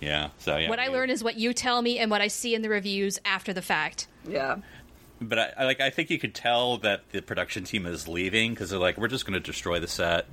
Yeah. 0.00 0.30
So 0.38 0.56
yeah. 0.56 0.68
What 0.68 0.78
I 0.78 0.88
learn 0.88 1.10
is 1.10 1.24
what 1.24 1.36
you 1.36 1.52
tell 1.52 1.80
me 1.82 1.98
and 1.98 2.10
what 2.10 2.20
I 2.20 2.28
see 2.28 2.54
in 2.54 2.62
the 2.62 2.68
reviews 2.68 3.18
after 3.24 3.52
the 3.52 3.62
fact. 3.62 4.08
Yeah. 4.28 4.56
But 5.20 5.38
I, 5.38 5.52
I 5.58 5.64
like. 5.64 5.80
I 5.80 5.90
think 5.90 6.10
you 6.10 6.18
could 6.18 6.34
tell 6.34 6.78
that 6.78 7.02
the 7.10 7.22
production 7.22 7.64
team 7.64 7.86
is 7.86 8.06
leaving 8.06 8.52
because 8.52 8.70
they're 8.70 8.78
like, 8.78 8.98
we're 8.98 9.08
just 9.08 9.24
going 9.26 9.40
to 9.40 9.40
destroy 9.40 9.80
the 9.80 9.88
set. 9.88 10.26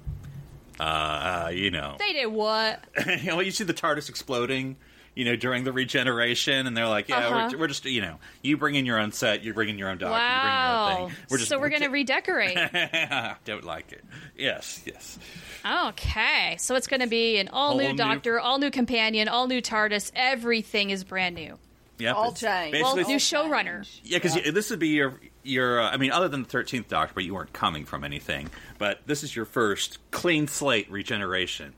Uh, 0.80 0.84
uh, 0.84 1.52
you 1.54 1.72
know. 1.72 1.96
They 2.00 2.14
did 2.14 2.28
what? 2.28 2.84
you 3.08 3.28
know, 3.28 3.40
you 3.40 3.52
see 3.52 3.64
the 3.64 3.74
TARDIS 3.74 4.10
exploding, 4.10 4.76
you 5.16 5.26
know, 5.26 5.36
during 5.36 5.64
the 5.64 5.72
regeneration, 5.72 6.66
and 6.68 6.76
they're 6.76 6.88
like, 6.88 7.08
"Yeah, 7.10 7.28
Uh-huh. 7.28 7.50
we're, 7.54 7.60
we're 7.60 7.68
just, 7.68 7.86
you 7.86 8.02
know, 8.02 8.20
you 8.42 8.58
bring 8.58 8.76
in 8.76 8.86
your 8.86 9.00
own 9.00 9.12
set, 9.12 9.44
you 9.44 9.54
bring 9.54 9.70
in 9.70 9.78
your 9.78 9.90
own 9.90 9.98
doctor, 10.00 10.12
wow. 10.14 10.90
you 10.90 10.96
bring 10.96 10.98
your 10.98 11.04
own 11.06 11.10
thing. 11.10 11.18
We're 11.30 11.38
just, 11.38 11.50
so 11.50 11.60
we're 11.60 11.70
going 11.70 11.82
to 11.84 11.90
redecorate. 11.90 12.58
don't 13.46 13.64
like 13.64 13.92
it. 13.92 14.04
Yes, 14.38 14.82
yes. 14.86 15.20
okay, 15.66 16.56
so 16.60 16.76
it's 16.76 16.88
going 16.88 17.02
to 17.02 17.08
be 17.08 17.38
an 17.38 17.50
all 17.50 17.76
new 17.78 17.84
Whole 17.84 17.92
new- 17.94 17.98
doctor, 17.98 18.40
all 18.40 18.58
new 18.58 18.72
companion, 18.72 19.28
all 19.28 19.48
new 19.48 19.62
TARDIS. 19.62 20.12
Everything 20.16 20.90
is 20.90 21.04
brand 21.04 21.36
new. 21.36 21.58
Yeah, 22.00 22.14
All 22.14 22.32
it's 22.32 22.42
changed. 22.42 22.82
Well, 22.82 22.96
Basically, 22.96 23.14
new 23.14 23.20
showrunner. 23.20 23.88
yeah, 24.04 24.18
because 24.18 24.34
this 24.54 24.72
would 24.72 24.80
be 24.80 24.90
your 24.90 25.14
your. 25.44 25.80
Uh, 25.80 25.92
I 25.92 25.98
mean, 25.98 26.12
other 26.12 26.28
than 26.28 26.42
the 26.42 26.50
thirteenth 26.50 26.88
Doctor, 26.90 27.14
but 27.14 27.24
you 27.24 27.36
weren't 27.36 27.54
coming 27.54 27.86
from 27.86 28.04
anything. 28.04 28.50
But 28.80 29.02
this 29.06 29.22
is 29.24 29.36
your 29.36 29.46
first 29.46 30.00
clean 30.10 30.48
slate 30.48 30.90
regeneration. 30.92 31.74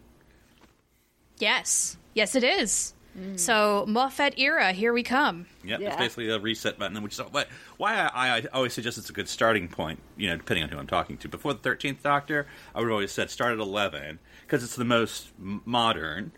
Yes, 1.38 1.98
yes, 2.14 2.34
it 2.34 2.44
is. 2.46 2.94
So 3.38 3.86
Moffat 3.88 4.38
era, 4.38 4.72
here 4.74 4.92
we 4.94 5.04
come. 5.04 5.46
Yep, 5.64 5.80
Yeah. 5.80 5.88
it's 5.88 5.98
basically 5.98 6.30
a 6.30 6.40
reset 6.40 6.78
button, 6.78 7.02
which 7.02 7.14
is 7.14 7.20
what, 7.32 7.48
why 7.78 7.96
I, 7.96 8.38
I 8.38 8.44
always 8.54 8.74
suggest 8.74 8.98
it's 8.98 9.10
a 9.10 9.14
good 9.14 9.30
starting 9.30 9.68
point. 9.68 10.00
You 10.18 10.30
know, 10.30 10.38
depending 10.38 10.64
on 10.64 10.70
who 10.70 10.78
I'm 10.78 10.88
talking 10.88 11.18
to. 11.18 11.30
Before 11.30 11.54
the 11.54 11.60
Thirteenth 11.60 12.04
Doctor, 12.04 12.48
I 12.74 12.80
would 12.80 12.86
have 12.88 12.94
always 12.94 13.12
said 13.12 13.30
start 13.30 13.54
at 13.54 13.60
eleven 13.60 14.20
because 14.42 14.64
it's 14.64 14.76
the 14.76 14.86
most 14.86 15.30
modern, 15.40 16.32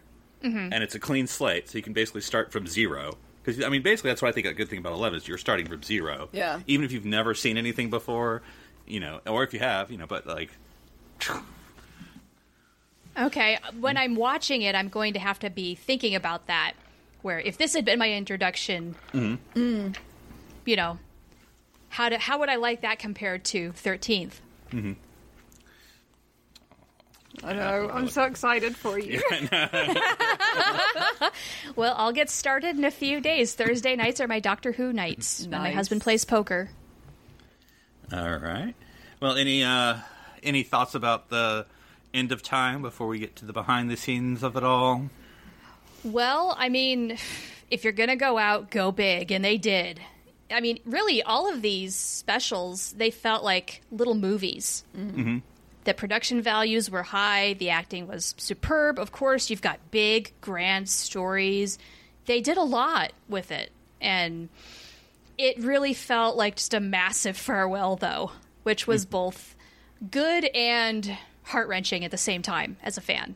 Mm-hmm. 0.44 0.72
and 0.72 0.84
it's 0.84 0.94
a 0.94 1.00
clean 1.00 1.26
slate, 1.26 1.68
so 1.68 1.80
you 1.80 1.84
can 1.84 1.94
basically 1.94 2.22
start 2.22 2.52
from 2.52 2.68
zero. 2.68 3.18
Because 3.44 3.64
I 3.64 3.70
mean, 3.70 3.82
basically, 3.82 4.12
that's 4.12 4.22
what 4.22 4.30
I 4.30 4.32
think 4.34 4.46
a 4.46 4.54
good 4.54 4.70
thing 4.70 4.78
about 4.78 4.94
eleven 4.94 5.18
is 5.18 5.28
you're 5.28 5.40
starting 5.40 5.66
from 5.66 5.82
zero. 5.82 6.30
Yeah. 6.32 6.60
Even 6.68 6.86
if 6.86 6.92
you've 6.92 7.06
never 7.06 7.34
seen 7.34 7.58
anything 7.58 7.90
before, 7.90 8.44
you 8.86 9.00
know, 9.00 9.20
or 9.26 9.44
if 9.44 9.52
you 9.52 9.60
have, 9.60 9.90
you 9.90 9.98
know, 9.98 10.06
but 10.06 10.28
like, 10.28 10.52
Okay, 13.18 13.58
when 13.80 13.98
I'm 13.98 14.16
watching 14.16 14.62
it, 14.62 14.76
I'm 14.76 14.90
going 14.90 15.14
to 15.14 15.20
have 15.20 15.40
to 15.40 15.50
be 15.50 15.74
thinking 15.76 16.14
about 16.16 16.48
that. 16.48 16.74
Where 17.24 17.40
if 17.40 17.58
this 17.58 17.74
had 17.74 17.84
been 17.84 17.98
my 18.00 18.12
introduction, 18.12 18.96
mm, 19.14 19.96
you 20.66 20.76
know, 20.76 21.00
how 21.90 22.10
to, 22.10 22.18
how 22.18 22.40
would 22.40 22.50
I 22.50 22.56
like 22.58 22.82
that 22.82 23.00
compared 23.00 23.44
to 23.46 23.72
Thirteenth? 23.72 24.40
I 27.44 27.54
know. 27.54 27.90
I'm 27.94 28.08
so 28.10 28.24
excited 28.24 28.76
for 28.76 28.98
you. 29.00 29.22
Well, 31.76 31.94
I'll 31.98 32.12
get 32.14 32.30
started 32.32 32.78
in 32.78 32.84
a 32.86 32.92
few 32.92 33.22
days. 33.22 33.54
Thursday 33.54 33.96
nights 33.96 34.20
are 34.20 34.28
my 34.28 34.40
Doctor 34.40 34.72
Who 34.72 34.92
nights. 34.94 35.42
when 35.48 35.62
my 35.62 35.70
husband 35.72 36.02
plays 36.02 36.26
poker. 36.26 36.70
all 38.12 38.38
right. 38.38 38.74
Well, 39.20 39.36
any 39.36 39.64
uh, 39.64 39.98
any 40.42 40.64
thoughts 40.64 40.96
about 40.96 41.30
the 41.30 41.68
end 42.14 42.32
of 42.32 42.42
time 42.42 42.82
before 42.82 43.08
we 43.08 43.20
get 43.20 43.36
to 43.38 43.46
the 43.46 43.54
behind 43.54 43.90
the 43.90 43.98
scenes 43.98 44.44
of 44.44 44.56
it 44.56 44.64
all? 44.64 45.10
Well, 46.04 46.56
I 46.58 46.70
mean, 46.70 47.18
if 47.70 47.84
you're 47.84 47.94
going 47.94 48.10
to 48.10 48.16
go 48.16 48.38
out, 48.38 48.70
go 48.70 48.92
big, 48.92 49.32
and 49.32 49.44
they 49.44 49.58
did. 49.58 50.00
I 50.50 50.62
mean, 50.62 50.80
really, 50.86 51.22
all 51.22 51.52
of 51.52 51.62
these 51.62 51.96
specials, 51.96 52.94
they 52.94 53.12
felt 53.12 53.44
like 53.44 53.82
little 53.92 54.16
movies. 54.16 54.84
Mm-hmm. 54.96 55.40
The 55.84 55.94
production 55.94 56.42
values 56.42 56.90
were 56.90 57.04
high, 57.04 57.54
the 57.54 57.70
acting 57.70 58.08
was 58.08 58.36
superb. 58.38 59.00
Of 59.00 59.12
course, 59.12 59.50
you've 59.50 59.62
got 59.62 59.80
big, 59.92 60.32
grand 60.42 60.90
stories. 60.90 61.78
They 62.26 62.42
did 62.42 62.58
a 62.58 62.64
lot 62.64 63.14
with 63.30 63.52
it, 63.52 63.72
and 64.02 64.50
it 65.38 65.60
really 65.60 65.94
felt 65.94 66.36
like 66.36 66.56
just 66.58 66.74
a 66.74 66.80
massive 66.80 67.38
farewell, 67.38 67.96
though, 67.96 68.32
which 68.64 68.86
was 68.88 69.06
both 69.06 69.56
good 70.12 70.46
and 70.46 71.18
heart 71.48 71.68
wrenching 71.68 72.06
at 72.06 72.12
the 72.12 72.18
same 72.18 72.42
time 72.42 72.78
as 72.84 72.98
a 72.98 73.02
fan. 73.02 73.36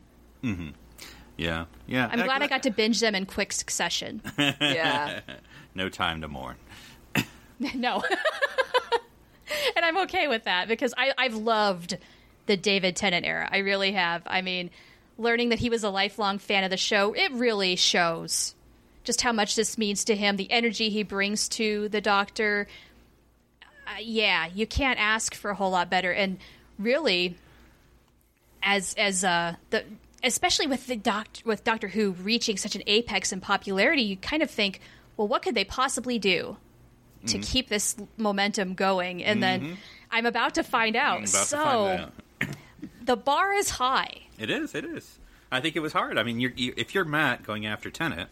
Yeah, 1.36 1.64
yeah. 1.86 2.08
I'm 2.10 2.22
glad 2.22 2.42
I 2.42 2.46
got 2.46 2.62
to 2.64 2.70
binge 2.70 3.00
them 3.00 3.14
in 3.14 3.26
quick 3.26 3.52
succession. 3.52 4.22
yeah. 4.38 5.20
no 5.74 5.88
time 5.88 6.20
to 6.20 6.28
mourn. 6.28 6.56
no. 7.74 8.02
and 9.76 9.84
I'm 9.84 9.98
okay 9.98 10.28
with 10.28 10.44
that 10.44 10.68
because 10.68 10.94
I, 10.96 11.12
I've 11.16 11.34
loved 11.34 11.98
the 12.46 12.56
David 12.56 12.96
Tennant 12.96 13.26
era. 13.26 13.48
I 13.50 13.58
really 13.58 13.92
have. 13.92 14.22
I 14.26 14.42
mean, 14.42 14.70
learning 15.18 15.50
that 15.50 15.58
he 15.58 15.70
was 15.70 15.84
a 15.84 15.90
lifelong 15.90 16.38
fan 16.38 16.64
of 16.64 16.70
the 16.70 16.76
show, 16.76 17.12
it 17.14 17.32
really 17.32 17.76
shows 17.76 18.54
just 19.04 19.22
how 19.22 19.32
much 19.32 19.56
this 19.56 19.76
means 19.76 20.04
to 20.04 20.14
him, 20.14 20.36
the 20.36 20.50
energy 20.50 20.90
he 20.90 21.02
brings 21.02 21.48
to 21.48 21.88
the 21.88 22.00
Doctor. 22.00 22.68
Uh, 23.86 23.98
yeah, 24.00 24.46
you 24.54 24.66
can't 24.66 25.00
ask 25.00 25.34
for 25.34 25.50
a 25.50 25.54
whole 25.54 25.70
lot 25.70 25.90
better. 25.90 26.12
And 26.12 26.38
really, 26.78 27.36
as 28.62 28.94
as 28.94 29.24
uh 29.24 29.56
the 29.70 29.84
especially 30.24 30.66
with 30.66 30.86
the 30.86 30.96
doc 30.96 31.28
with 31.44 31.64
Doctor 31.64 31.88
Who 31.88 32.12
reaching 32.12 32.56
such 32.56 32.74
an 32.76 32.82
apex 32.86 33.32
in 33.32 33.40
popularity, 33.40 34.02
you 34.02 34.16
kind 34.16 34.42
of 34.42 34.50
think, 34.50 34.80
well, 35.16 35.28
what 35.28 35.42
could 35.42 35.54
they 35.54 35.64
possibly 35.64 36.18
do 36.18 36.56
to 37.26 37.38
keep 37.38 37.68
this 37.68 37.96
momentum 38.16 38.74
going? 38.74 39.22
And 39.24 39.42
then 39.42 39.76
I'm 40.10 40.26
about 40.26 40.54
to 40.54 40.62
find 40.62 40.96
out. 40.96 41.18
I'm 41.18 41.24
about 41.24 41.28
so 41.28 41.56
to 41.56 41.62
find 41.64 42.00
out. 42.00 42.56
the 43.04 43.16
bar 43.16 43.52
is 43.54 43.70
high. 43.70 44.22
It 44.38 44.50
is. 44.50 44.74
It 44.74 44.84
is. 44.84 45.18
I 45.50 45.60
think 45.60 45.76
it 45.76 45.80
was 45.80 45.92
hard. 45.92 46.18
I 46.18 46.22
mean, 46.22 46.40
you're, 46.40 46.52
you, 46.56 46.72
if 46.76 46.94
you're 46.94 47.04
Matt 47.04 47.42
going 47.42 47.66
after 47.66 47.90
Tennant, 47.90 48.30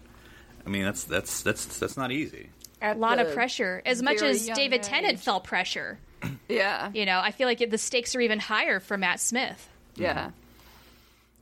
I 0.66 0.70
mean 0.70 0.84
that's 0.84 1.04
that's 1.04 1.42
that's 1.42 1.78
that's 1.78 1.96
not 1.96 2.12
easy. 2.12 2.50
A 2.82 2.94
lot 2.94 3.18
of 3.18 3.32
pressure. 3.34 3.82
As 3.84 4.02
much 4.02 4.22
as 4.22 4.46
young 4.46 4.56
David 4.56 4.82
Tennant 4.82 5.20
felt 5.20 5.44
pressure, 5.44 5.98
Yeah. 6.48 6.90
you 6.94 7.04
know, 7.04 7.20
I 7.20 7.30
feel 7.30 7.46
like 7.46 7.60
it, 7.60 7.70
the 7.70 7.78
stakes 7.78 8.14
are 8.14 8.20
even 8.20 8.38
higher 8.38 8.80
for 8.80 8.96
Matt 8.96 9.20
Smith. 9.20 9.68
Yeah. 9.96 10.30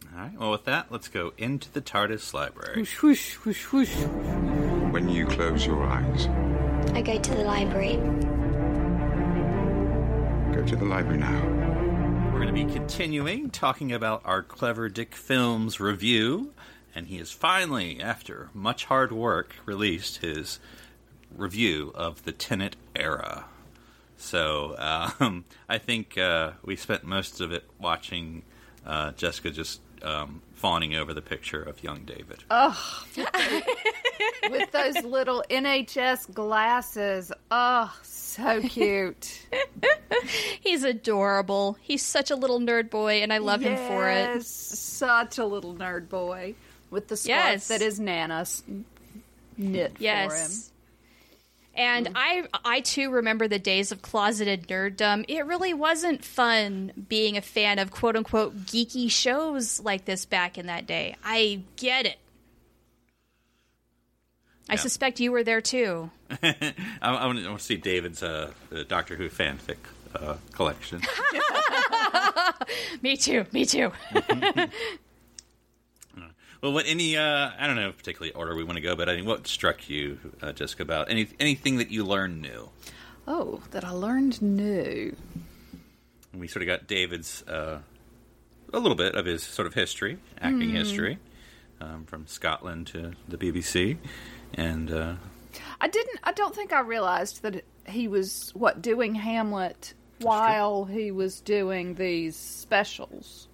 Mm-hmm. 0.07 0.17
All 0.17 0.25
right. 0.25 0.39
Well, 0.39 0.51
with 0.51 0.65
that, 0.65 0.87
let's 0.91 1.09
go 1.09 1.33
into 1.37 1.71
the 1.73 1.81
TARDIS 1.81 2.33
library. 2.33 2.87
Whoosh, 3.03 3.35
whoosh, 3.37 3.65
whoosh. 3.73 3.95
When 4.93 5.09
you 5.09 5.27
close 5.27 5.67
your 5.67 5.85
eyes, 5.85 6.27
I 6.95 7.03
go 7.03 7.19
to 7.19 7.31
the 7.31 7.45
library. 7.45 7.97
go 10.55 10.65
to 10.65 10.77
the 10.77 10.85
library 10.85 11.19
now. 11.19 11.45
we're 12.33 12.41
going 12.41 12.47
to 12.47 12.53
be 12.67 12.73
continuing 12.73 13.51
talking 13.51 13.93
about 13.93 14.23
our 14.25 14.43
Clever 14.43 14.89
Dick 14.89 15.15
Films 15.15 15.79
review. 15.79 16.53
And 16.95 17.07
he 17.07 17.19
has 17.19 17.31
finally, 17.31 18.01
after 18.01 18.49
much 18.55 18.87
hard 18.87 19.13
work, 19.13 19.55
released 19.67 20.17
his 20.17 20.59
review 21.37 21.93
of 21.95 22.25
the 22.25 22.33
Tennant 22.33 22.77
era. 22.97 23.45
So 24.19 24.75
um, 25.21 25.45
I 25.69 25.79
think 25.79 26.19
uh, 26.19 26.53
we 26.65 26.77
spent 26.77 27.05
most 27.05 27.41
of 27.41 27.53
it 27.53 27.65
watching 27.81 28.43
uh, 28.87 29.13
Jessica 29.13 29.51
just 29.51 29.81
um, 30.03 30.43
fawning 30.55 30.95
over 30.95 31.15
the 31.15 31.23
picture 31.23 31.63
of 31.63 31.83
young 31.83 32.05
David. 32.05 32.43
Oh, 32.51 33.05
With 34.51 34.71
those 34.73 35.03
little 35.05 35.45
NHS 35.51 36.33
glasses. 36.35 37.33
Oh, 37.51 37.95
so 38.03 38.61
cute. 38.63 39.47
He's 40.61 40.85
adorable. 40.85 41.77
He's 41.81 42.03
such 42.05 42.31
a 42.31 42.37
little 42.37 42.61
nerd 42.61 42.91
boy, 42.91 43.23
and 43.23 43.33
I 43.33 43.39
love 43.39 43.61
him 43.61 43.77
for 43.89 44.09
it. 44.09 44.35
Yes, 44.37 44.49
Such 44.49 45.39
a 45.39 45.45
little 45.47 45.75
nerd 45.75 46.09
boy 46.09 46.55
with 46.91 47.09
the 47.09 47.17
scarf 47.17 47.53
Yes. 47.53 47.69
that 47.69 47.83
is 47.83 48.01
Nana's 48.01 48.63
knit 49.57 49.97
for 49.99 50.05
him. 50.05 50.51
And 51.79 52.09
I, 52.17 52.43
I 52.65 52.81
too 52.81 53.11
remember 53.11 53.47
the 53.47 53.61
days 53.61 53.93
of 53.93 54.03
closeted 54.03 54.67
nerddom. 54.67 55.25
It 55.29 55.47
really 55.47 55.73
wasn't 55.73 56.25
fun 56.25 56.91
being 57.09 57.37
a 57.37 57.41
fan 57.41 57.79
of 57.79 57.93
quote 57.93 58.17
unquote 58.17 58.67
geeky 58.67 59.09
shows 59.09 59.79
like 59.81 60.05
this 60.05 60.27
back 60.27 60.59
in 60.59 60.67
that 60.67 60.87
day. 60.89 61.15
I 61.25 61.61
get 61.77 62.05
it. 62.05 62.19
I 64.69 64.75
Yeah. 64.75 64.81
suspect 64.81 65.21
you 65.21 65.31
were 65.33 65.45
there 65.45 65.61
too. 65.61 66.11
I, 66.43 66.65
I, 67.01 67.27
want 67.27 67.39
to 67.39 67.59
see 67.61 67.77
David's 67.77 68.23
uh, 68.23 68.51
uh, 68.75 68.83
Doctor 68.87 69.15
Who 69.17 69.29
fanfic 69.29 69.77
uh, 70.15 70.35
collection. 70.53 71.01
Me 73.03 73.17
too. 73.17 73.47
Me 73.53 73.65
too. 73.65 73.93
well, 76.61 76.73
what 76.73 76.87
any 76.87 77.17
uh, 77.17 77.51
I 77.59 77.67
don't 77.67 77.77
know 77.77 77.93
particularly 77.93 78.33
order 78.33 78.55
we 78.55 78.65
want 78.65 78.77
to 78.77 78.83
go, 78.83 78.97
but 78.97 79.09
I 79.09 79.17
mean, 79.17 79.27
what 79.27 79.47
struck 79.47 79.89
you, 79.89 80.19
uh, 80.43 80.53
Jessica, 80.53 80.83
about 80.83 81.11
any 81.11 81.29
anything 81.39 81.79
that 81.79 81.91
you 81.91 82.05
learned 82.05 82.43
new? 82.43 82.71
Oh, 83.27 83.63
that 83.71 83.85
I 83.85 83.91
learned 83.91 84.41
new. 84.41 85.15
And 86.33 86.41
we 86.41 86.49
sort 86.49 86.63
of 86.63 86.67
got 86.67 86.87
David's 86.87 87.43
uh, 87.43 87.81
a 88.73 88.79
little 88.79 88.97
bit 88.97 89.15
of 89.15 89.27
his 89.27 89.43
sort 89.43 89.67
of 89.67 89.75
history, 89.75 90.19
acting 90.41 90.71
history, 90.71 91.19
um, 91.81 92.05
from 92.05 92.27
Scotland 92.27 92.87
to 92.89 93.13
the 93.29 93.37
BBC, 93.37 93.97
and 94.55 94.91
uh, 94.91 95.15
I 95.81 95.89
didn't. 95.89 96.21
I 96.25 96.33
don't 96.33 96.55
think 96.55 96.73
I 96.73 96.81
realized 96.81 97.43
that 97.43 97.65
he 97.87 98.09
was 98.09 98.51
what 98.55 98.83
doing 98.83 99.15
Hamlet 99.15 99.95
while 100.21 100.85
he 100.85 101.11
was 101.11 101.41
doing 101.41 101.95
these 101.95 102.37
specials. 102.37 103.48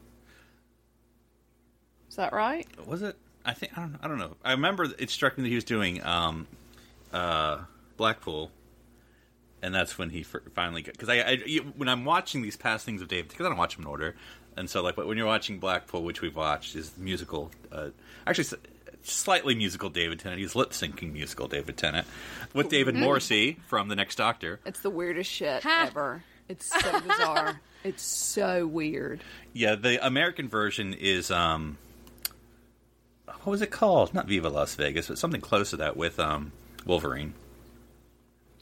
Is 2.14 2.18
that 2.18 2.32
right? 2.32 2.64
was 2.86 3.02
it? 3.02 3.16
I 3.44 3.54
think 3.54 3.76
I 3.76 3.80
don't. 3.80 3.98
I 4.00 4.06
don't 4.06 4.18
know. 4.18 4.36
I 4.44 4.52
remember 4.52 4.86
it 5.00 5.10
struck 5.10 5.36
me 5.36 5.42
that 5.42 5.48
he 5.48 5.56
was 5.56 5.64
doing 5.64 6.00
um, 6.06 6.46
uh, 7.12 7.58
Blackpool, 7.96 8.52
and 9.62 9.74
that's 9.74 9.98
when 9.98 10.10
he 10.10 10.22
fir- 10.22 10.44
finally 10.54 10.82
got 10.82 10.92
because 10.92 11.08
I, 11.08 11.16
I 11.22 11.30
you- 11.44 11.72
when 11.76 11.88
I'm 11.88 12.04
watching 12.04 12.40
these 12.42 12.56
past 12.56 12.86
things 12.86 13.02
of 13.02 13.08
David 13.08 13.30
because 13.30 13.44
I 13.46 13.48
don't 13.48 13.58
watch 13.58 13.74
them 13.74 13.84
in 13.84 13.90
order, 13.90 14.14
and 14.56 14.70
so 14.70 14.80
like 14.80 14.96
when 14.96 15.16
you're 15.16 15.26
watching 15.26 15.58
Blackpool, 15.58 16.04
which 16.04 16.20
we've 16.22 16.36
watched, 16.36 16.76
is 16.76 16.92
musical, 16.96 17.50
uh, 17.72 17.88
actually 18.28 18.60
slightly 19.02 19.56
musical 19.56 19.90
David 19.90 20.20
Tennant. 20.20 20.40
He's 20.40 20.54
lip 20.54 20.70
syncing 20.70 21.12
musical 21.12 21.48
David 21.48 21.76
Tennant 21.76 22.06
with 22.52 22.68
David 22.68 22.94
Morrissey 22.94 23.58
from 23.66 23.88
The 23.88 23.96
Next 23.96 24.14
Doctor. 24.14 24.60
It's 24.64 24.78
the 24.82 24.90
weirdest 24.90 25.28
shit 25.32 25.64
Ha. 25.64 25.86
ever. 25.88 26.22
It's 26.48 26.66
so 26.80 27.00
bizarre. 27.00 27.60
it's 27.84 28.04
so 28.04 28.68
weird. 28.68 29.20
Yeah, 29.52 29.74
the 29.74 30.06
American 30.06 30.48
version 30.48 30.94
is 30.94 31.32
um, 31.32 31.76
what 33.26 33.46
was 33.46 33.62
it 33.62 33.70
called? 33.70 34.14
Not 34.14 34.26
Viva 34.26 34.48
Las 34.48 34.74
Vegas, 34.74 35.08
but 35.08 35.18
something 35.18 35.40
close 35.40 35.70
to 35.70 35.76
that 35.78 35.96
with 35.96 36.18
um, 36.20 36.52
Wolverine. 36.86 37.34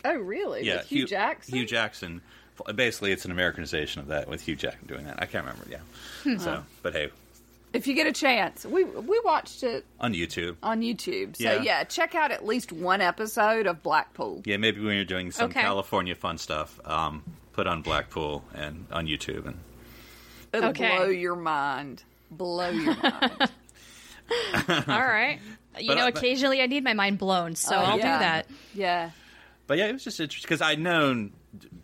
Oh, 0.04 0.14
really? 0.16 0.66
yeah, 0.66 0.78
With 0.78 0.86
Hugh, 0.88 1.06
Jackson. 1.06 1.54
Hugh 1.56 1.66
Jackson. 1.66 2.22
Basically, 2.74 3.12
it's 3.12 3.24
an 3.24 3.30
Americanization 3.30 4.00
of 4.02 4.08
that 4.08 4.28
with 4.28 4.42
Hugh 4.42 4.56
Jackson 4.56 4.86
doing 4.86 5.04
that. 5.06 5.20
I 5.22 5.26
can't 5.26 5.44
remember. 5.44 5.66
Yeah. 5.70 6.36
So, 6.38 6.62
but 6.82 6.92
hey, 6.92 7.10
If 7.72 7.86
you 7.86 7.94
get 7.94 8.06
a 8.06 8.12
chance, 8.12 8.64
we 8.66 8.84
we 8.84 9.20
watched 9.24 9.62
it 9.62 9.84
on 9.98 10.12
YouTube. 10.12 10.56
on 10.62 10.80
YouTube. 10.82 11.36
So 11.36 11.44
Yeah. 11.44 11.62
yeah, 11.62 11.84
check 11.84 12.14
out 12.14 12.30
at 12.30 12.44
least 12.44 12.70
one 12.72 13.00
episode 13.00 13.66
of 13.66 13.82
Blackpool. 13.82 14.42
Yeah, 14.44 14.58
maybe 14.58 14.80
when 14.80 14.94
you're 14.96 15.04
doing 15.04 15.30
some 15.32 15.50
Okay. 15.50 15.60
California 15.62 16.14
fun 16.14 16.36
stuff, 16.38 16.78
um, 16.86 17.22
put 17.52 17.66
on 17.66 17.82
Blackpool 17.82 18.44
and 18.54 18.86
on 18.92 19.06
YouTube, 19.06 19.46
and 19.46 19.58
It'll 20.52 20.68
Okay. 20.70 20.96
blow 20.96 21.06
your 21.06 21.34
mind. 21.36 22.02
Blow 22.30 22.68
your 22.68 22.94
mind. 22.96 23.50
All 24.68 24.84
right. 24.86 25.38
You 25.78 25.88
But, 25.88 25.94
know, 25.96 26.02
uh, 26.02 26.10
but- 26.10 26.18
occasionally 26.18 26.60
I 26.62 26.66
need 26.66 26.84
my 26.84 26.94
mind 26.94 27.18
blown, 27.18 27.54
so 27.56 27.74
Oh, 27.76 27.78
I'll 27.78 27.98
yeah. 27.98 28.18
do 28.18 28.18
that. 28.24 28.46
Yeah. 28.74 29.10
But 29.66 29.78
yeah, 29.78 29.86
it 29.86 29.92
was 29.92 30.04
just 30.04 30.20
interesting 30.20 30.46
because 30.48 30.60
I'd 30.60 30.78
known 30.80 31.32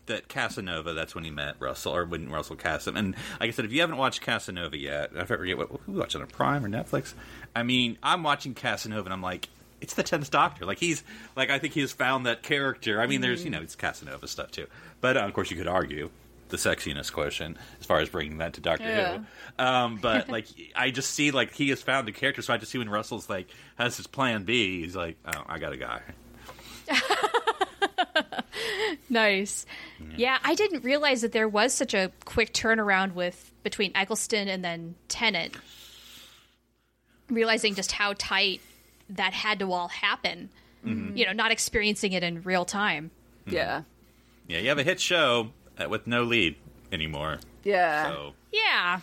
that 0.07 0.28
Casanova. 0.28 0.93
That's 0.95 1.14
when 1.14 1.24
he 1.24 1.30
met 1.30 1.55
Russell, 1.59 1.95
or 1.95 2.05
when 2.05 2.28
Russell 2.28 2.57
cast 2.57 2.86
him. 2.89 2.97
And 2.97 3.14
like 3.41 3.49
I 3.49 3.51
said, 3.51 3.64
if 3.64 3.72
you 3.72 3.80
haven't 3.80 3.97
watched 3.97 4.20
Casanova 4.20 4.76
yet, 4.76 5.11
I 5.16 5.24
forget 5.24 5.57
what 5.57 5.68
who 5.86 5.93
watched 5.93 6.14
it 6.14 6.20
on 6.20 6.26
Prime 6.26 6.64
or 6.64 6.68
Netflix. 6.68 7.14
I 7.55 7.62
mean, 7.62 7.97
I'm 8.03 8.22
watching 8.22 8.53
Casanova, 8.55 9.05
and 9.07 9.12
I'm 9.12 9.22
like, 9.22 9.49
it's 9.80 9.95
the 9.95 10.03
tenth 10.03 10.30
Doctor. 10.30 10.66
Like 10.66 10.78
he's 10.78 11.03
like 11.36 11.51
I 11.51 11.59
think 11.59 11.72
he 11.74 11.80
has 11.80 11.93
found 11.93 12.26
that 12.26 12.43
character. 12.43 13.01
I 13.01 13.07
mean, 13.07 13.20
there's 13.20 13.45
you 13.45 13.51
know 13.51 13.61
it's 13.61 13.76
Casanova 13.76 14.26
stuff 14.26 14.51
too, 14.51 14.66
but 15.01 15.16
uh, 15.16 15.20
of 15.20 15.32
course 15.32 15.51
you 15.51 15.57
could 15.57 15.68
argue 15.68 16.11
the 16.49 16.57
sexiness 16.57 17.12
quotient 17.12 17.57
as 17.80 17.86
far 17.86 18.01
as 18.01 18.09
bringing 18.09 18.38
that 18.38 18.55
to 18.55 18.61
Doctor 18.61 18.84
Yeah. 18.84 19.18
Who. 19.59 19.64
Um, 19.64 19.99
but 20.01 20.28
like 20.30 20.46
I 20.74 20.90
just 20.90 21.12
see 21.12 21.30
like 21.30 21.53
he 21.53 21.68
has 21.70 21.82
found 21.82 22.09
a 22.09 22.12
character, 22.12 22.42
so 22.42 22.55
I 22.55 22.57
just 22.59 22.72
see 22.72 22.78
when 22.78 22.88
Russell's 22.88 23.28
like 23.28 23.49
has 23.76 23.96
his 23.96 24.07
plan 24.07 24.44
B, 24.44 24.82
he's 24.82 24.96
like, 24.96 25.16
oh, 25.26 25.42
I 25.46 25.59
got 25.59 25.72
a 25.72 25.76
guy. 25.76 26.01
Nice. 29.11 29.64
Yeah, 30.16 30.38
I 30.44 30.55
didn't 30.55 30.84
realize 30.84 31.22
that 31.22 31.32
there 31.32 31.49
was 31.49 31.72
such 31.72 31.94
a 31.94 32.12
quick 32.24 32.53
turnaround 32.53 33.14
with 33.14 33.53
between 33.62 33.92
Eccleston 33.94 34.49
and 34.49 34.64
then 34.64 34.96
Tennant. 35.09 35.55
Realizing 37.28 37.74
just 37.74 37.92
how 37.92 38.14
tight 38.18 38.61
that 39.11 39.32
had 39.32 39.59
to 39.61 39.72
all 39.72 39.88
happen. 39.88 40.51
You 40.84 41.26
know, 41.26 41.32
not 41.32 41.51
experiencing 41.51 42.12
it 42.12 42.22
in 42.22 42.42
real 42.42 42.64
time. 42.64 43.11
Yeah. 43.46 43.82
Yeah, 44.46 44.59
you 44.61 44.68
have 44.70 44.78
a 44.78 44.82
hit 44.82 45.01
show 45.01 45.51
Uh, 45.79 45.89
with 45.89 46.07
no 46.07 46.24
lead 46.24 46.57
anymore. 46.93 47.39
Yeah. 47.64 48.11
So 48.11 48.33
Yeah. 48.53 49.01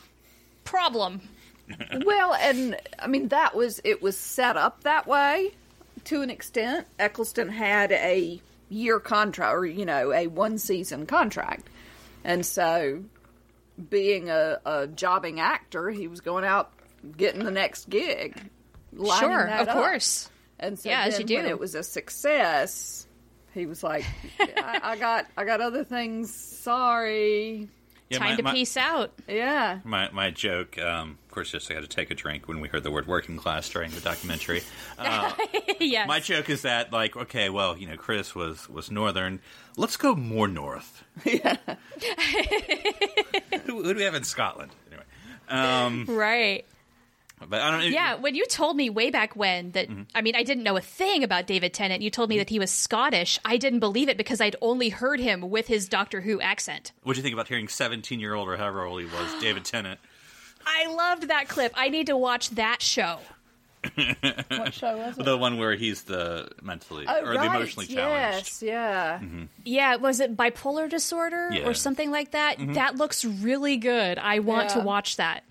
Problem. 0.63 1.21
Well, 2.05 2.35
and 2.35 2.77
I 2.99 3.07
mean 3.07 3.29
that 3.29 3.55
was 3.55 3.81
it 3.83 3.99
was 4.01 4.15
set 4.15 4.55
up 4.55 4.83
that 4.83 5.07
way 5.07 5.51
to 6.05 6.21
an 6.21 6.29
extent. 6.29 6.85
Eccleston 6.99 7.49
had 7.49 7.91
a 7.91 8.39
year 8.69 8.99
contract, 8.99 9.55
or 9.55 9.65
you 9.65 9.83
know, 9.85 10.11
a 10.13 10.27
one 10.27 10.59
season 10.59 11.07
contract, 11.07 11.67
and 12.23 12.45
so 12.45 13.03
being 13.89 14.29
a, 14.29 14.59
a 14.63 14.85
jobbing 14.87 15.39
actor, 15.39 15.89
he 15.89 16.07
was 16.07 16.21
going 16.21 16.45
out 16.45 16.71
getting 17.17 17.43
the 17.43 17.49
next 17.51 17.89
gig. 17.89 18.39
Sure, 19.19 19.47
of 19.47 19.67
up. 19.67 19.73
course. 19.75 20.29
And 20.59 20.77
so 20.79 20.87
Yeah, 20.89 21.05
as 21.05 21.17
then 21.17 21.27
you 21.27 21.35
when 21.37 21.45
do. 21.45 21.49
it 21.49 21.59
was 21.59 21.73
a 21.73 21.81
success, 21.83 23.07
he 23.55 23.65
was 23.65 23.83
like, 23.83 24.05
I, 24.39 24.79
"I 24.83 24.97
got, 24.97 25.25
I 25.35 25.45
got 25.45 25.61
other 25.61 25.83
things. 25.83 26.31
Sorry." 26.31 27.67
yeah, 28.09 28.19
Time 28.19 28.29
my, 28.29 28.35
to 28.35 28.43
my, 28.43 28.51
peace 28.53 28.77
out. 28.77 29.11
Yeah. 29.27 29.79
My, 29.83 30.09
my 30.11 30.29
joke, 30.29 30.77
um, 30.77 31.17
of 31.25 31.31
course, 31.31 31.51
just 31.51 31.71
I 31.71 31.73
had 31.73 31.83
to 31.83 31.89
take 31.89 32.11
a 32.11 32.15
drink 32.15 32.47
when 32.47 32.59
we 32.59 32.67
heard 32.67 32.83
the 32.83 32.91
word 32.91 33.07
working 33.07 33.37
class 33.37 33.67
during 33.69 33.89
the 33.91 34.01
documentary. 34.01 34.61
yes. 35.79 36.07
My 36.07 36.19
joke 36.19 36.49
is 36.49 36.61
that, 36.61 36.93
like, 36.93 37.15
okay, 37.15 37.49
well, 37.49 37.77
you 37.77 37.87
know, 37.87 37.97
Chris 37.97 38.35
was 38.35 38.69
was 38.69 38.91
northern. 38.91 39.39
Let's 39.75 39.97
go 39.97 40.15
more 40.15 40.47
north. 40.47 41.03
Yeah. 41.25 41.57
who, 43.65 43.83
who 43.83 43.93
do 43.93 43.95
we 43.95 44.03
have 44.03 44.15
in 44.15 44.23
Scotland? 44.23 44.71
Anyway, 44.87 46.05
right. 46.13 46.65
But 47.39 47.61
I 47.61 47.71
don't. 47.71 47.79
know. 47.81 47.85
Yeah, 47.85 48.15
when 48.15 48.35
you 48.35 48.45
told 48.45 48.77
me 48.77 48.89
way 48.89 49.11
back 49.11 49.35
when 49.35 49.71
that, 49.71 49.89
mm-hmm. 49.89 50.03
I 50.13 50.21
mean, 50.21 50.35
I 50.35 50.43
didn't 50.43 50.63
know 50.63 50.77
a 50.77 50.81
thing 50.81 51.23
about 51.23 51.47
David 51.47 51.73
Tennant. 51.73 52.01
You 52.01 52.09
told 52.09 52.29
me 52.29 52.35
mm-hmm. 52.35 52.41
that 52.41 52.49
he 52.49 52.59
was 52.59 52.71
Scottish. 52.71 53.39
I 53.43 53.57
didn't 53.57 53.79
believe 53.79 54.09
it 54.09 54.17
because 54.17 54.39
I'd 54.39 54.55
only 54.61 54.89
heard 54.89 55.19
him 55.19 55.49
with 55.49 55.67
his 55.67 55.89
Doctor 55.89 56.21
Who 56.21 56.39
accent. 56.41 56.91
What 57.03 57.13
do 57.13 57.19
you 57.19 57.23
think 57.23 57.33
about 57.33 57.47
hearing 57.47 57.67
seventeen 57.67 58.19
year 58.19 58.33
old 58.33 58.47
or 58.47 58.57
however 58.57 58.85
old 58.85 59.01
he 59.01 59.07
was, 59.07 59.33
David 59.41 59.65
Tennant? 59.65 59.99
I 60.65 60.87
loved 60.87 61.27
that 61.27 61.47
clip. 61.47 61.73
I 61.75 61.89
need 61.89 62.07
to 62.07 62.17
watch 62.17 62.49
that 62.51 62.81
show. 62.81 63.19
What 64.49 64.73
show 64.73 64.97
was 64.97 65.17
it? 65.17 65.25
The 65.25 65.37
one 65.37 65.57
where 65.57 65.75
he's 65.75 66.03
the 66.03 66.49
mentally 66.63 67.05
Oh, 67.07 67.23
or 67.23 67.33
the 67.33 67.43
emotionally 67.43 67.85
challenged. 67.85 68.47
Yes, 68.47 68.63
yeah. 68.63 69.19
Mm-hmm. 69.19 69.43
Yeah, 69.63 69.97
was 69.97 70.19
it 70.19 70.35
bipolar 70.35 70.89
disorder 70.89 71.51
Yeah. 71.51 71.67
or 71.67 71.75
something 71.75 72.09
like 72.09 72.31
that? 72.31 72.55
That 72.73 72.95
looks 72.95 73.23
really 73.23 73.77
good. 73.77 74.17
I 74.17 74.39
want 74.39 74.71
to 74.71 74.79
watch 74.79 75.17
that. 75.17 75.43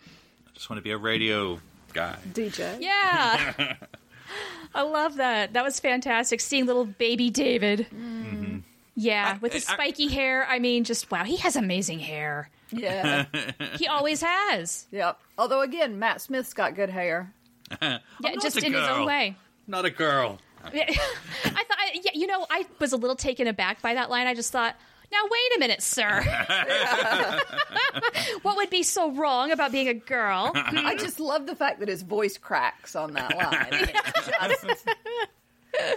I 0.49 0.51
just 0.55 0.69
want 0.69 0.79
to 0.79 0.83
be 0.83 0.91
a 0.91 0.99
radio 0.99 1.61
guy. 1.95 2.17
DJ. 2.33 2.81
Yeah. 2.81 3.77
I 4.75 4.83
love 4.83 5.17
that. 5.17 5.53
That 5.53 5.65
was 5.65 5.79
fantastic. 5.81 6.41
Seeing 6.41 6.67
little 6.67 6.85
baby 6.85 7.31
David. 7.31 7.87
Mm-hmm. 7.95 8.59
Yeah, 8.97 9.35
I- 9.35 9.39
with 9.39 9.53
his 9.53 9.69
I- 9.69 9.75
spiky 9.75 10.09
hair. 10.09 10.47
I 10.49 10.59
mean, 10.59 10.85
just 10.85 11.11
wow, 11.11 11.25
he 11.25 11.37
has 11.39 11.57
amazing 11.57 12.01
hair. 12.01 12.51
Yeah. 12.71 13.27
He 13.79 13.87
always 13.87 14.23
has. 14.23 14.87
yep. 14.91 15.19
Although 15.39 15.61
again, 15.63 15.99
Matt 15.99 16.21
Smith's 16.21 16.53
got 16.55 16.75
good 16.75 16.91
hair. 16.91 17.33
Yeah, 17.81 17.99
just 18.41 18.57
a 18.57 18.67
in 18.67 18.73
his 18.73 18.87
own 18.89 19.07
way. 19.07 19.37
Not 19.67 19.85
a 19.85 19.91
girl. 19.91 20.39
I 20.65 20.71
thought, 20.71 21.79
I, 21.79 22.01
yeah, 22.03 22.13
you 22.15 22.27
know, 22.27 22.47
I 22.51 22.67
was 22.79 22.93
a 22.93 22.97
little 22.97 23.17
taken 23.17 23.47
aback 23.47 23.83
by 23.83 23.95
that 23.95 24.11
line. 24.11 24.27
I 24.27 24.35
just 24.35 24.51
thought, 24.53 24.77
now 25.15 25.29
wait 25.31 25.57
a 25.57 25.61
minute, 25.61 25.83
sir. 25.83 26.23
what 28.43 28.57
would 28.57 28.71
be 28.71 28.83
so 28.83 29.11
wrong 29.13 29.53
about 29.53 29.73
being 29.73 29.89
a 29.89 29.95
girl? 29.95 30.53
I 30.55 30.97
just 30.97 31.21
love 31.21 31.47
the 31.47 31.57
fact 31.57 31.81
that 31.81 31.89
his 31.89 32.03
voice 32.03 32.39
cracks 32.39 32.97
on 32.97 33.13
that 33.13 33.37
line. 33.37 33.91
Just 34.49 34.87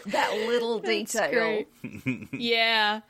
that 0.07 0.34
little 0.47 0.80
detail. 0.80 1.63
yeah. 2.32 3.01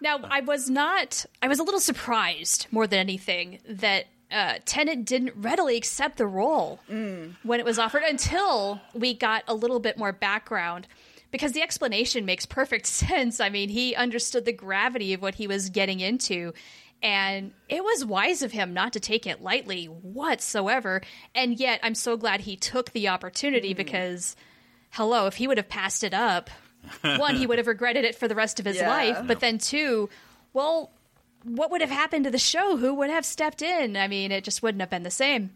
Now, 0.00 0.18
I 0.24 0.40
was 0.40 0.68
not, 0.68 1.24
I 1.40 1.48
was 1.48 1.58
a 1.60 1.62
little 1.62 1.80
surprised 1.80 2.66
more 2.70 2.86
than 2.86 2.98
anything 2.98 3.60
that 3.68 4.06
uh, 4.32 4.54
Tennant 4.64 5.04
didn't 5.04 5.32
readily 5.36 5.76
accept 5.76 6.16
the 6.16 6.26
role 6.26 6.80
when 6.88 7.60
it 7.60 7.64
was 7.64 7.78
offered 7.78 8.02
until 8.02 8.80
we 8.94 9.14
got 9.14 9.44
a 9.46 9.54
little 9.54 9.78
bit 9.78 9.98
more 9.98 10.12
background. 10.12 10.88
Because 11.32 11.52
the 11.52 11.62
explanation 11.62 12.24
makes 12.24 12.46
perfect 12.46 12.86
sense. 12.86 13.40
I 13.40 13.48
mean, 13.48 13.68
he 13.68 13.96
understood 13.96 14.44
the 14.44 14.52
gravity 14.52 15.12
of 15.14 15.20
what 15.20 15.34
he 15.34 15.48
was 15.48 15.70
getting 15.70 15.98
into. 15.98 16.52
And 17.02 17.52
it 17.68 17.82
was 17.82 18.04
wise 18.04 18.42
of 18.42 18.52
him 18.52 18.72
not 18.72 18.92
to 18.92 19.00
take 19.00 19.26
it 19.26 19.42
lightly 19.42 19.86
whatsoever. 19.86 21.02
And 21.34 21.58
yet, 21.58 21.80
I'm 21.82 21.96
so 21.96 22.16
glad 22.16 22.42
he 22.42 22.54
took 22.54 22.92
the 22.92 23.08
opportunity 23.08 23.72
hmm. 23.72 23.76
because, 23.76 24.36
hello, 24.90 25.26
if 25.26 25.34
he 25.34 25.48
would 25.48 25.58
have 25.58 25.68
passed 25.68 26.04
it 26.04 26.14
up, 26.14 26.48
one, 27.02 27.34
he 27.34 27.46
would 27.46 27.58
have 27.58 27.66
regretted 27.66 28.04
it 28.04 28.14
for 28.14 28.28
the 28.28 28.36
rest 28.36 28.60
of 28.60 28.66
his 28.66 28.76
Yeah. 28.76 28.88
life. 28.88 29.26
But 29.26 29.40
then, 29.40 29.58
two, 29.58 30.08
well, 30.52 30.92
what 31.42 31.72
would 31.72 31.80
have 31.80 31.90
happened 31.90 32.24
to 32.24 32.30
the 32.30 32.38
show? 32.38 32.76
Who 32.76 32.94
would 32.94 33.10
have 33.10 33.24
stepped 33.24 33.62
in? 33.62 33.96
I 33.96 34.06
mean, 34.06 34.30
it 34.30 34.44
just 34.44 34.62
wouldn't 34.62 34.80
have 34.80 34.90
been 34.90 35.02
the 35.02 35.10
same. 35.10 35.50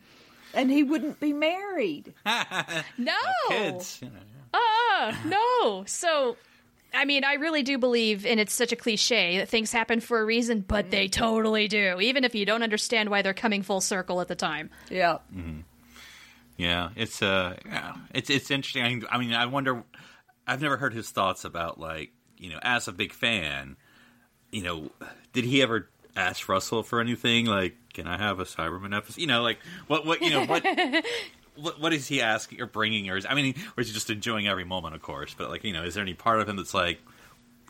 And 0.54 0.70
he 0.70 0.82
wouldn't 0.82 1.20
be 1.20 1.32
married. 1.32 2.12
No, 2.98 3.12
Kids. 3.48 4.00
You 4.02 4.08
know, 4.08 4.14
uh, 4.56 5.14
no. 5.24 5.84
So, 5.86 6.36
I 6.94 7.04
mean, 7.04 7.24
I 7.24 7.34
really 7.34 7.62
do 7.62 7.78
believe, 7.78 8.26
and 8.26 8.40
it's 8.40 8.52
such 8.52 8.72
a 8.72 8.76
cliche 8.76 9.38
that 9.38 9.48
things 9.48 9.72
happen 9.72 10.00
for 10.00 10.20
a 10.20 10.24
reason, 10.24 10.60
but 10.60 10.90
they 10.90 11.08
totally 11.08 11.68
do, 11.68 12.00
even 12.00 12.24
if 12.24 12.34
you 12.34 12.46
don't 12.46 12.62
understand 12.62 13.10
why 13.10 13.22
they're 13.22 13.34
coming 13.34 13.62
full 13.62 13.80
circle 13.80 14.20
at 14.20 14.28
the 14.28 14.34
time. 14.34 14.70
Yeah. 14.90 15.18
Yeah, 16.56 16.90
it's 16.96 17.22
uh, 17.22 17.56
yeah, 17.66 17.96
it's 18.14 18.30
it's 18.30 18.50
interesting. 18.50 18.82
I 18.82 18.88
mean, 18.88 19.04
I 19.10 19.18
mean, 19.18 19.32
I 19.34 19.46
wonder. 19.46 19.84
I've 20.46 20.62
never 20.62 20.76
heard 20.76 20.94
his 20.94 21.10
thoughts 21.10 21.44
about 21.44 21.78
like 21.78 22.12
you 22.38 22.50
know, 22.50 22.58
as 22.62 22.88
a 22.88 22.92
big 22.92 23.12
fan, 23.12 23.76
you 24.50 24.62
know, 24.62 24.90
did 25.32 25.44
he 25.44 25.62
ever 25.62 25.90
ask 26.14 26.48
Russell 26.48 26.82
for 26.82 27.00
anything 27.00 27.46
like, 27.46 27.76
can 27.92 28.06
I 28.06 28.16
have 28.16 28.40
a 28.40 28.44
Cyberman 28.44 28.96
episode? 28.96 29.20
You 29.20 29.26
know, 29.26 29.42
like 29.42 29.58
what 29.86 30.06
what 30.06 30.22
you 30.22 30.30
know 30.30 30.44
what. 30.46 30.64
What, 31.56 31.80
what 31.80 31.92
is 31.92 32.06
he 32.08 32.20
asking 32.22 32.60
or 32.60 32.66
bringing, 32.66 33.08
or 33.10 33.16
is 33.16 33.26
I 33.28 33.34
mean, 33.34 33.54
or 33.76 33.80
is 33.80 33.88
he 33.88 33.94
just 33.94 34.10
enjoying 34.10 34.46
every 34.48 34.64
moment? 34.64 34.94
Of 34.94 35.02
course, 35.02 35.34
but 35.36 35.50
like 35.50 35.64
you 35.64 35.72
know, 35.72 35.82
is 35.84 35.94
there 35.94 36.02
any 36.02 36.14
part 36.14 36.40
of 36.40 36.48
him 36.48 36.56
that's 36.56 36.74
like, 36.74 37.00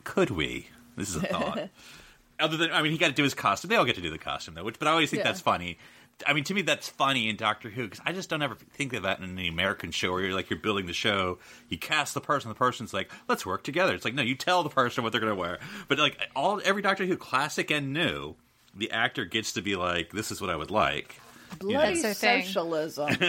could 0.04 0.30
we? 0.30 0.68
This 0.96 1.10
is 1.10 1.16
a 1.16 1.20
thought. 1.26 1.68
Other 2.40 2.56
than, 2.58 2.70
I 2.70 2.82
mean, 2.82 2.92
he 2.92 2.98
got 2.98 3.08
to 3.08 3.14
do 3.14 3.22
his 3.22 3.32
costume. 3.32 3.70
They 3.70 3.76
all 3.76 3.84
get 3.86 3.94
to 3.96 4.02
do 4.02 4.10
the 4.10 4.18
costume 4.18 4.54
though, 4.54 4.64
which, 4.64 4.78
but 4.78 4.88
I 4.88 4.90
always 4.90 5.08
think 5.10 5.20
Yeah. 5.20 5.24
that's 5.30 5.40
funny. 5.40 5.78
I 6.26 6.32
mean, 6.32 6.44
to 6.44 6.54
me, 6.54 6.62
that's 6.62 6.88
funny 6.88 7.28
in 7.28 7.36
Doctor 7.36 7.68
Who 7.68 7.84
because 7.84 8.00
I 8.04 8.12
just 8.12 8.30
don't 8.30 8.40
ever 8.42 8.54
think 8.54 8.92
of 8.94 9.02
that 9.02 9.20
in 9.20 9.36
the 9.36 9.48
American 9.48 9.90
show 9.90 10.12
where 10.12 10.22
you're 10.22 10.34
like 10.34 10.48
you're 10.48 10.58
building 10.58 10.86
the 10.86 10.92
show, 10.94 11.38
you 11.68 11.76
cast 11.78 12.14
the 12.14 12.22
person, 12.22 12.48
the 12.48 12.54
person's 12.54 12.94
like, 12.94 13.10
let's 13.28 13.44
work 13.44 13.62
together. 13.64 13.94
It's 13.94 14.04
like 14.04 14.14
no, 14.14 14.22
you 14.22 14.34
tell 14.34 14.62
the 14.62 14.70
person 14.70 15.04
what 15.04 15.12
they're 15.12 15.20
going 15.20 15.34
to 15.34 15.38
wear. 15.40 15.58
But 15.88 15.98
like 15.98 16.18
all 16.34 16.60
every 16.64 16.80
Doctor 16.82 17.04
Who, 17.04 17.16
classic 17.18 17.70
and 17.70 17.92
new, 17.92 18.34
the 18.74 18.90
actor 18.90 19.24
gets 19.26 19.52
to 19.52 19.62
be 19.62 19.76
like, 19.76 20.10
this 20.12 20.30
is 20.30 20.40
what 20.40 20.48
I 20.48 20.56
would 20.56 20.70
like. 20.70 21.20
Bloody 21.58 22.02
That's 22.02 22.18
socialism. 22.18 23.08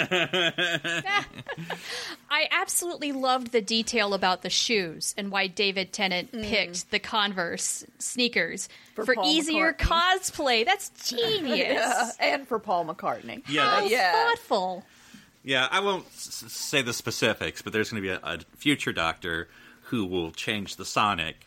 I 2.29 2.47
absolutely 2.51 3.11
loved 3.11 3.51
the 3.51 3.61
detail 3.61 4.13
about 4.13 4.41
the 4.41 4.49
shoes 4.49 5.15
and 5.17 5.31
why 5.31 5.47
David 5.47 5.93
Tennant 5.93 6.31
mm. 6.31 6.43
picked 6.43 6.91
the 6.91 6.99
Converse 6.99 7.85
sneakers 7.99 8.67
for, 8.95 9.05
For 9.05 9.15
easier 9.23 9.73
McCartney. 9.73 10.19
cosplay. 10.19 10.65
That's 10.65 10.89
genius. 11.09 11.57
yeah. 11.57 12.11
And 12.19 12.47
for 12.47 12.59
Paul 12.59 12.85
McCartney. 12.85 13.43
Yeah, 13.47 13.69
How 13.69 13.85
yeah. 13.85 14.11
thoughtful. 14.11 14.83
Yeah, 15.43 15.67
I 15.71 15.79
won't 15.79 16.05
s- 16.07 16.43
s- 16.45 16.51
say 16.51 16.81
the 16.81 16.93
specifics, 16.93 17.61
but 17.61 17.71
there's 17.71 17.89
going 17.91 18.03
to 18.03 18.07
be 18.09 18.13
a, 18.13 18.19
a 18.23 18.39
future 18.57 18.91
Doctor 18.91 19.47
who 19.83 20.05
will 20.05 20.31
change 20.31 20.75
the 20.75 20.83
Sonic 20.85 21.37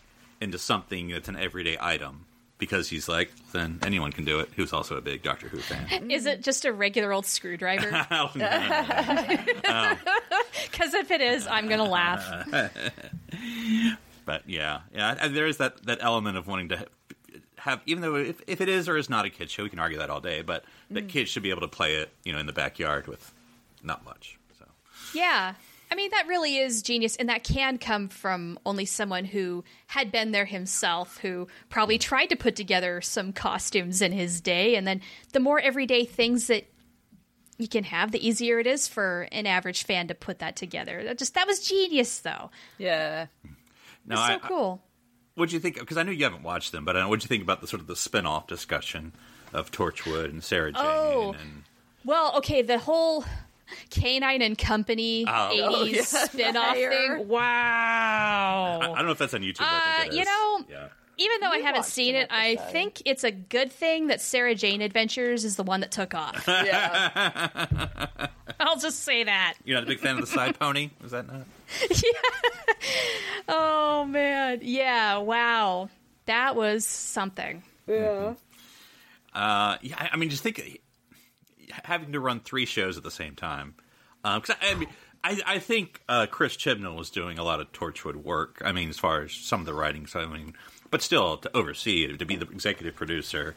into 0.41 0.59
something 0.59 1.09
that's 1.09 1.29
an 1.29 1.37
everyday 1.37 1.77
item 1.79 2.25
because 2.61 2.89
he's 2.89 3.09
like, 3.09 3.33
then 3.53 3.81
anyone 3.83 4.13
can 4.13 4.25
do 4.25 4.39
it. 4.39 4.51
Who's 4.55 4.73
also 4.73 4.97
a 4.97 5.01
big 5.01 5.23
Doctor 5.23 5.49
Who 5.49 5.59
fan. 5.59 6.11
Is 6.11 6.27
it 6.27 6.43
just 6.43 6.65
a 6.65 6.73
regular 6.73 7.13
old 7.13 7.27
screwdriver? 7.27 7.91
Oh. 8.13 8.31
Because 10.71 10.95
if 10.95 11.11
it 11.11 11.21
is, 11.21 11.47
I'm 11.47 11.69
going 11.69 11.79
to 11.79 11.85
laugh. 11.85 12.23
But 14.25 14.43
yeah, 14.49 14.81
yeah, 14.95 15.29
there 15.29 15.47
is 15.47 15.57
that, 15.57 15.85
that 15.87 15.99
element 16.01 16.37
of 16.37 16.47
wanting 16.47 16.69
to 16.69 16.87
have, 17.57 17.81
even 17.87 18.03
though 18.03 18.17
if, 18.17 18.41
if 18.47 18.61
it 18.61 18.69
is 18.69 18.89
or 18.89 18.97
is 18.97 19.09
not 19.09 19.25
a 19.25 19.31
kid 19.31 19.51
show, 19.51 19.63
we 19.63 19.71
can 19.71 19.79
argue 19.79 19.99
that 19.99 20.11
all 20.11 20.21
day, 20.21 20.43
but 20.43 20.65
that 20.91 21.07
mm. 21.07 21.09
kids 21.09 21.31
should 21.31 21.43
be 21.43 21.51
able 21.51 21.63
to 21.63 21.69
play 21.69 21.95
it, 21.97 22.11
you 22.25 22.33
know, 22.33 22.39
in 22.39 22.47
the 22.47 22.53
backyard 22.53 23.07
with 23.07 23.33
not 23.83 24.05
much. 24.05 24.39
So 24.59 24.67
Yeah. 25.15 25.55
I 25.91 25.97
mean, 25.97 26.11
that 26.13 26.29
really 26.29 26.57
is 26.57 26.83
genius, 26.83 27.17
and 27.17 27.29
that 27.29 27.43
can 27.43 27.77
come 27.77 28.09
from 28.09 28.59
only 28.65 28.85
someone 28.85 29.25
who 29.25 29.65
had 29.89 30.13
been 30.13 30.31
there 30.31 30.45
himself, 30.45 31.19
who 31.19 31.49
probably 31.69 31.99
tried 31.99 32.27
to 32.27 32.37
put 32.37 32.55
together 32.55 33.01
some 33.01 33.33
costumes 33.33 34.01
in 34.01 34.13
his 34.13 34.41
day. 34.41 34.77
And 34.77 34.87
then 34.87 35.01
the 35.33 35.41
more 35.41 35.59
everyday 35.59 36.05
things 36.05 36.47
that 36.47 36.67
you 37.59 37.67
can 37.67 37.85
have, 37.85 38.13
the 38.13 38.27
easier 38.27 38.61
it 38.61 38.67
is 38.67 38.87
for 38.87 39.29
an 39.33 39.47
average 39.47 39.85
fan 39.85 40.07
to 40.09 40.15
put 40.15 40.39
that 40.39 40.55
together. 40.55 41.03
That 41.03 41.19
just 41.19 41.35
that 41.35 41.47
was 41.47 41.67
genius, 41.67 42.21
though. 42.21 42.51
Yeah. 42.79 43.27
now, 44.07 44.27
It's 44.27 44.27
so 44.27 44.35
I, 44.35 44.49
cool. 44.49 44.83
What'd 45.35 45.53
you 45.53 45.61
think? 45.61 45.79
Because 45.79 45.97
I 45.97 46.05
know 46.05 46.13
you 46.13 46.25
haven't 46.25 46.43
watched 46.43 46.71
them, 46.73 46.85
but 46.85 46.97
uh, 46.97 47.05
what'd 47.07 47.25
you 47.25 47.29
think 47.29 47.43
about 47.43 47.61
the 47.61 47.67
sort 47.67 47.81
of 47.81 47.87
the 47.87 47.97
spin-off 47.97 48.47
discussion 48.47 49.13
of 49.53 49.71
Torchwood 49.71 50.27
and 50.27 50.43
Sarah 50.43 50.73
Jane? 50.73 50.83
Oh. 50.85 51.35
And, 51.39 51.65
Well, 52.05 52.37
okay, 52.39 52.63
the 52.63 52.79
whole 52.79 53.25
K-9 53.91 54.43
and 54.43 54.57
Company 54.59 55.25
Oh. 55.27 55.31
80s 55.53 55.65
Oh, 55.71 55.85
yeah, 55.85 56.03
spin-off 56.03 56.75
the 56.77 56.89
thing. 56.89 57.29
Wow. 57.29 58.79
I, 58.83 58.91
I 58.93 58.97
don't 58.97 59.07
know 59.07 59.13
if 59.13 59.19
that's 59.19 59.35
on 59.35 59.41
YouTube. 59.43 59.59
but 59.59 59.65
I 59.69 59.77
Uh, 59.99 60.01
think 60.03 60.13
it 60.15 60.19
you 60.19 60.25
know, 60.25 60.65
yeah. 60.71 60.89
Even 61.19 61.41
though 61.43 61.51
I 61.51 61.59
haven't 61.59 61.85
seen 61.85 62.15
it, 62.15 62.29
I 62.31 62.57
think 62.57 63.03
it's 63.05 63.25
a 63.25 63.31
good 63.31 63.71
thing 63.71 64.07
that 64.07 64.23
Sarah 64.23 64.55
Jane 64.55 64.81
Adventures 64.81 65.45
is 65.45 65.57
the 65.57 65.63
one 65.63 65.81
that 65.81 65.91
took 65.91 66.15
off. 66.15 66.45
Yeah. 66.49 68.29
I'll 68.61 68.79
just 68.79 69.01
say 69.05 69.25
that. 69.25 69.55
You're 69.65 69.77
not 69.77 69.85
a 69.85 69.87
big 69.87 70.01
fan 70.01 70.15
of 70.17 70.21
the 70.23 70.27
side 70.27 70.59
pony? 70.59 70.91
Was 71.03 71.13
that 71.13 71.27
not? 71.27 71.43
Yeah. 71.91 72.11
Oh 73.49 74.05
man, 74.05 74.61
yeah, 74.63 75.19
wow, 75.19 75.89
that 76.27 76.57
was 76.57 76.85
something. 76.87 77.63
yeah. 77.87 78.35
Uh, 79.35 79.77
yeah, 79.83 79.97
I- 79.99 80.11
I 80.13 80.17
mean, 80.17 80.31
just 80.31 80.43
think 80.43 80.81
having 81.85 82.13
to 82.13 82.21
run 82.21 82.41
three 82.41 82.67
shows 82.67 82.97
at 82.97 83.03
the 83.03 83.11
same 83.11 83.35
time. 83.35 83.75
Because 84.23 84.57
I, 84.63 84.71
I, 84.71 84.75
mean, 84.75 84.89
I, 85.25 85.41
I 85.47 85.59
think 85.59 86.03
uh, 86.09 86.27
Chris 86.31 86.57
Chibnall 86.57 86.97
was 86.97 87.11
doing 87.11 87.39
a 87.39 87.45
lot 87.45 87.61
of 87.61 87.73
Torchwood 87.73 88.17
work. 88.17 88.61
I 88.65 88.73
mean, 88.73 88.89
as 88.89 88.99
far 88.99 89.23
as 89.23 89.33
some 89.33 89.61
of 89.61 89.67
the 89.67 89.75
writing, 89.75 90.07
so 90.07 90.21
I 90.21 90.27
mean, 90.27 90.55
but 90.91 91.03
still 91.03 91.37
to 91.39 91.57
oversee 91.57 92.17
to 92.17 92.25
be 92.27 92.37
the 92.37 92.47
executive 92.49 92.95
producer. 92.95 93.55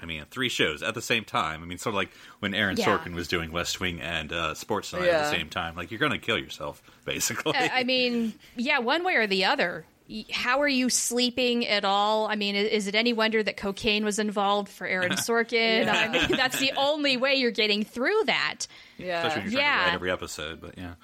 I 0.00 0.06
mean, 0.06 0.24
three 0.30 0.48
shows 0.48 0.82
at 0.82 0.94
the 0.94 1.00
same 1.00 1.24
time. 1.24 1.62
I 1.62 1.66
mean, 1.66 1.78
sort 1.78 1.94
of 1.94 1.96
like 1.96 2.10
when 2.40 2.52
Aaron 2.52 2.76
Yeah. 2.76 2.86
Sorkin 2.86 3.14
was 3.14 3.28
doing 3.28 3.52
West 3.52 3.80
Wing 3.80 4.00
and 4.02 4.32
uh, 4.32 4.52
Sports 4.54 4.92
Night 4.92 5.04
at 5.04 5.30
the 5.30 5.36
same 5.36 5.48
time. 5.48 5.76
Like, 5.76 5.90
you're 5.90 6.00
going 6.00 6.12
to 6.12 6.18
kill 6.18 6.36
yourself, 6.36 6.82
basically. 7.04 7.54
I 7.54 7.70
I 7.72 7.84
mean, 7.84 8.34
yeah, 8.56 8.80
one 8.80 9.04
way 9.04 9.14
or 9.14 9.26
the 9.26 9.44
other. 9.44 9.86
Y- 10.08 10.24
How 10.32 10.60
are 10.60 10.68
you 10.68 10.90
sleeping 10.90 11.66
at 11.66 11.84
all? 11.84 12.26
I 12.26 12.36
mean, 12.36 12.54
is 12.56 12.86
it 12.86 12.94
any 12.94 13.12
wonder 13.12 13.42
that 13.42 13.56
cocaine 13.56 14.04
was 14.04 14.18
involved 14.18 14.68
for 14.70 14.86
Aaron 14.86 15.12
Sorkin? 15.12 15.88
I 15.88 16.08
mean, 16.08 16.36
that's 16.36 16.58
the 16.58 16.72
only 16.76 17.16
way 17.16 17.36
you're 17.36 17.50
getting 17.50 17.84
through 17.84 18.24
that. 18.26 18.66
Yeah. 18.98 19.18
Especially 19.26 19.42
when 19.44 19.52
you're 19.52 19.60
Yeah. 19.62 19.78
to 19.78 19.84
write 19.86 19.94
every 19.94 20.10
episode. 20.10 20.60
But 20.60 20.76
yeah. 20.78 20.94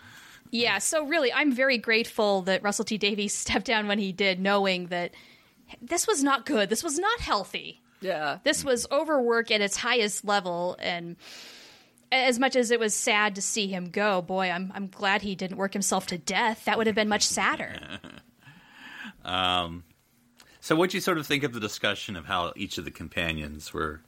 Yeah, 0.53 0.79
so 0.79 1.07
really, 1.07 1.33
I'm 1.33 1.53
very 1.53 1.79
grateful 1.79 2.43
that 2.43 2.63
Russell 2.63 2.85
T 2.85 2.99
Davies 2.99 3.33
stepped 3.35 3.67
down 3.67 3.87
when 3.89 3.99
he 3.99 4.13
did, 4.13 4.39
knowing 4.41 4.89
that 4.89 5.13
this 5.81 6.07
was 6.07 6.23
not 6.23 6.45
good. 6.45 6.69
This 6.69 6.83
was 6.85 6.99
not 6.99 7.21
healthy. 7.21 7.81
Yeah. 8.01 8.39
This 8.45 8.65
was 8.65 8.87
overwork 8.91 9.51
at 9.51 9.61
its 9.61 9.77
highest 9.77 10.25
level, 10.25 10.77
and 10.81 11.17
as 12.11 12.39
much 12.41 12.57
as 12.57 12.71
it 12.73 12.81
was 12.81 12.95
sad 12.95 13.37
to 13.37 13.43
see 13.43 13.69
him 13.69 13.91
go, 13.91 14.21
boy, 14.23 14.51
I'm 14.51 14.73
I'm 14.75 14.89
glad 14.89 15.23
he 15.23 15.35
didn't 15.37 15.59
work 15.59 15.73
himself 15.73 16.07
to 16.09 16.19
death. 16.19 16.65
That 16.65 16.77
would 16.79 16.87
have 16.89 16.97
been 16.97 17.09
much 17.09 17.23
sadder. 17.27 17.79
So, 19.25 20.75
what 20.77 20.81
would 20.81 20.95
you 20.95 21.01
sort 21.01 21.19
of 21.19 21.27
think 21.27 21.43
of 21.43 21.53
the 21.53 21.61
discussion 21.61 22.17
of 22.17 22.27
how 22.27 22.53
each 22.57 22.77
of 22.79 22.85
the 22.85 22.91
companions 22.91 23.73
were 23.73 24.01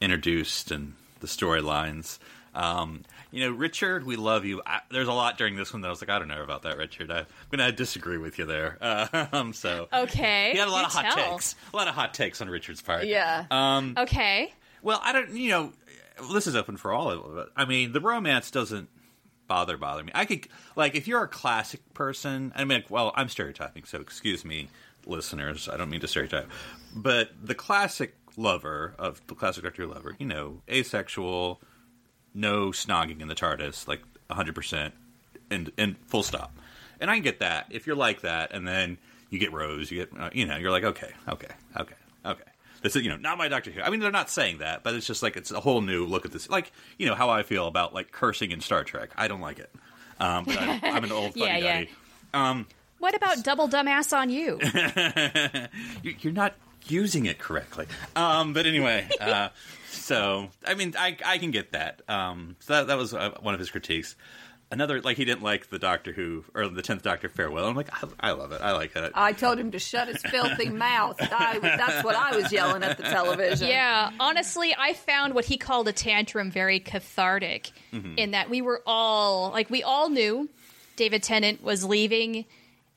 introduced 0.00 0.70
and 0.70 0.94
the 1.20 1.26
storylines? 1.26 2.18
Um, 2.54 3.02
you 3.30 3.44
know, 3.44 3.50
Richard, 3.52 4.04
we 4.06 4.16
love 4.16 4.44
you. 4.44 4.62
I, 4.64 4.80
there's 4.90 5.08
a 5.08 5.12
lot 5.12 5.36
during 5.38 5.56
this 5.56 5.72
one 5.72 5.82
that 5.82 5.88
I 5.88 5.90
was 5.90 6.00
like, 6.00 6.08
I 6.10 6.18
don't 6.18 6.28
know 6.28 6.42
about 6.42 6.62
that, 6.62 6.78
Richard. 6.78 7.10
I, 7.10 7.20
am 7.20 7.26
gonna 7.50 7.72
disagree 7.72 8.16
with 8.18 8.38
you 8.38 8.46
there. 8.46 8.78
Um, 9.32 9.52
so 9.52 9.88
Okay. 9.92 10.50
he 10.52 10.58
had 10.58 10.68
a 10.68 10.70
lot 10.70 10.80
you 10.80 10.86
of 10.86 10.92
hot 10.92 11.14
tell. 11.14 11.30
takes, 11.32 11.54
a 11.72 11.76
lot 11.76 11.88
of 11.88 11.94
hot 11.94 12.14
takes 12.14 12.40
on 12.40 12.48
Richard's 12.48 12.80
part. 12.80 13.04
Yeah. 13.04 13.44
Um, 13.50 13.94
Okay. 13.98 14.52
well, 14.82 15.00
I 15.02 15.12
don't. 15.12 15.30
You 15.34 15.50
know, 15.50 15.72
this 16.32 16.46
is 16.46 16.56
open 16.56 16.76
for 16.76 16.92
all 16.92 17.10
of 17.10 17.36
it. 17.38 17.48
I 17.56 17.64
mean, 17.64 17.92
the 17.92 18.00
romance 18.00 18.50
doesn't 18.50 18.88
bother 19.48 19.76
bother 19.76 20.04
me. 20.04 20.12
I 20.14 20.24
could 20.24 20.46
like 20.76 20.94
if 20.94 21.08
you're 21.08 21.22
a 21.22 21.28
classic 21.28 21.80
person. 21.94 22.52
I 22.54 22.64
mean, 22.64 22.84
well, 22.88 23.12
I'm 23.16 23.28
stereotyping, 23.28 23.84
so 23.84 24.00
excuse 24.00 24.44
me, 24.44 24.68
listeners. 25.06 25.68
I 25.68 25.76
don't 25.76 25.90
mean 25.90 26.00
to 26.00 26.08
stereotype, 26.08 26.48
but 26.94 27.30
the 27.42 27.54
classic 27.54 28.14
lover 28.36 28.94
of 28.98 29.20
the 29.26 29.34
classic 29.34 29.64
Doctor 29.64 29.82
Who 29.82 29.92
lover, 29.92 30.14
you 30.18 30.26
know, 30.26 30.62
asexual, 30.70 31.60
no 32.34 32.68
snogging 32.70 33.20
in 33.20 33.28
the 33.28 33.34
TARDIS, 33.34 33.88
like 33.88 34.02
100 34.28 34.54
percent, 34.54 34.94
and 35.50 35.72
and 35.76 35.96
full 36.06 36.22
stop. 36.22 36.56
And 37.00 37.10
I 37.10 37.14
can 37.14 37.22
get 37.22 37.40
that 37.40 37.66
if 37.70 37.86
you're 37.86 37.96
like 37.96 38.20
that, 38.20 38.52
and 38.52 38.66
then 38.66 38.98
you 39.30 39.38
get 39.38 39.52
Rose, 39.52 39.90
you 39.90 40.04
get, 40.04 40.20
uh, 40.20 40.30
you 40.32 40.46
know, 40.46 40.56
you're 40.56 40.70
like, 40.70 40.84
okay, 40.84 41.10
okay, 41.28 41.48
okay, 41.76 41.94
okay. 42.24 42.44
This 42.82 42.94
is, 42.96 43.02
you 43.02 43.08
know, 43.10 43.16
not 43.16 43.38
my 43.38 43.48
Doctor 43.48 43.70
Who. 43.70 43.80
I 43.82 43.90
mean, 43.90 44.00
they're 44.00 44.10
not 44.10 44.30
saying 44.30 44.58
that, 44.58 44.82
but 44.84 44.94
it's 44.94 45.06
just 45.06 45.22
like 45.22 45.36
it's 45.36 45.50
a 45.50 45.60
whole 45.60 45.80
new 45.80 46.04
look 46.06 46.24
at 46.24 46.32
this. 46.32 46.48
Like, 46.48 46.72
you 46.98 47.06
know, 47.06 47.14
how 47.14 47.28
I 47.30 47.42
feel 47.42 47.66
about 47.66 47.92
like 47.94 48.12
cursing 48.12 48.50
in 48.52 48.60
Star 48.60 48.84
Trek. 48.84 49.10
I 49.16 49.26
don't 49.28 49.40
like 49.40 49.58
it. 49.58 49.70
Um, 50.20 50.44
but 50.44 50.58
I, 50.58 50.80
I'm 50.84 51.04
an 51.04 51.12
old 51.12 51.32
Yeah, 51.36 51.56
yeah. 51.58 51.84
Um, 52.34 52.66
What 52.98 53.14
about 53.14 53.42
double 53.42 53.68
dumbass 53.68 54.16
on 54.16 54.30
you? 54.30 54.58
you- 56.02 56.16
you're 56.20 56.32
not 56.32 56.54
using 56.86 57.26
it 57.26 57.38
correctly. 57.38 57.86
Um, 58.16 58.52
but 58.52 58.66
anyway, 58.66 59.08
uh, 59.20 59.48
so 59.90 60.48
I 60.66 60.74
mean, 60.74 60.94
I 60.98 61.16
I 61.24 61.38
can 61.38 61.50
get 61.50 61.72
that. 61.72 62.02
Um, 62.08 62.56
so 62.60 62.74
that 62.74 62.86
that 62.88 62.96
was 62.98 63.12
uh, 63.14 63.30
one 63.40 63.54
of 63.54 63.60
his 63.60 63.70
critiques. 63.70 64.16
Another, 64.70 65.00
like 65.00 65.16
he 65.16 65.24
didn't 65.24 65.42
like 65.42 65.70
the 65.70 65.78
Doctor 65.78 66.12
Who 66.12 66.44
or 66.54 66.68
the 66.68 66.82
Tenth 66.82 67.02
Doctor 67.02 67.30
farewell. 67.30 67.66
I'm 67.66 67.74
like, 67.74 67.88
I, 67.90 68.28
I 68.28 68.30
love 68.32 68.52
it. 68.52 68.60
I 68.60 68.72
like 68.72 68.92
that. 68.92 69.12
I 69.14 69.32
told 69.32 69.58
him 69.58 69.70
to 69.70 69.78
shut 69.78 70.08
his 70.08 70.20
filthy 70.20 70.68
mouth. 70.70 71.16
I, 71.20 71.58
that's 71.58 72.04
what 72.04 72.14
I 72.14 72.36
was 72.36 72.52
yelling 72.52 72.82
at 72.82 72.98
the 72.98 73.04
television. 73.04 73.68
Yeah, 73.68 74.10
honestly, 74.20 74.74
I 74.78 74.92
found 74.92 75.34
what 75.34 75.46
he 75.46 75.56
called 75.56 75.88
a 75.88 75.92
tantrum 75.92 76.50
very 76.50 76.80
cathartic 76.80 77.70
mm-hmm. 77.94 78.18
in 78.18 78.32
that 78.32 78.50
we 78.50 78.60
were 78.60 78.82
all 78.86 79.50
like 79.52 79.70
we 79.70 79.82
all 79.82 80.10
knew 80.10 80.50
David 80.96 81.22
Tennant 81.22 81.62
was 81.62 81.82
leaving. 81.82 82.44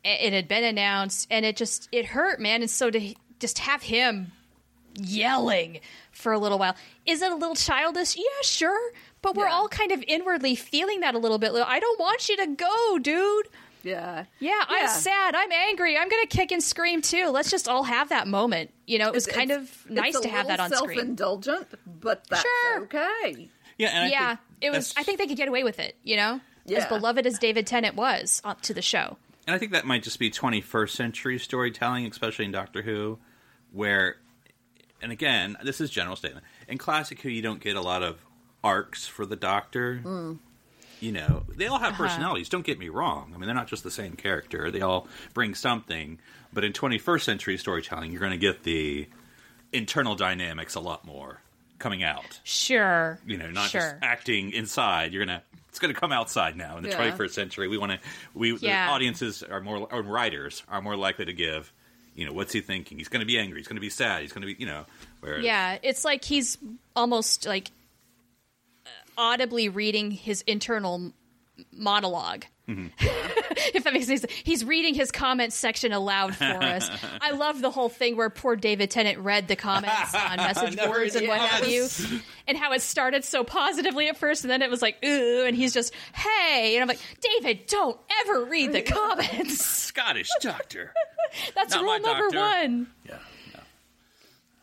It 0.03 0.34
had 0.34 0.49
been 0.49 0.65
announced, 0.65 1.28
and 1.32 1.45
it 1.45 1.55
just 1.55 1.88
it 1.93 2.05
hurt, 2.05 2.41
man. 2.41 2.61
And 2.61 2.69
so 2.69 2.89
to 2.89 3.13
just 3.39 3.59
have 3.59 3.82
him 3.82 4.34
yelling 4.95 5.80
for 6.11 6.34
a 6.34 6.38
little 6.38 6.59
while 6.59 6.76
is 7.05 7.22
it 7.22 7.32
a 7.32 7.36
little 7.36 7.55
childish? 7.55 8.15
Yeah, 8.15 8.24
sure, 8.43 8.91
but 9.22 9.36
we're 9.36 9.47
Yeah. 9.47 9.53
all 9.53 9.67
kind 9.67 9.91
of 9.91 10.03
inwardly 10.07 10.55
feeling 10.55 11.01
that 11.01 11.15
a 11.15 11.17
little 11.19 11.38
bit. 11.38 11.51
I 11.53 11.80
don't 11.80 11.99
want 11.99 12.28
you 12.30 12.38
to 12.38 12.47
go, 12.47 12.99
dude. 12.99 13.47
Yeah. 13.84 14.26
Yeah, 14.39 14.63
I'm 14.67 14.88
sad. 14.88 15.34
I'm 15.36 15.51
angry. 15.51 15.97
I'm 15.97 16.07
gonna 16.07 16.28
kick 16.28 16.51
and 16.51 16.63
scream 16.63 17.01
too. 17.01 17.30
Let's 17.30 17.49
just 17.49 17.67
all 17.67 17.84
have 17.84 18.09
that 18.09 18.28
moment. 18.28 18.69
You 18.86 18.99
know, 18.99 19.07
it 19.07 19.13
was 19.13 19.26
kind 19.26 19.49
It's- 19.51 19.67
of 19.86 19.89
nice 19.89 20.13
it's 20.15 20.22
to 20.22 20.30
have 20.30 20.47
that 20.47 20.59
on 20.59 20.69
little 20.69 20.86
screen. 20.86 20.97
Self-indulgent, 20.99 21.67
but 21.99 22.28
that's 22.30 22.43
Sure. 22.43 22.82
okay. 22.84 23.49
yeah, 23.80 23.89
and 23.89 24.05
I 24.05 24.07
yeah, 24.09 24.28
think 24.36 24.39
it 24.61 24.69
was. 24.72 24.93
I 24.97 25.03
think 25.03 25.17
they 25.17 25.26
could 25.26 25.38
get 25.38 25.47
away 25.47 25.63
with 25.63 25.80
it. 25.80 25.95
You 26.03 26.15
know, 26.17 26.41
as 26.76 26.86
beloved 26.86 27.26
as 27.26 27.39
David 27.39 27.65
Tennant 27.65 27.95
was 27.95 28.39
up 28.43 28.61
to 28.61 28.74
the 28.76 28.84
show. 28.84 29.17
And 29.47 29.55
I 29.55 29.57
think 29.57 29.72
that 29.72 29.86
might 29.86 30.03
just 30.03 30.19
be 30.19 30.30
21st 30.30 30.95
century 30.95 31.39
storytelling, 31.39 32.05
especially 32.05 32.45
in 32.45 32.51
Doctor 32.51 32.84
Who, 32.84 33.17
where, 33.72 34.17
and 35.01 35.11
again, 35.11 35.57
this 35.63 35.82
is 35.82 35.89
general 35.89 36.15
statement. 36.15 36.45
In 36.67 36.78
classic 36.78 37.19
Who, 37.22 37.30
you 37.30 37.41
don't 37.41 37.59
get 37.59 37.76
a 37.76 37.82
lot 37.82 38.03
of 38.03 38.19
arcs 38.64 39.07
for 39.07 39.26
the 39.26 39.36
Doctor. 39.36 40.01
Mm. 40.03 40.39
You 40.99 41.12
know, 41.12 41.43
they 41.55 41.66
all 41.66 41.80
have 41.80 41.93
uh-huh. 41.93 42.03
personalities. 42.03 42.47
Don't 42.49 42.66
get 42.66 42.78
me 42.78 42.89
wrong. 42.89 43.32
I 43.34 43.38
mean, 43.38 43.47
they're 43.47 43.55
not 43.55 43.68
just 43.68 43.84
the 43.84 43.89
same 43.91 44.14
character. 44.14 44.70
They 44.70 44.82
all 44.82 45.07
bring 45.34 45.55
something. 45.55 46.20
But 46.53 46.64
in 46.64 46.74
21st 46.74 47.22
century 47.24 47.57
storytelling, 47.57 48.12
you're 48.12 48.20
going 48.20 48.34
to 48.34 48.38
get 48.38 48.64
the 48.64 49.07
internal 49.74 50.16
dynamics 50.16 50.76
a 50.76 50.80
lot 50.80 51.05
more 51.05 51.41
coming 51.80 52.03
out. 52.03 52.39
Sure, 52.43 53.20
You 53.26 53.38
know, 53.38 53.49
not 53.49 53.70
sure. 53.70 53.82
just 53.82 53.95
acting 54.03 54.51
inside. 54.51 55.14
You're 55.14 55.26
gonna 55.26 55.41
it's 55.70 55.80
gonna 55.80 55.95
come 55.95 56.12
outside 56.12 56.55
now 56.55 56.78
in 56.78 56.84
the 56.84 56.89
Yeah. 56.89 57.12
21st 57.12 57.32
century. 57.32 57.68
We 57.68 57.78
want 57.80 57.93
to 57.93 57.99
we 58.36 58.55
Yeah. 58.57 58.86
the 58.86 58.91
audiences 58.91 59.41
are 59.41 59.62
more 59.62 59.88
or 59.91 60.03
writers 60.03 60.62
are 60.70 60.82
more 60.82 60.95
likely 60.95 61.26
to 61.26 61.34
give. 61.34 61.74
You 62.14 62.26
know, 62.26 62.34
what's 62.34 62.53
he 62.53 62.62
thinking? 62.62 62.97
He's 62.99 63.07
going 63.07 63.22
to 63.22 63.26
be 63.26 63.39
angry. 63.39 63.59
He's 63.59 63.68
going 63.68 63.78
to 63.78 63.82
be 63.82 63.89
sad. 63.89 64.22
He's 64.22 64.34
going 64.34 64.41
to 64.41 64.53
be, 64.53 64.55
you 64.59 64.66
know, 64.68 64.86
whereas 65.22 65.43
yeah, 65.43 65.78
it's 65.82 66.05
like 66.05 66.24
he's 66.24 66.57
almost 66.95 67.47
like 67.47 67.72
audibly 69.18 69.70
reading 69.70 70.12
his 70.12 70.41
internal 70.41 71.14
monologue. 71.72 72.45
Mm-hmm. 72.68 72.88
if 73.76 73.84
that 73.84 73.93
makes 73.93 74.07
sense, 74.07 74.26
he's 74.43 74.64
reading 74.64 74.93
his 74.93 75.12
comments 75.12 75.55
section 75.55 75.91
aloud 75.91 76.36
for 76.36 76.45
us. 76.45 76.89
I 77.22 77.32
love 77.32 77.62
the 77.62 77.72
whole 77.72 77.89
thing 77.89 78.16
where 78.16 78.30
poor 78.30 78.55
David 78.55 78.91
Tennant 78.91 79.20
read 79.20 79.47
the 79.47 79.55
comments 79.55 80.16
on 80.16 80.38
message 80.38 80.78
boards 80.78 81.16
and 81.16 81.28
what 81.28 81.39
have 81.41 81.68
you, 81.68 81.88
and 82.47 82.57
how 82.57 82.72
it 82.72 82.82
started 82.82 83.26
so 83.26 83.43
positively 83.43 84.07
at 84.07 84.18
first, 84.18 84.43
and 84.43 84.51
then 84.51 84.62
it 84.62 84.70
was 84.70 84.82
like, 84.82 85.03
ooh, 85.03 85.43
and 85.45 85.55
he's 85.55 85.74
just, 85.74 85.93
hey, 86.14 86.76
and 86.76 86.82
I'm 86.82 86.88
like, 86.88 86.99
David, 87.20 87.68
don't 87.68 87.99
ever 88.22 88.45
read 88.45 88.72
the 88.72 88.82
comments. 88.84 89.66
Scottish 89.66 90.30
doctor. 90.39 90.93
That's 91.55 91.74
Not 91.74 91.84
rule 91.84 91.99
number 91.99 92.30
doctor. 92.30 92.39
one. 92.39 92.88
yeah. 93.05 93.18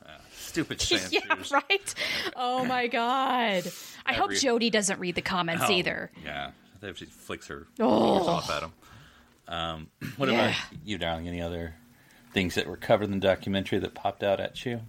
Uh, 0.05 0.11
stupid 0.33 0.91
yeah, 1.13 1.21
right. 1.53 1.95
Oh 2.35 2.65
my 2.65 2.87
god. 2.87 3.71
I 4.09 4.15
hope 4.15 4.31
Every- 4.33 4.37
Jodie 4.39 4.71
doesn't 4.73 4.99
read 4.99 5.15
the 5.15 5.23
comments 5.23 5.65
Oh, 5.69 5.73
either. 5.73 6.11
Yeah, 6.25 6.51
I 6.51 6.79
if 6.91 6.99
she 6.99 7.05
flicks 7.07 7.47
her 7.49 7.67
Oh. 7.79 8.09
fingers 8.19 8.29
off 8.29 8.51
at 8.51 8.63
him. 8.63 8.73
Um, 9.47 9.91
what 10.17 10.29
Yeah. 10.29 10.49
about 10.51 10.57
you, 10.85 10.99
darling? 10.99 11.29
Any 11.29 11.41
other 11.43 11.75
things 12.33 12.55
that 12.57 12.67
were 12.67 12.77
covered 12.77 13.05
in 13.05 13.11
the 13.13 13.19
documentary 13.27 13.79
that 13.81 13.95
popped 13.95 14.23
out 14.23 14.41
at 14.41 14.65
you? 14.67 14.81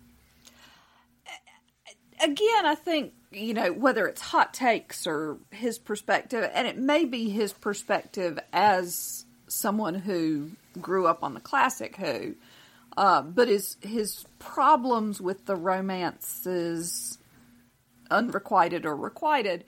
again, 2.22 2.66
I 2.66 2.76
think 2.76 3.14
you 3.32 3.54
know 3.54 3.72
whether 3.72 4.08
it's 4.08 4.22
hot 4.22 4.54
takes 4.54 5.08
or 5.08 5.38
his 5.52 5.78
perspective, 5.80 6.50
and 6.54 6.68
it 6.68 6.78
may 6.78 7.06
be 7.06 7.30
his 7.30 7.54
perspective 7.54 8.40
as 8.52 9.26
someone 9.48 9.96
who 9.96 10.52
grew 10.82 11.08
up 11.08 11.24
on 11.24 11.34
the 11.34 11.40
classic 11.40 11.96
Who, 11.96 12.36
uh, 12.98 13.22
but 13.22 13.48
his 13.48 13.78
his 13.82 14.26
problems 14.40 15.22
with 15.22 15.46
the 15.46 15.56
romances, 15.56 17.18
unrequited 18.12 18.86
or 18.86 18.96
requited. 18.96 19.64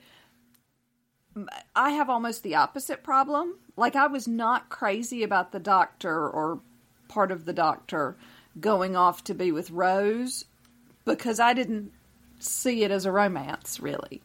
I 1.74 1.90
have 1.90 2.10
almost 2.10 2.42
the 2.42 2.56
opposite 2.56 3.02
problem. 3.02 3.56
Like 3.76 3.96
I 3.96 4.06
was 4.06 4.28
not 4.28 4.68
crazy 4.68 5.22
about 5.22 5.52
the 5.52 5.60
doctor 5.60 6.28
or 6.28 6.60
part 7.08 7.30
of 7.32 7.44
the 7.46 7.52
doctor 7.54 8.16
going 8.60 8.96
off 8.96 9.24
to 9.24 9.34
be 9.34 9.50
with 9.50 9.70
Rose 9.70 10.44
because 11.04 11.40
I 11.40 11.54
didn't 11.54 11.92
see 12.38 12.84
it 12.84 12.90
as 12.90 13.06
a 13.06 13.12
romance, 13.12 13.80
really. 13.80 14.20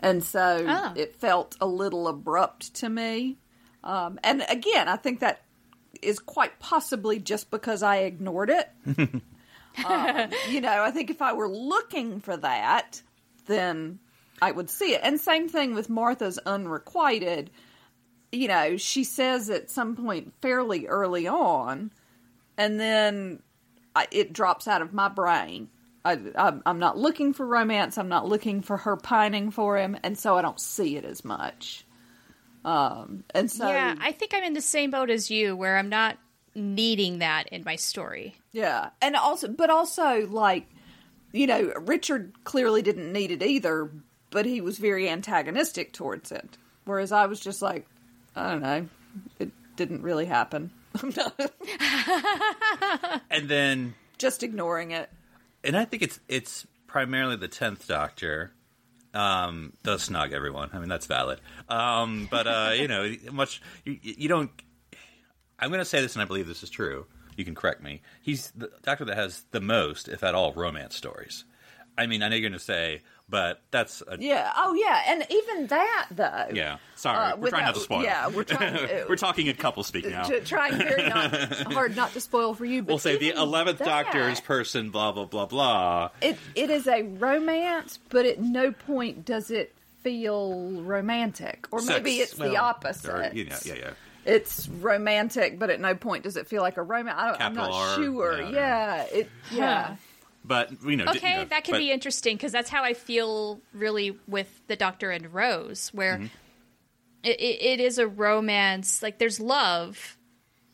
And 0.00 0.22
so 0.22 0.66
Ah. 0.68 0.92
it 0.96 1.16
felt 1.16 1.56
a 1.60 1.66
little 1.66 2.08
abrupt 2.08 2.74
to 2.74 2.88
me. 2.90 3.38
Um, 3.82 4.18
and 4.22 4.44
again, 4.48 4.86
I 4.86 4.96
think 4.96 5.20
that 5.20 5.40
is 6.02 6.18
quite 6.18 6.58
possibly 6.58 7.18
just 7.18 7.50
because 7.50 7.82
I 7.82 7.98
ignored 7.98 8.50
it. 8.50 8.68
um, 9.86 10.30
you 10.50 10.60
know, 10.60 10.82
I 10.82 10.90
think 10.90 11.08
if 11.08 11.22
I 11.22 11.32
were 11.32 11.48
looking 11.48 12.20
for 12.20 12.36
that, 12.36 13.00
then 13.46 13.98
I 14.42 14.50
would 14.50 14.70
see 14.70 14.94
it. 14.94 15.00
And 15.02 15.20
same 15.20 15.48
thing 15.48 15.74
with 15.74 15.88
Martha's 15.88 16.38
unrequited. 16.38 17.50
You 18.32 18.48
know, 18.48 18.76
she 18.76 19.04
says 19.04 19.48
at 19.50 19.70
some 19.70 19.96
point 19.96 20.32
fairly 20.42 20.86
early 20.86 21.28
on, 21.28 21.90
and 22.56 22.80
then 22.80 23.42
I, 23.94 24.06
it 24.10 24.32
drops 24.32 24.66
out 24.66 24.82
of 24.82 24.92
my 24.92 25.08
brain. 25.08 25.68
I, 26.04 26.18
I'm, 26.36 26.62
I'm 26.66 26.78
not 26.78 26.98
looking 26.98 27.32
for 27.32 27.46
romance. 27.46 27.96
I'm 27.96 28.08
not 28.08 28.28
looking 28.28 28.60
for 28.60 28.76
her 28.76 28.96
pining 28.96 29.50
for 29.50 29.78
him, 29.78 29.96
and 30.02 30.18
so 30.18 30.36
I 30.36 30.42
don't 30.42 30.60
see 30.60 30.96
it 30.96 31.04
as 31.04 31.24
much. 31.24 31.84
Um, 32.64 33.24
and 33.34 33.50
so 33.50 33.68
yeah, 33.68 33.94
I 34.00 34.12
think 34.12 34.34
I'm 34.34 34.42
in 34.42 34.54
the 34.54 34.60
same 34.60 34.90
boat 34.90 35.10
as 35.10 35.30
you 35.30 35.54
where 35.54 35.76
I'm 35.76 35.88
not 35.88 36.18
needing 36.54 37.20
that 37.20 37.48
in 37.48 37.62
my 37.64 37.76
story. 37.76 38.36
Yeah, 38.52 38.90
and 39.00 39.16
also, 39.16 39.48
but 39.48 39.70
also, 39.70 40.26
like, 40.26 40.66
you 41.34 41.48
know, 41.48 41.72
Richard 41.76 42.32
clearly 42.44 42.80
didn't 42.80 43.12
need 43.12 43.32
it 43.32 43.42
either, 43.42 43.90
but 44.30 44.46
he 44.46 44.60
was 44.60 44.78
very 44.78 45.08
antagonistic 45.08 45.92
towards 45.92 46.30
it. 46.30 46.56
Whereas 46.84 47.10
I 47.10 47.26
was 47.26 47.40
just 47.40 47.60
like, 47.60 47.86
I 48.36 48.52
don't 48.52 48.62
know, 48.62 48.88
it 49.40 49.50
didn't 49.76 50.02
really 50.02 50.26
happen. 50.26 50.70
And 53.30 53.48
then 53.48 53.94
just 54.16 54.44
ignoring 54.44 54.92
it. 54.92 55.10
and 55.64 55.76
I 55.76 55.84
think 55.84 56.04
it's 56.04 56.20
it's 56.28 56.66
primarily 56.86 57.34
the 57.34 57.48
tenth 57.48 57.88
Doctor 57.88 58.52
um, 59.12 59.72
does 59.82 60.08
snog 60.08 60.32
everyone. 60.32 60.70
I 60.72 60.78
mean 60.78 60.88
that's 60.88 61.06
valid. 61.06 61.40
Um, 61.68 62.28
but 62.30 62.46
uh, 62.46 62.70
you 62.76 62.86
know, 62.86 63.12
much 63.32 63.60
you, 63.84 63.98
you 64.02 64.28
don't. 64.28 64.50
I'm 65.58 65.70
going 65.70 65.80
to 65.80 65.84
say 65.84 66.00
this, 66.00 66.14
and 66.14 66.22
I 66.22 66.26
believe 66.26 66.46
this 66.46 66.62
is 66.62 66.70
true. 66.70 67.06
You 67.36 67.44
can 67.44 67.54
correct 67.54 67.82
me. 67.82 68.02
He's 68.22 68.50
the 68.52 68.70
Doctor 68.82 69.04
that 69.06 69.16
has 69.16 69.44
the 69.50 69.60
most, 69.60 70.08
if 70.08 70.22
at 70.24 70.34
all, 70.34 70.52
romance 70.52 70.94
stories. 70.96 71.44
I 71.96 72.06
mean, 72.06 72.22
I 72.24 72.28
know 72.28 72.34
you're 72.34 72.48
going 72.50 72.58
to 72.58 72.64
say, 72.64 73.02
but 73.28 73.62
that's 73.70 74.02
a, 74.08 74.16
Yeah. 74.18 74.50
Oh, 74.56 74.74
yeah. 74.74 75.02
And 75.12 75.24
even 75.30 75.68
that, 75.68 76.06
though. 76.10 76.46
yeah. 76.52 76.78
Sorry, 76.96 77.16
Uh, 77.32 77.36
we're 77.36 77.50
trying 77.50 77.66
not 77.66 77.74
to 77.76 77.80
spoil. 77.80 78.02
Yeah, 78.02 78.28
we're 78.28 78.42
trying. 78.42 78.74
uh, 78.90 79.04
we're 79.08 79.14
talking 79.16 79.46
in 79.46 79.54
couple 79.54 79.84
speak 79.84 80.06
now. 80.08 80.24
to- 80.24 80.40
trying 80.40 80.76
very 80.76 81.08
not, 81.08 81.32
hard 81.72 81.94
not 81.94 82.12
to 82.14 82.20
spoil 82.20 82.52
for 82.54 82.64
you. 82.64 82.82
But 82.82 82.88
We'll 82.88 82.98
say 82.98 83.16
the 83.16 83.30
eleventh 83.30 83.78
Doctor's 83.78 84.40
person, 84.40 84.90
blah 84.90 85.12
blah 85.12 85.26
blah 85.26 85.46
blah. 85.46 86.10
It 86.20 86.36
it 86.56 86.68
is 86.70 86.88
a 86.88 87.02
romance, 87.02 88.00
but 88.08 88.26
at 88.26 88.40
no 88.40 88.72
point 88.72 89.24
does 89.24 89.52
it 89.52 89.72
feel 90.02 90.82
romantic, 90.82 91.66
or 91.70 91.80
maybe 91.82 92.18
Sex- 92.18 92.32
it's 92.32 92.38
the 92.40 92.56
opposite. 92.56 93.08
or, 93.10 93.30
you 93.32 93.44
know, 93.46 93.56
yeah, 93.64 93.74
yeah. 93.74 93.90
It's 94.26 94.68
romantic, 94.68 95.58
but 95.58 95.70
at 95.70 95.80
no 95.80 95.94
point 95.94 96.24
does 96.24 96.36
it 96.36 96.46
feel 96.46 96.62
like 96.62 96.76
a 96.76 96.82
romance. 96.82 97.18
I 97.20 97.28
don't, 97.28 97.40
I'm 97.40 97.54
not 97.54 97.70
R, 97.72 97.96
sure. 97.96 98.40
yeah, 98.42 98.50
Yeah, 98.50 99.02
it. 99.12 99.30
Yeah. 99.50 99.96
But 100.44 100.70
you 100.84 100.96
know, 100.96 101.04
d- 101.06 101.18
Okay, 101.18 101.30
you 101.30 101.36
know, 101.38 101.44
that 101.46 101.64
could 101.64 101.72
but- 101.72 101.78
be 101.78 101.90
interesting 101.90 102.36
because 102.36 102.52
that's 102.52 102.68
how 102.70 102.82
I 102.84 102.94
feel 102.94 103.60
really 103.72 104.18
with 104.28 104.48
the 104.66 104.76
Doctor 104.76 105.10
and 105.10 105.32
Rose, 105.32 105.88
where 105.94 106.16
Mm-hmm. 106.16 106.26
it, 107.22 107.40
it, 107.40 107.62
it 107.62 107.80
is 107.80 107.98
a 107.98 108.06
romance. 108.06 109.02
Like 109.02 109.18
there's 109.18 109.40
love, 109.40 110.16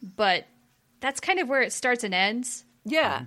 but 0.02 0.46
that's 1.00 1.20
kind 1.20 1.38
of 1.38 1.48
where 1.48 1.62
it 1.62 1.72
starts 1.72 2.04
and 2.04 2.12
ends. 2.14 2.64
Yeah. 2.84 3.26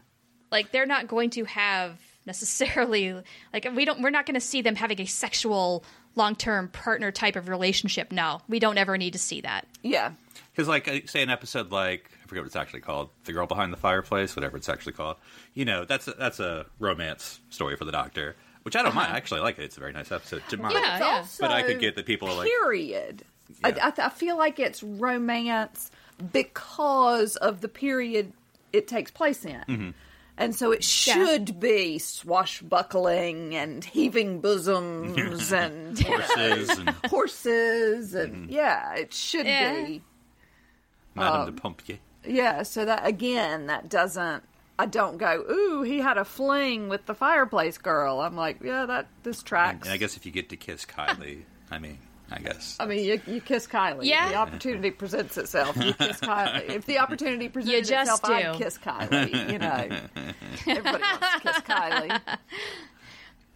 Like 0.51 0.71
they're 0.71 0.85
not 0.85 1.07
going 1.07 1.29
to 1.31 1.45
have 1.45 1.97
necessarily 2.25 3.13
like 3.53 3.67
we 3.75 3.83
don't 3.85 4.01
we're 4.01 4.09
not 4.09 4.25
going 4.25 4.35
to 4.35 4.39
see 4.41 4.61
them 4.61 4.75
having 4.75 4.99
a 5.01 5.05
sexual 5.05 5.83
long-term 6.15 6.69
partner 6.69 7.11
type 7.11 7.35
of 7.35 7.49
relationship. 7.49 8.11
No, 8.11 8.41
we 8.47 8.59
don't 8.59 8.77
ever 8.77 8.97
need 8.97 9.13
to 9.13 9.19
see 9.19 9.41
that. 9.41 9.67
Yeah. 9.81 10.11
Because, 10.51 10.67
like, 10.67 10.87
uh, 10.87 10.99
say 11.05 11.23
an 11.23 11.29
episode 11.29 11.71
like 11.71 12.11
I 12.23 12.27
forget 12.27 12.43
what 12.43 12.47
it's 12.47 12.55
actually 12.55 12.81
called, 12.81 13.09
"The 13.25 13.33
Girl 13.33 13.47
Behind 13.47 13.73
the 13.73 13.77
Fireplace," 13.77 14.35
whatever 14.35 14.57
it's 14.57 14.69
actually 14.69 14.93
called. 14.93 15.17
You 15.53 15.65
know, 15.65 15.85
that's 15.85 16.07
a, 16.07 16.11
that's 16.11 16.39
a 16.39 16.65
romance 16.79 17.39
story 17.49 17.75
for 17.75 17.85
the 17.85 17.91
Doctor, 17.91 18.35
which 18.61 18.75
I 18.75 18.83
don't 18.83 18.93
mind. 18.95 19.11
I 19.13 19.17
actually 19.17 19.41
like 19.41 19.57
it. 19.57 19.63
It's 19.63 19.77
a 19.77 19.79
very 19.79 19.93
nice 19.93 20.11
episode 20.11 20.43
to 20.49 20.57
mind. 20.57 20.75
Yeah, 20.75 21.21
It's 21.21 21.39
yeah. 21.39 21.47
But 21.47 21.51
I 21.55 21.63
could 21.63 21.79
get 21.79 21.95
that 21.95 22.05
people 22.05 22.29
are 22.29 22.35
like- 22.35 22.47
period. 22.47 23.23
Yeah. 23.65 23.77
I, 23.83 23.87
I, 23.89 24.05
I 24.07 24.09
feel 24.09 24.37
like 24.37 24.59
it's 24.59 24.81
romance 24.83 25.91
because 26.31 27.35
of 27.37 27.61
the 27.61 27.67
period 27.67 28.33
it 28.71 28.87
takes 28.87 29.11
place 29.11 29.45
in. 29.45 29.61
Mm-hmm. 29.67 29.89
And 30.37 30.55
so 30.55 30.71
it 30.71 30.83
should 30.83 31.59
be 31.59 31.99
swashbuckling 31.99 33.55
and 33.55 33.83
heaving 33.83 34.41
bosoms 34.41 35.51
and 35.53 35.99
Horses 35.99 36.69
and 36.69 36.89
horses 37.07 38.13
and 38.15 38.33
Mm-hmm. 38.33 38.51
yeah, 38.51 38.95
it 38.95 39.13
should 39.13 39.45
Yeah. 39.45 39.73
be. 39.85 40.01
Madame 41.15 41.41
Um, 41.41 41.45
de 41.55 41.61
Pompier. 41.61 41.99
Yeah, 42.25 42.63
so 42.63 42.85
that 42.85 43.05
again, 43.05 43.67
that 43.67 43.89
doesn't. 43.89 44.43
I 44.79 44.87
don't 44.87 45.17
go. 45.17 45.43
Ooh, 45.51 45.83
he 45.83 45.99
had 45.99 46.17
a 46.17 46.25
fling 46.25 46.89
with 46.89 47.05
the 47.05 47.13
fireplace 47.13 47.77
girl. 47.77 48.19
I'm 48.21 48.35
like, 48.35 48.57
yeah, 48.63 48.87
that 48.87 49.07
this 49.21 49.43
tracks. 49.43 49.85
And 49.87 49.93
I 49.93 49.97
guess 49.97 50.17
if 50.17 50.25
you 50.25 50.31
get 50.31 50.49
to 50.49 50.57
kiss 50.57 50.83
Kylie, 50.85 51.43
I 51.69 51.77
mean, 51.77 51.99
I 52.33 52.39
guess. 52.39 52.77
I 52.79 52.85
mean, 52.85 53.03
you, 53.03 53.21
you 53.27 53.41
kiss 53.41 53.67
Kylie. 53.67 54.05
Yeah. 54.05 54.25
If 54.25 54.31
the 54.31 54.37
opportunity 54.37 54.91
presents 54.91 55.37
itself. 55.37 55.77
You 55.77 55.93
kiss 55.93 56.19
Kylie. 56.19 56.69
If 56.69 56.85
the 56.85 56.99
opportunity 56.99 57.49
presented 57.49 57.75
You 57.75 57.83
just 57.83 58.11
itself, 58.11 58.31
I'd 58.31 58.55
kiss 58.57 58.77
Kylie. 58.77 59.51
You 59.51 59.59
know, 59.59 60.33
everybody 60.67 61.03
wants 61.03 61.33
to 61.33 61.39
kiss 61.41 61.57
Kylie. 61.61 62.21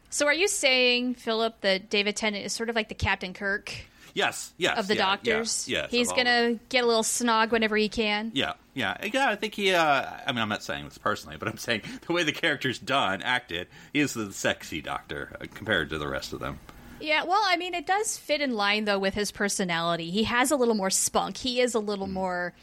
So 0.10 0.26
are 0.26 0.34
you 0.34 0.48
saying, 0.48 1.16
Philip, 1.16 1.62
that 1.62 1.90
David 1.90 2.16
Tennant 2.16 2.46
is 2.46 2.54
sort 2.54 2.70
of 2.70 2.76
like 2.76 2.90
the 2.90 2.96
Captain 2.96 3.34
Kirk 3.34 3.74
Yes, 4.18 4.52
yes. 4.58 4.80
of 4.80 4.88
the 4.88 4.96
yeah, 4.96 5.06
Doctors? 5.06 5.68
Yeah, 5.68 5.82
yes, 5.82 5.92
He's 5.92 6.12
gonna 6.12 6.56
get 6.70 6.84
a 6.84 6.88
little 6.88 7.04
snog 7.04 7.52
whenever 7.52 7.78
he 7.78 7.88
can. 7.88 8.32
Yeah, 8.34 8.54
yeah, 8.74 8.98
yeah. 9.14 9.30
I 9.30 9.36
think 9.36 9.54
he. 9.54 9.76
Uh, 9.76 10.06
I 10.26 10.32
mean, 10.32 10.42
I'm 10.42 10.50
not 10.50 10.64
saying 10.64 10.86
this 10.86 10.98
personally, 10.98 11.38
but 11.38 11.48
I'm 11.48 11.58
saying 11.58 11.84
the 12.08 12.14
way 12.14 12.24
the 12.24 12.32
character's 12.32 12.80
done, 12.80 13.22
acted, 13.22 13.68
he 13.94 14.00
is 14.00 14.16
the 14.16 14.34
sexy 14.34 14.82
Doctor 14.82 15.38
uh, 15.40 15.46
compared 15.54 15.92
to 15.92 16.00
the 16.00 16.08
rest 16.08 16.34
of 16.34 16.40
them. 16.40 16.58
Yeah, 17.00 17.24
well, 17.24 17.42
I 17.46 17.58
mean, 17.58 17.74
it 17.74 17.86
does 17.86 18.18
fit 18.18 18.42
in 18.42 18.54
line 18.56 18.86
though 18.86 19.00
with 19.00 19.14
his 19.14 19.32
personality. 19.32 20.10
He 20.10 20.24
has 20.24 20.52
a 20.52 20.56
little 20.56 20.76
more 20.76 20.90
spunk. 20.90 21.38
He 21.38 21.62
is 21.62 21.76
a 21.76 21.80
little 21.80 22.06
mm-hmm. 22.06 22.14
more, 22.14 22.54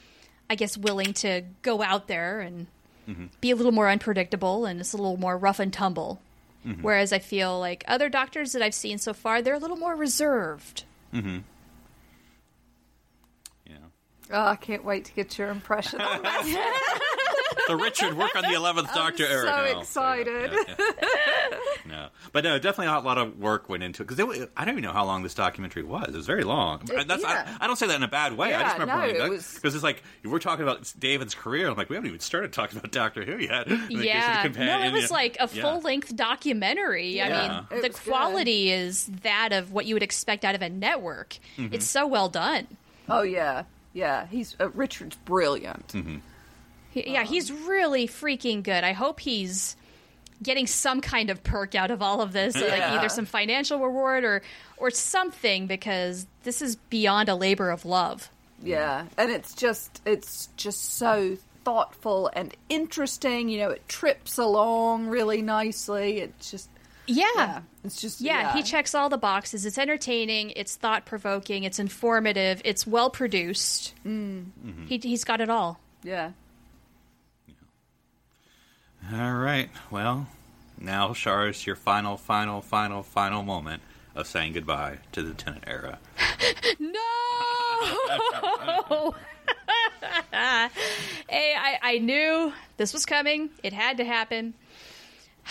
I 0.49 0.55
guess, 0.55 0.77
willing 0.77 1.13
to 1.15 1.43
go 1.63 1.83
out 1.83 2.09
there 2.09 2.41
and 2.41 2.67
mm-hmm. 3.09 3.27
be 3.41 3.51
a 3.51 3.57
little 3.57 3.73
more 3.73 3.89
unpredictable, 3.89 4.67
and 4.67 4.81
it's 4.81 4.93
a 4.93 4.97
little 4.97 5.17
more 5.17 5.37
rough 5.37 5.61
and 5.61 5.73
tumble. 5.73 6.21
Mm-hmm. 6.67 6.83
Whereas 6.83 7.13
I 7.13 7.19
feel 7.19 7.59
like 7.61 7.85
other 7.87 8.09
doctors 8.09 8.53
that 8.53 8.63
I've 8.63 8.75
seen 8.75 8.99
so 8.99 9.13
far, 9.13 9.43
they're 9.43 9.55
a 9.55 9.59
little 9.59 9.77
more 9.77 9.95
reserved. 9.95 10.85
You 13.67 13.75
know, 13.75 13.79
Oh, 14.31 14.47
I 14.47 14.57
can't 14.57 14.85
wait 14.85 15.05
to 15.07 15.13
get 15.13 15.37
your 15.39 15.49
impression 15.49 16.01
on 16.01 16.23
that. 16.23 17.21
the 17.69 17.77
Richard 17.77 18.17
work 18.17 18.35
on 18.37 18.43
the 18.43 18.53
Eleventh 18.55 18.93
Doctor 18.95 19.25
era. 19.27 19.47
so 19.47 19.73
no. 19.75 19.81
excited. 19.81 20.53
Yeah, 20.53 20.75
yeah. 20.79 21.59
no, 21.87 22.09
but 22.33 22.45
no, 22.45 22.59
definitely 22.59 22.87
a 22.95 23.01
lot 23.01 23.19
of 23.19 23.39
work 23.39 23.69
went 23.69 23.83
into 23.83 24.03
it 24.03 24.09
because 24.09 24.49
I 24.57 24.65
don't 24.65 24.75
even 24.75 24.83
know 24.85 24.93
how 24.93 25.05
long 25.05 25.23
this 25.23 25.35
documentary 25.35 25.83
was. 25.83 26.09
It 26.09 26.17
was 26.17 26.27
very 26.27 26.45
long. 26.45 26.83
It- 26.91 27.07
That's, 27.09 27.23
yeah. 27.23 27.57
I, 27.61 27.65
I 27.65 27.67
don't 27.67 27.77
say 27.77 27.87
that 27.87 27.97
in 27.97 28.03
a 28.03 28.09
bad 28.09 28.37
way. 28.37 28.55
I 28.55 28.63
just 28.63 28.77
Yeah, 28.77 28.81
remember 28.83 29.19
no, 29.19 29.25
it 29.27 29.29
was- 29.31 29.55
because 29.55 29.75
it's 29.75 29.85
like 29.85 30.03
we're 30.25 30.39
talking 30.39 30.63
about 30.63 30.93
David's 30.99 31.35
career. 31.35 31.69
I'm 31.69 31.77
like, 31.77 31.89
we 31.91 31.97
haven't 31.97 32.09
even 32.09 32.21
started 32.21 32.53
talking 32.53 32.79
about 32.79 32.91
Doctor 32.93 33.25
Who 33.25 33.37
yet. 33.39 33.67
And 33.67 33.73
it 33.75 33.89
gives 33.89 33.91
you 33.91 33.99
the 33.99 34.59
Yeah, 34.65 34.79
no, 34.79 34.85
it 34.85 34.93
was 34.93 35.11
like 35.11 35.37
a 35.41 35.49
full 35.49 35.81
length 35.81 36.15
documentary. 36.17 37.09
Yeah. 37.17 37.27
I 37.27 37.49
mean, 37.49 37.79
It 37.79 37.83
the 37.83 37.89
was 37.89 37.99
good. 38.01 38.11
quality 38.13 38.71
is 38.73 39.07
that 39.23 39.53
of 39.53 39.73
what 39.73 39.87
you 39.87 39.95
would 39.95 40.03
expect 40.03 40.45
out 40.45 40.55
of 40.55 40.63
a 40.63 40.69
network. 40.69 41.37
It's 41.57 41.87
so 41.87 42.07
well 42.07 42.29
done. 42.29 42.67
Oh 43.09 43.23
yeah, 43.23 43.65
yeah. 43.93 44.27
He's 44.27 44.57
uh, 44.59 44.71
Richard's 44.71 45.17
brilliant. 45.17 45.89
Mm-hmm. 45.89 46.17
He- 46.95 47.13
yeah, 47.13 47.25
he's 47.25 47.53
really 47.53 48.07
freaking 48.09 48.63
good. 48.63 48.83
I 48.85 48.93
hope 48.93 49.21
he's 49.21 49.77
getting 50.43 50.67
some 50.67 51.01
kind 51.01 51.31
of 51.31 51.43
perk 51.43 51.75
out 51.75 51.91
of 51.91 52.01
all 52.03 52.21
of 52.21 52.33
this, 52.33 52.55
like 52.55 52.81
either 52.83 53.09
some 53.09 53.27
financial 53.27 53.79
reward 53.81 54.25
or 54.25 54.43
or 54.79 54.91
something, 54.91 55.67
because 55.67 56.27
this 56.45 56.63
is 56.63 56.77
beyond 56.77 57.29
a 57.29 57.35
labor 57.35 57.71
of 57.71 57.85
love. 57.85 58.31
Yeah, 58.63 59.07
and 59.19 59.31
it's 59.31 59.55
just 59.55 60.01
it's 60.07 60.49
just 60.57 60.95
so 60.95 61.37
thoughtful 61.65 62.31
and 62.35 62.55
interesting. 62.69 63.49
You 63.49 63.59
know, 63.59 63.71
it 63.71 63.89
trips 63.89 64.39
along 64.39 65.07
really 65.09 65.43
nicely. 65.43 66.19
It's 66.21 66.51
just 66.51 66.69
Yeah. 67.07 67.27
yeah, 67.37 67.61
it's 67.85 68.01
just 68.01 68.21
Yeah, 68.21 68.53
he 68.55 68.63
checks 68.63 68.95
all 68.95 69.09
the 69.09 69.19
boxes. 69.19 69.65
It's 69.67 69.79
entertaining, 69.79 70.51
it's 70.57 70.77
thought 70.77 71.05
provoking, 71.07 71.65
it's 71.65 71.79
informative, 71.79 72.61
it's 72.65 72.87
well 72.87 73.11
produced. 73.11 73.95
Mm. 74.07 74.47
He, 74.87 74.99
he's 75.03 75.25
got 75.25 75.41
it 75.41 75.49
all. 75.51 75.81
Yeah, 76.03 76.33
All 79.13 79.35
right. 79.35 79.69
Well, 79.91 80.27
now, 80.81 81.13
Shar, 81.13 81.49
is 81.49 81.67
your 81.67 81.77
final, 81.77 82.17
final, 82.17 82.61
final, 82.61 83.03
final 83.03 83.43
moment 83.43 83.83
of 84.15 84.27
saying 84.27 84.53
goodbye 84.55 84.99
to 85.13 85.23
the 85.23 85.35
Tennant 85.35 85.65
era. 85.67 85.99
No! 86.81 86.95
hey, 91.29 91.55
I, 91.57 91.79
I 91.83 91.99
knew 91.99 92.53
this 92.77 92.93
was 92.93 93.05
coming. 93.07 93.51
It 93.63 93.73
had 93.73 93.99
to 93.99 94.05
happen. 94.05 94.55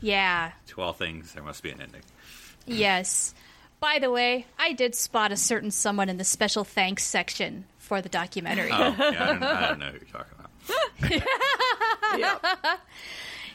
yeah, 0.00 0.52
To 0.68 0.80
all 0.80 0.92
things, 0.92 1.32
there 1.32 1.42
must 1.42 1.62
be 1.62 1.70
an 1.70 1.80
ending. 1.82 2.02
yes. 2.66 3.34
By 3.80 3.98
the 4.00 4.10
way, 4.10 4.46
I 4.58 4.72
did 4.72 4.94
spot 4.94 5.32
a 5.32 5.36
certain 5.36 5.70
someone 5.70 6.08
in 6.08 6.16
the 6.16 6.24
special 6.24 6.64
thanks 6.64 7.04
section 7.04 7.64
for 7.78 8.00
the 8.00 8.08
documentary. 8.08 8.70
Oh, 8.72 8.78
yeah, 8.78 8.84
I 8.98 9.26
don't, 9.26 9.42
I 9.42 9.68
don't 9.68 9.78
know 9.78 9.86
who 9.90 9.98
you're 9.98 10.08
talking 10.12 10.34
about. 10.38 10.50
Yeah. 12.18 12.38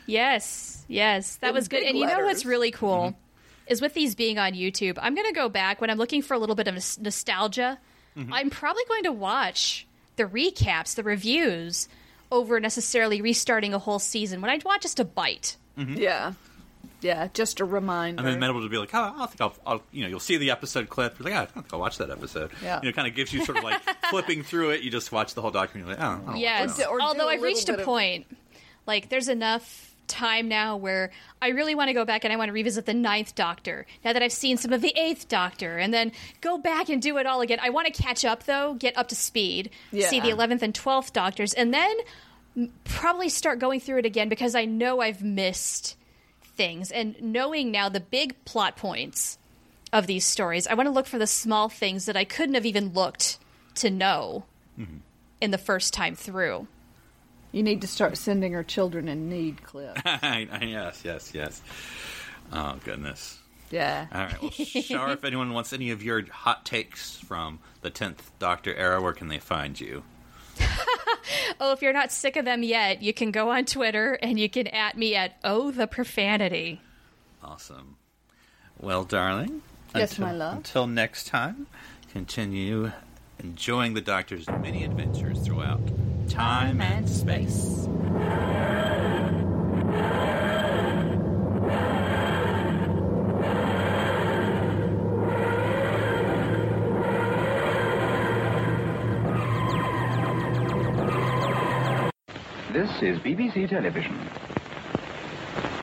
Yes, 0.05 0.84
yes, 0.88 1.36
that 1.38 1.49
In 1.49 1.55
was 1.55 1.68
good. 1.68 1.82
big 1.82 1.89
And 1.89 1.97
you 1.97 2.07
know 2.07 2.26
what's 2.26 2.45
really 2.45 2.72
cool 2.72 3.10
mm-hmm. 3.12 3.72
is 3.72 3.80
with 3.82 3.93
these 3.93 4.16
being 4.16 4.39
on 4.39 4.53
YouTube. 4.53 4.97
I'm 4.99 5.14
going 5.14 5.28
to 5.28 5.34
go 5.34 5.49
back 5.49 5.82
when 5.82 5.89
I'm 5.91 5.97
looking 5.99 6.22
for 6.22 6.34
a 6.34 6.39
little 6.39 6.55
bit 6.55 6.68
of 6.68 6.74
nos- 6.74 6.97
nostalgia. 6.99 7.78
Mm-hmm. 8.18 8.34
I'm 8.34 8.49
probably 8.49 8.84
going 8.88 9.03
to 9.03 9.12
watch 9.12 9.86
the 10.16 10.24
recaps, 10.26 10.95
the 10.95 11.03
reviews, 11.03 11.88
over 12.32 12.60
necessarily 12.60 13.22
restarting 13.22 13.74
a 13.74 13.80
whole 13.80 13.99
season. 13.99 14.41
When 14.41 14.49
I 14.49 14.60
watch 14.66 14.82
just 14.82 14.99
a 14.99 15.05
bite. 15.05 15.57
Mm-hmm. 15.78 15.93
yeah, 15.97 16.34
yeah. 17.01 17.28
Just 17.34 17.60
a 17.60 17.66
reminder. 17.66 18.20
And 18.20 18.28
then 18.28 18.39
Metal 18.39 18.62
to 18.62 18.68
be 18.68 18.78
like, 18.78 18.89
oh, 18.93 19.14
I 19.16 19.28
think 19.28 19.41
I'll, 19.41 19.55
I'll, 19.66 19.84
you 19.91 20.01
know, 20.01 20.10
you'll 20.10 20.20
see 20.20 20.38
the 20.38 20.49
episode 20.51 20.89
clip. 20.89 21.20
You're 21.20 21.30
like, 21.30 21.39
oh, 21.39 21.43
I 21.43 21.45
think 21.45 21.68
I'll 21.72 21.80
watch 21.80 21.99
that 21.99 22.10
episode. 22.10 22.49
Yeah. 22.64 22.78
You 22.78 22.86
know, 22.86 22.89
it 22.89 22.95
kind 22.95 23.07
of 23.07 23.14
gives 23.16 23.32
you 23.32 23.45
sort 23.45 23.60
of 23.60 23.64
like 23.64 23.80
flipping 24.10 24.41
through 24.43 24.72
it. 24.72 24.82
You 24.82 24.89
just 24.89 25.12
watch 25.12 25.36
the 25.36 25.41
whole 25.41 25.51
documentary. 25.51 25.95
Like, 25.95 26.03
oh, 26.03 26.07
I 26.07 26.16
don't 26.16 26.26
wanna 26.26 26.39
Yes, 26.39 26.70
watch 26.70 26.78
that. 26.80 26.88
Or 26.89 26.97
do 26.97 27.03
although 27.05 27.30
a 27.30 27.34
I've 27.34 27.41
reached 27.43 27.70
a 27.70 27.74
bit 27.74 27.80
of- 27.82 27.86
point, 27.86 28.26
like 28.90 29.10
there's 29.10 29.30
enough 29.30 29.96
time 30.08 30.48
now 30.50 30.76
where 30.76 31.12
I 31.42 31.50
really 31.50 31.76
want 31.76 31.90
to 31.90 31.94
go 31.94 32.04
back 32.04 32.24
and 32.24 32.34
I 32.34 32.36
want 32.36 32.50
to 32.50 32.54
revisit 32.54 32.88
the 32.88 32.94
Ninth 32.96 33.36
Doctor. 33.36 33.86
Now 34.04 34.12
that 34.12 34.24
I've 34.24 34.34
seen 34.34 34.58
some 34.58 34.74
of 34.74 34.82
the 34.82 34.92
Eighth 34.98 35.30
Doctor, 35.30 35.78
and 35.78 35.94
then 35.94 36.12
go 36.42 36.58
back 36.58 36.90
and 36.90 37.00
do 37.00 37.18
it 37.18 37.28
all 37.28 37.42
again. 37.42 37.60
I 37.62 37.70
want 37.70 37.88
to 37.88 38.04
catch 38.04 38.26
up 38.26 38.44
though, 38.44 38.74
get 38.74 38.98
up 38.98 39.08
to 39.10 39.16
speed, 39.16 39.70
see 39.94 40.20
the 40.20 40.30
Eleventh 40.30 40.64
and 40.64 40.74
Twelfth 40.74 41.14
Doctors, 41.14 41.54
and 41.54 41.72
then 41.74 41.96
probably 42.84 43.30
start 43.30 43.60
going 43.60 43.80
through 43.80 44.00
it 44.00 44.06
again 44.06 44.28
because 44.28 44.56
I 44.56 44.66
know 44.66 45.00
I've 45.00 45.24
missed 45.24 45.96
things 46.42 46.92
and 46.92 47.16
knowing 47.22 47.72
now 47.72 47.88
the 47.88 48.02
big 48.02 48.44
plot 48.44 48.76
points 48.76 49.38
of 49.94 50.08
these 50.08 50.26
stories. 50.26 50.68
I 50.68 50.74
want 50.74 50.88
to 50.88 50.92
look 50.92 51.06
for 51.06 51.20
the 51.20 51.28
small 51.28 51.70
things 51.70 52.08
that 52.08 52.18
I 52.18 52.26
couldn't 52.26 52.56
have 52.56 52.66
even 52.66 52.94
looked 52.94 53.38
to 53.76 53.90
know 53.90 54.46
mm-hmm. 54.78 54.98
in 55.40 55.52
the 55.52 55.58
first 55.58 55.94
time 55.94 56.16
through. 56.16 56.68
You 57.52 57.64
need 57.64 57.82
to 57.82 57.88
start 57.88 58.18
sending 58.18 58.54
her 58.54 58.64
children 58.64 59.08
in 59.08 59.30
need 59.30 59.64
clips. 59.64 60.02
yes, 60.06 61.02
yes, 61.04 61.32
yes. 61.34 61.62
Oh 62.54 62.78
goodness. 62.84 63.39
Yeah. 63.72 64.08
All 64.12 64.22
right. 64.22 64.41
Well, 64.41 64.52
Shar, 64.52 65.12
if 65.12 65.24
anyone 65.24 65.54
wants 65.54 65.74
any 65.74 65.91
of 65.91 66.02
your 66.02 66.26
hot 66.32 66.66
takes 66.66 67.18
from 67.18 67.60
the 67.82 67.89
tenth 67.89 68.32
Doctor 68.39 68.74
era, 68.74 69.02
where 69.02 69.14
can 69.14 69.28
they 69.28 69.39
find 69.39 69.80
you? 69.80 70.04
Oh, 71.60 71.74
if 71.74 71.82
you're 71.82 71.93
not 71.93 72.12
sick 72.12 72.38
of 72.38 72.45
them 72.45 72.64
yet, 72.64 73.02
you 73.02 73.14
can 73.14 73.32
go 73.32 73.50
on 73.52 73.66
Twitter 73.66 74.18
and 74.22 74.39
you 74.39 74.50
can 74.50 74.68
at 74.68 74.97
me 74.97 75.16
at 75.16 75.38
oh 75.43 75.72
the 75.72 75.88
profanity. 75.88 76.82
Awesome. 77.43 77.97
Well, 78.80 79.04
darling. 79.04 79.62
Yes, 79.93 80.12
until, 80.12 80.26
my 80.26 80.34
love. 80.34 80.58
Until 80.58 80.88
next 80.88 81.28
time, 81.28 81.68
continue 82.12 82.91
enjoying 83.39 83.93
the 83.93 84.02
Doctor's 84.02 84.47
many 84.47 84.84
adventures 84.84 85.39
throughout 85.41 85.82
time 86.30 86.80
and 86.80 87.10
space. 87.10 87.88
This 102.72 103.02
is 103.02 103.18
BBC 103.20 103.68
Television. 103.68 104.30